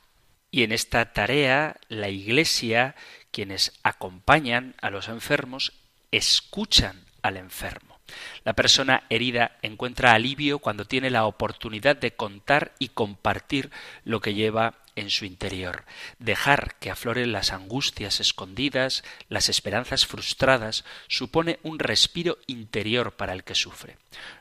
Y 0.56 0.64
en 0.64 0.72
esta 0.72 1.12
tarea 1.12 1.76
la 1.90 2.08
Iglesia, 2.08 2.96
quienes 3.32 3.74
acompañan 3.84 4.74
a 4.80 4.90
los 4.90 5.10
enfermos, 5.10 5.74
escuchan 6.12 7.04
al 7.22 7.36
enfermo. 7.36 8.00
La 8.46 8.54
persona 8.54 9.04
herida 9.10 9.58
encuentra 9.64 10.14
alivio 10.14 10.60
cuando 10.60 10.86
tiene 10.86 11.10
la 11.10 11.26
oportunidad 11.26 11.98
de 11.98 12.16
contar 12.16 12.72
y 12.80 12.88
compartir 12.88 13.70
lo 14.06 14.22
que 14.22 14.34
lleva 14.34 14.76
en 14.96 15.10
su 15.10 15.26
interior, 15.26 15.84
dejar 16.20 16.76
que 16.76 16.90
afloren 16.90 17.34
las 17.34 17.52
angustias 17.52 18.22
escondidas, 18.22 19.04
las 19.28 19.50
esperanzas 19.50 20.06
frustradas, 20.06 20.86
supone 21.10 21.60
un 21.64 21.80
respiro 21.80 22.38
interior 22.48 23.12
para 23.12 23.34
el 23.34 23.44
que 23.44 23.56
sufre. 23.56 23.98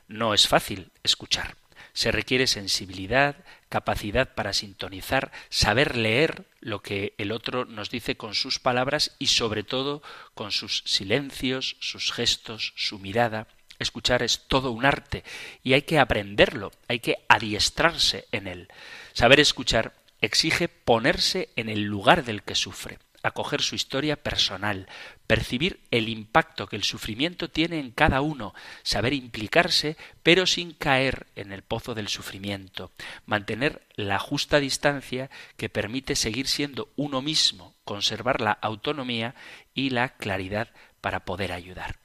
No 0.07 0.33
es 0.33 0.47
fácil 0.47 0.91
escuchar. 1.03 1.57
Se 1.91 2.11
requiere 2.11 2.47
sensibilidad, 2.47 3.35
capacidad 3.75 4.33
para 4.35 4.53
sintonizar, 4.53 5.33
saber 5.49 5.97
leer 5.97 6.45
lo 6.61 6.81
que 6.81 7.13
el 7.17 7.33
otro 7.33 7.65
nos 7.65 7.89
dice 7.89 8.15
con 8.15 8.33
sus 8.33 8.57
palabras 8.57 9.17
y 9.19 9.27
sobre 9.27 9.63
todo 9.63 10.01
con 10.33 10.53
sus 10.53 10.81
silencios, 10.85 11.75
sus 11.81 12.13
gestos, 12.13 12.71
su 12.77 12.99
mirada, 12.99 13.47
Escuchar 13.77 14.23
es 14.23 14.47
todo 14.47 14.71
un 14.71 14.85
arte 14.85 15.25
y 15.61 15.73
hay 15.73 15.81
que 15.81 15.99
aprenderlo, 15.99 16.71
hay 16.87 17.01
que 17.01 17.25
adiestrarse 17.27 18.25
en 18.31 18.47
él. 18.47 18.69
Saber 19.11 19.41
escuchar 19.41 19.93
exige 20.21 20.69
ponerse 20.69 21.49
en 21.57 21.67
el 21.67 21.81
lugar 21.83 22.23
del 22.23 22.43
que 22.43 22.55
sufre, 22.55 22.99
acoger 23.25 23.61
su 23.61 23.75
historia 23.75 24.15
personal, 24.15 24.87
percibir 25.25 25.79
el 25.91 26.09
impacto 26.09 26.67
que 26.67 26.75
el 26.75 26.83
sufrimiento 26.83 27.49
tiene 27.49 27.79
en 27.79 27.91
cada 27.91 28.21
uno, 28.21 28.53
saber 28.83 29.13
implicarse, 29.13 29.97
pero 30.21 30.45
sin 30.45 30.73
caer 30.73 31.27
en 31.35 31.51
el 31.51 31.63
pozo 31.63 31.95
del 31.95 32.07
sufrimiento, 32.07 32.91
mantener 33.25 33.81
la 33.95 34.19
justa 34.19 34.59
distancia 34.59 35.29
que 35.57 35.69
permite 35.69 36.15
seguir 36.15 36.47
siendo 36.47 36.89
uno 36.95 37.21
mismo, 37.21 37.73
conservar 37.83 38.41
la 38.41 38.51
autonomía 38.51 39.33
y 39.73 39.89
la 39.89 40.09
claridad 40.09 40.69
para 41.01 41.25
poder 41.25 41.51
ayudar. 41.51 41.97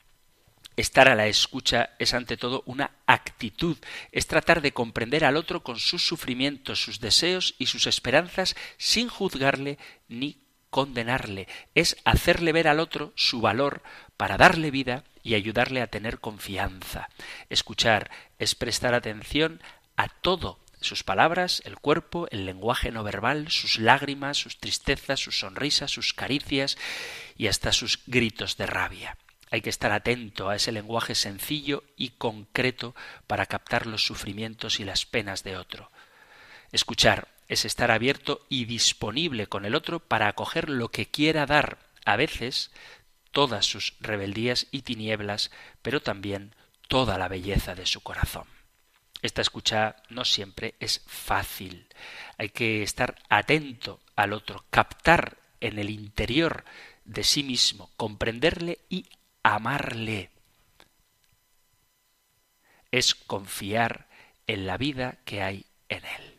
Estar 0.77 1.11
a 1.11 1.14
la 1.14 1.27
escucha 1.27 1.91
es 1.99 2.14
ante 2.14 2.39
todo 2.39 2.62
una 2.64 2.93
actitud, 3.07 3.77
es 4.12 4.27
tratar 4.27 4.62
de 4.62 4.73
comprender 4.73 5.27
al 5.27 5.37
otro 5.37 5.62
con 5.62 5.79
sus 5.79 6.07
sufrimientos, 6.07 6.83
sus 6.83 7.01
deseos 7.01 7.55
y 7.59 7.66
sus 7.66 7.87
esperanzas 7.87 8.57
sin 8.79 9.09
juzgarle 9.09 9.79
ni 10.09 10.39
condenarle, 10.71 11.49
es 11.75 11.97
hacerle 12.05 12.53
ver 12.53 12.68
al 12.68 12.81
otro 12.81 13.12
su 13.16 13.41
valor 13.41 13.83
para 14.16 14.37
darle 14.37 14.71
vida 14.71 15.05
y 15.23 15.35
ayudarle 15.35 15.83
a 15.83 15.89
tener 15.89 16.21
confianza. 16.21 17.09
Escuchar 17.49 18.11
es 18.39 18.55
prestar 18.55 18.95
atención 18.95 19.61
a 19.97 20.09
todo 20.09 20.59
sus 20.81 21.05
palabras, 21.05 21.62
el 21.66 21.79
cuerpo, 21.79 22.27
el 22.31 22.47
lenguaje 22.47 22.91
no 22.91 23.05
verbal, 23.05 23.51
sus 23.51 23.79
lágrimas, 23.79 24.39
sus 24.39 24.59
tristezas, 24.59 25.21
sus 25.21 25.39
sonrisas, 25.39 25.91
sus 25.91 26.14
caricias 26.14 26.79
y 27.37 27.49
hasta 27.49 27.73
sus 27.73 28.01
gritos 28.07 28.57
de 28.57 28.66
rabia. 28.66 29.18
Hay 29.51 29.61
que 29.61 29.71
estar 29.71 29.93
atento 29.93 30.49
a 30.49 30.57
ese 30.57 30.73
lenguaje 30.73 31.14
sencillo 31.14 31.85
y 31.97 32.11
concreto 32.11 32.95
para 33.27 33.47
captar 33.47 33.87
los 33.87 34.05
sufrimientos 34.05 34.81
y 34.81 34.85
las 34.85 35.05
penas 35.05 35.43
de 35.43 35.57
otro. 35.57 35.91
Escuchar 36.73 37.29
es 37.51 37.65
estar 37.65 37.91
abierto 37.91 38.47
y 38.49 38.65
disponible 38.65 39.49
con 39.49 39.65
el 39.65 39.75
otro 39.75 39.99
para 39.99 40.29
acoger 40.29 40.71
lo 40.71 40.93
que 40.93 41.07
quiera 41.07 41.47
dar, 41.47 41.81
a 42.05 42.15
veces 42.15 42.71
todas 43.33 43.67
sus 43.67 43.97
rebeldías 43.99 44.69
y 44.71 44.83
tinieblas, 44.83 45.51
pero 45.83 46.01
también 46.01 46.55
toda 46.87 47.19
la 47.19 47.27
belleza 47.27 47.75
de 47.75 47.87
su 47.87 48.03
corazón. 48.03 48.45
Esta 49.21 49.43
escucha 49.43 49.97
no 50.09 50.25
siempre 50.25 50.77
es 50.79 51.03
fácil. 51.09 51.89
Hay 52.39 52.51
que 52.51 52.85
estar 52.85 53.17
atento 53.29 54.01
al 54.15 54.33
otro, 54.33 54.65
captar 54.71 55.37
en 55.59 55.81
el 55.81 55.91
interior 55.91 56.65
de 57.05 57.25
sí 57.25 57.43
mismo, 57.43 57.91
comprenderle 57.97 58.79
y 58.89 59.07
amarle. 59.43 60.31
Es 62.93 63.17
confiar 63.17 64.07
en 64.47 64.69
la 64.69 64.77
vida 64.77 65.19
que 65.25 65.43
hay 65.43 65.67
en 65.89 66.05
él. 66.05 66.30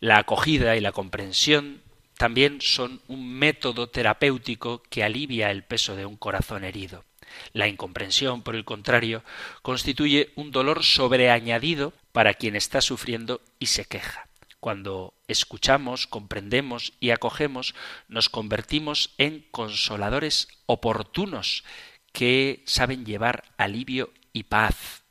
La 0.00 0.18
acogida 0.18 0.76
y 0.76 0.80
la 0.80 0.92
comprensión 0.92 1.80
también 2.16 2.60
son 2.60 3.00
un 3.08 3.32
método 3.32 3.88
terapéutico 3.88 4.82
que 4.90 5.04
alivia 5.04 5.50
el 5.50 5.64
peso 5.64 5.96
de 5.96 6.06
un 6.06 6.16
corazón 6.16 6.64
herido. 6.64 7.04
La 7.52 7.68
incomprensión, 7.68 8.42
por 8.42 8.56
el 8.56 8.64
contrario, 8.64 9.22
constituye 9.62 10.32
un 10.36 10.50
dolor 10.50 10.84
sobreañadido 10.84 11.92
para 12.12 12.34
quien 12.34 12.56
está 12.56 12.80
sufriendo 12.80 13.40
y 13.58 13.66
se 13.66 13.84
queja. 13.84 14.28
Cuando 14.60 15.14
escuchamos, 15.28 16.06
comprendemos 16.06 16.92
y 16.98 17.10
acogemos, 17.10 17.74
nos 18.08 18.28
convertimos 18.28 19.14
en 19.18 19.46
consoladores 19.50 20.48
oportunos 20.66 21.64
que 22.12 22.62
saben 22.66 23.04
llevar 23.04 23.44
alivio 23.58 24.12
y 24.32 24.44
paz. 24.44 25.02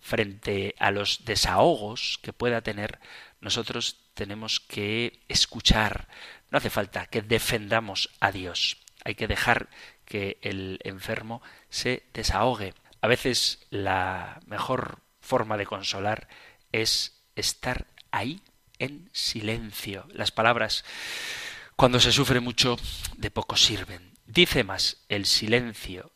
Frente 0.00 0.74
a 0.78 0.90
los 0.90 1.24
desahogos 1.24 2.18
que 2.22 2.32
pueda 2.32 2.62
tener, 2.62 2.98
nosotros 3.40 3.98
tenemos 4.22 4.60
que 4.60 5.18
escuchar. 5.26 6.06
No 6.52 6.58
hace 6.58 6.70
falta 6.70 7.06
que 7.06 7.22
defendamos 7.22 8.08
a 8.20 8.30
Dios. 8.30 8.76
Hay 9.04 9.16
que 9.16 9.26
dejar 9.26 9.68
que 10.04 10.38
el 10.42 10.78
enfermo 10.84 11.42
se 11.70 12.04
desahogue. 12.14 12.72
A 13.00 13.08
veces 13.08 13.66
la 13.70 14.40
mejor 14.46 15.00
forma 15.20 15.56
de 15.56 15.66
consolar 15.66 16.28
es 16.70 17.20
estar 17.34 17.88
ahí 18.12 18.42
en 18.78 19.10
silencio. 19.12 20.06
Las 20.12 20.30
palabras, 20.30 20.84
cuando 21.74 21.98
se 21.98 22.12
sufre 22.12 22.38
mucho, 22.38 22.76
de 23.16 23.32
poco 23.32 23.56
sirven. 23.56 24.12
Dice 24.24 24.62
más 24.62 24.98
el 25.08 25.26
silencio 25.26 26.12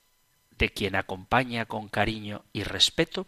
de 0.52 0.70
quien 0.70 0.94
acompaña 0.94 1.66
con 1.66 1.88
cariño 1.88 2.44
y 2.52 2.62
respeto 2.62 3.26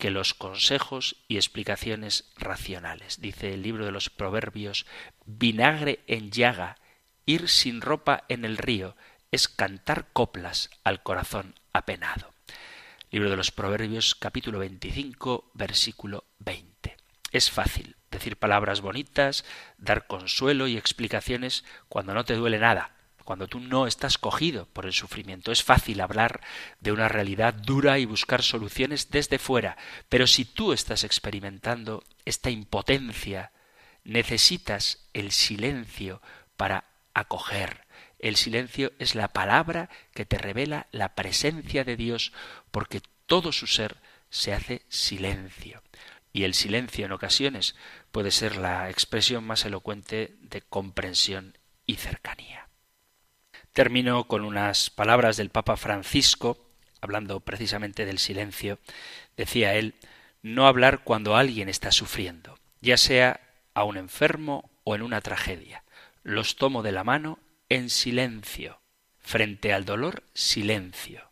que 0.00 0.10
los 0.10 0.34
consejos 0.34 1.16
y 1.28 1.36
explicaciones 1.36 2.32
racionales. 2.36 3.20
Dice 3.20 3.52
el 3.54 3.62
libro 3.62 3.84
de 3.84 3.92
los 3.92 4.10
Proverbios, 4.10 4.86
vinagre 5.26 6.00
en 6.08 6.30
llaga, 6.30 6.78
ir 7.26 7.48
sin 7.48 7.82
ropa 7.82 8.24
en 8.28 8.44
el 8.44 8.56
río, 8.56 8.96
es 9.30 9.46
cantar 9.46 10.08
coplas 10.12 10.70
al 10.82 11.02
corazón 11.02 11.54
apenado. 11.72 12.32
Libro 13.10 13.30
de 13.30 13.36
los 13.36 13.52
Proverbios 13.52 14.14
capítulo 14.14 14.58
25 14.58 15.50
versículo 15.54 16.24
20. 16.38 16.96
Es 17.30 17.50
fácil 17.50 17.96
decir 18.10 18.38
palabras 18.38 18.80
bonitas, 18.80 19.44
dar 19.76 20.06
consuelo 20.06 20.66
y 20.66 20.78
explicaciones 20.78 21.62
cuando 21.88 22.14
no 22.14 22.24
te 22.24 22.34
duele 22.34 22.58
nada, 22.58 22.96
cuando 23.30 23.46
tú 23.46 23.60
no 23.60 23.86
estás 23.86 24.18
cogido 24.18 24.66
por 24.66 24.86
el 24.86 24.92
sufrimiento. 24.92 25.52
Es 25.52 25.62
fácil 25.62 26.00
hablar 26.00 26.40
de 26.80 26.90
una 26.90 27.06
realidad 27.06 27.54
dura 27.54 28.00
y 28.00 28.04
buscar 28.04 28.42
soluciones 28.42 29.12
desde 29.12 29.38
fuera, 29.38 29.76
pero 30.08 30.26
si 30.26 30.44
tú 30.44 30.72
estás 30.72 31.04
experimentando 31.04 32.02
esta 32.24 32.50
impotencia, 32.50 33.52
necesitas 34.02 35.08
el 35.12 35.30
silencio 35.30 36.20
para 36.56 36.86
acoger. 37.14 37.86
El 38.18 38.34
silencio 38.34 38.90
es 38.98 39.14
la 39.14 39.28
palabra 39.28 39.90
que 40.12 40.26
te 40.26 40.36
revela 40.36 40.88
la 40.90 41.14
presencia 41.14 41.84
de 41.84 41.94
Dios, 41.94 42.32
porque 42.72 43.00
todo 43.26 43.52
su 43.52 43.68
ser 43.68 43.98
se 44.28 44.52
hace 44.54 44.82
silencio 44.88 45.84
y 46.32 46.42
el 46.42 46.54
silencio 46.54 47.06
en 47.06 47.12
ocasiones 47.12 47.76
puede 48.10 48.32
ser 48.32 48.56
la 48.56 48.90
expresión 48.90 49.44
más 49.44 49.64
elocuente 49.64 50.34
de 50.40 50.62
comprensión 50.62 51.56
y 51.86 51.94
cercanía. 51.94 52.69
Termino 53.72 54.24
con 54.26 54.44
unas 54.44 54.90
palabras 54.90 55.36
del 55.36 55.50
Papa 55.50 55.76
Francisco, 55.76 56.70
hablando 57.00 57.40
precisamente 57.40 58.04
del 58.04 58.18
silencio. 58.18 58.78
Decía 59.36 59.74
él, 59.74 59.94
no 60.42 60.66
hablar 60.66 61.04
cuando 61.04 61.36
alguien 61.36 61.68
está 61.68 61.92
sufriendo, 61.92 62.58
ya 62.80 62.96
sea 62.96 63.40
a 63.74 63.84
un 63.84 63.96
enfermo 63.96 64.70
o 64.84 64.94
en 64.94 65.02
una 65.02 65.20
tragedia. 65.20 65.84
Los 66.22 66.56
tomo 66.56 66.82
de 66.82 66.92
la 66.92 67.04
mano 67.04 67.38
en 67.68 67.90
silencio. 67.90 68.80
Frente 69.18 69.72
al 69.72 69.84
dolor, 69.84 70.24
silencio. 70.34 71.30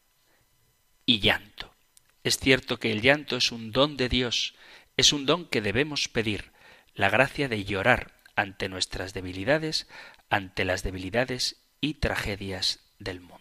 Y 1.04 1.20
llanto. 1.20 1.74
Es 2.22 2.38
cierto 2.38 2.78
que 2.78 2.92
el 2.92 3.02
llanto 3.02 3.36
es 3.36 3.50
un 3.50 3.72
don 3.72 3.96
de 3.96 4.08
Dios, 4.08 4.54
es 4.96 5.12
un 5.12 5.26
don 5.26 5.46
que 5.46 5.60
debemos 5.60 6.08
pedir, 6.08 6.52
la 6.94 7.08
gracia 7.10 7.48
de 7.48 7.64
llorar 7.64 8.12
ante 8.36 8.68
nuestras 8.68 9.14
debilidades, 9.14 9.88
ante 10.28 10.64
las 10.64 10.82
debilidades 10.82 11.62
y 11.80 11.94
tragedias 11.94 12.80
del 12.98 13.20
mundo. 13.20 13.38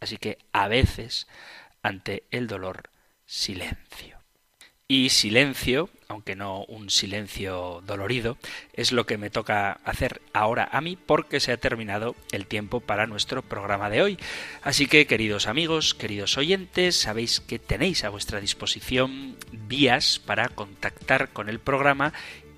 Así 0.00 0.16
que 0.16 0.38
a 0.52 0.68
veces, 0.68 1.26
ante 1.82 2.24
el 2.30 2.46
dolor, 2.46 2.90
silencio. 3.26 4.22
Y 4.88 5.08
silencio, 5.08 5.88
aunque 6.08 6.36
no 6.36 6.64
un 6.64 6.90
silencio 6.90 7.82
dolorido, 7.86 8.36
es 8.74 8.92
lo 8.92 9.06
que 9.06 9.16
me 9.16 9.30
toca 9.30 9.80
hacer 9.84 10.20
ahora 10.34 10.68
a 10.70 10.82
mí 10.82 10.96
porque 10.96 11.40
se 11.40 11.50
ha 11.50 11.56
terminado 11.56 12.14
el 12.30 12.46
tiempo 12.46 12.80
para 12.80 13.06
nuestro 13.06 13.40
programa 13.40 13.88
de 13.88 14.02
hoy. 14.02 14.18
Así 14.60 14.86
que, 14.86 15.06
queridos 15.06 15.46
amigos, 15.46 15.94
queridos 15.94 16.36
oyentes, 16.36 16.94
sabéis 16.94 17.40
que 17.40 17.58
tenéis 17.58 18.04
a 18.04 18.10
vuestra 18.10 18.40
disposición 18.40 19.36
vías 19.50 20.18
para 20.18 20.50
contactar 20.50 21.30
con 21.30 21.48
el 21.48 21.58
programa 21.58 22.12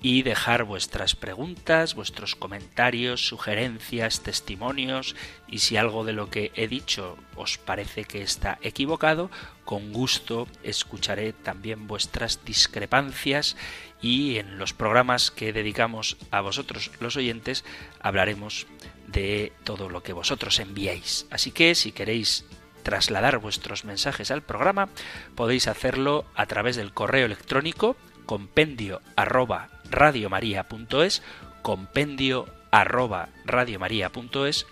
y 0.05 0.21
dejar 0.21 0.65
vuestras 0.65 1.15
preguntas, 1.15 1.95
vuestros 1.95 2.35
comentarios, 2.35 3.25
sugerencias, 3.25 4.21
testimonios 4.21 5.15
y 5.47 5.57
si 5.57 5.77
algo 5.77 6.05
de 6.05 6.13
lo 6.13 6.29
que 6.29 6.51
he 6.53 6.67
dicho 6.67 7.17
os 7.35 7.57
parece 7.57 8.03
que 8.03 8.21
está 8.21 8.59
equivocado, 8.61 9.31
con 9.63 9.91
gusto 9.93 10.47
escucharé 10.61 11.33
también 11.33 11.87
vuestras 11.87 12.45
discrepancias 12.45 13.57
y 13.99 14.37
en 14.37 14.59
los 14.59 14.73
programas 14.73 15.31
que 15.31 15.51
dedicamos 15.51 16.17
a 16.29 16.41
vosotros 16.41 16.91
los 16.99 17.15
oyentes 17.15 17.65
hablaremos 17.99 18.67
de 19.07 19.53
todo 19.63 19.89
lo 19.89 20.03
que 20.03 20.13
vosotros 20.13 20.59
enviáis. 20.59 21.25
Así 21.31 21.49
que 21.49 21.73
si 21.73 21.91
queréis 21.91 22.45
trasladar 22.83 23.39
vuestros 23.39 23.85
mensajes 23.85 24.29
al 24.29 24.43
programa, 24.43 24.87
podéis 25.33 25.67
hacerlo 25.67 26.25
a 26.35 26.45
través 26.45 26.75
del 26.75 26.93
correo 26.93 27.25
electrónico 27.25 27.97
compendio 28.27 29.01
arroba 29.15 29.74
radiomaria.es, 29.89 31.21
compendio 31.61 32.47
arroba 32.71 33.29
radiomaria.es, 33.45 34.65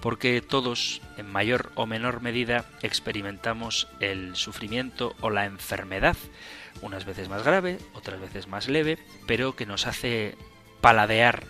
porque 0.00 0.40
todos, 0.40 1.00
en 1.16 1.30
mayor 1.30 1.70
o 1.76 1.86
menor 1.86 2.22
medida, 2.22 2.64
experimentamos 2.82 3.86
el 4.00 4.34
sufrimiento 4.34 5.14
o 5.20 5.30
la 5.30 5.46
enfermedad, 5.46 6.16
unas 6.80 7.04
veces 7.04 7.28
más 7.28 7.44
grave, 7.44 7.78
otras 7.94 8.20
veces 8.20 8.48
más 8.48 8.68
leve, 8.68 8.98
pero 9.28 9.54
que 9.54 9.64
nos 9.64 9.86
hace 9.86 10.36
paladear 10.80 11.44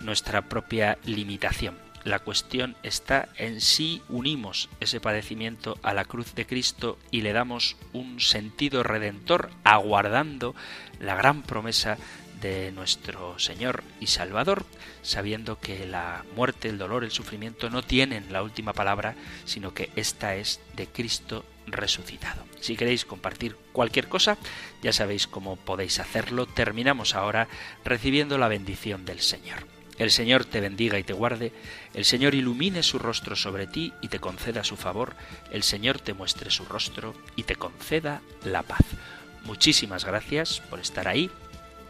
nuestra 0.00 0.48
propia 0.48 0.96
limitación. 1.04 1.76
La 2.04 2.20
cuestión 2.20 2.76
está 2.82 3.28
en 3.36 3.60
si 3.60 4.00
unimos 4.08 4.70
ese 4.80 5.00
padecimiento 5.00 5.78
a 5.82 5.92
la 5.92 6.06
cruz 6.06 6.34
de 6.34 6.46
Cristo 6.46 6.98
y 7.10 7.20
le 7.20 7.34
damos 7.34 7.76
un 7.92 8.20
sentido 8.20 8.82
redentor, 8.82 9.50
aguardando 9.64 10.54
la 11.00 11.14
gran 11.14 11.42
promesa 11.42 11.98
de 12.40 12.72
nuestro 12.72 13.38
Señor 13.38 13.82
y 14.00 14.06
Salvador, 14.06 14.64
sabiendo 15.02 15.58
que 15.58 15.86
la 15.86 16.24
muerte, 16.36 16.68
el 16.68 16.78
dolor, 16.78 17.04
el 17.04 17.10
sufrimiento 17.10 17.70
no 17.70 17.82
tienen 17.82 18.32
la 18.32 18.42
última 18.42 18.72
palabra, 18.72 19.14
sino 19.44 19.74
que 19.74 19.90
esta 19.96 20.36
es 20.36 20.60
de 20.76 20.86
Cristo 20.86 21.44
resucitado. 21.66 22.44
Si 22.60 22.76
queréis 22.76 23.04
compartir 23.04 23.56
cualquier 23.72 24.08
cosa, 24.08 24.38
ya 24.82 24.92
sabéis 24.92 25.26
cómo 25.26 25.56
podéis 25.56 26.00
hacerlo. 26.00 26.46
Terminamos 26.46 27.14
ahora 27.14 27.48
recibiendo 27.84 28.38
la 28.38 28.48
bendición 28.48 29.04
del 29.04 29.20
Señor. 29.20 29.66
El 29.98 30.12
Señor 30.12 30.44
te 30.44 30.60
bendiga 30.60 30.98
y 30.98 31.02
te 31.02 31.12
guarde, 31.12 31.52
el 31.92 32.04
Señor 32.04 32.36
ilumine 32.36 32.84
su 32.84 33.00
rostro 33.00 33.34
sobre 33.34 33.66
ti 33.66 33.92
y 34.00 34.06
te 34.06 34.20
conceda 34.20 34.62
su 34.62 34.76
favor, 34.76 35.14
el 35.50 35.64
Señor 35.64 35.98
te 35.98 36.14
muestre 36.14 36.50
su 36.50 36.64
rostro 36.64 37.14
y 37.34 37.42
te 37.42 37.56
conceda 37.56 38.22
la 38.44 38.62
paz. 38.62 38.84
Muchísimas 39.44 40.04
gracias 40.04 40.60
por 40.70 40.78
estar 40.78 41.08
ahí, 41.08 41.30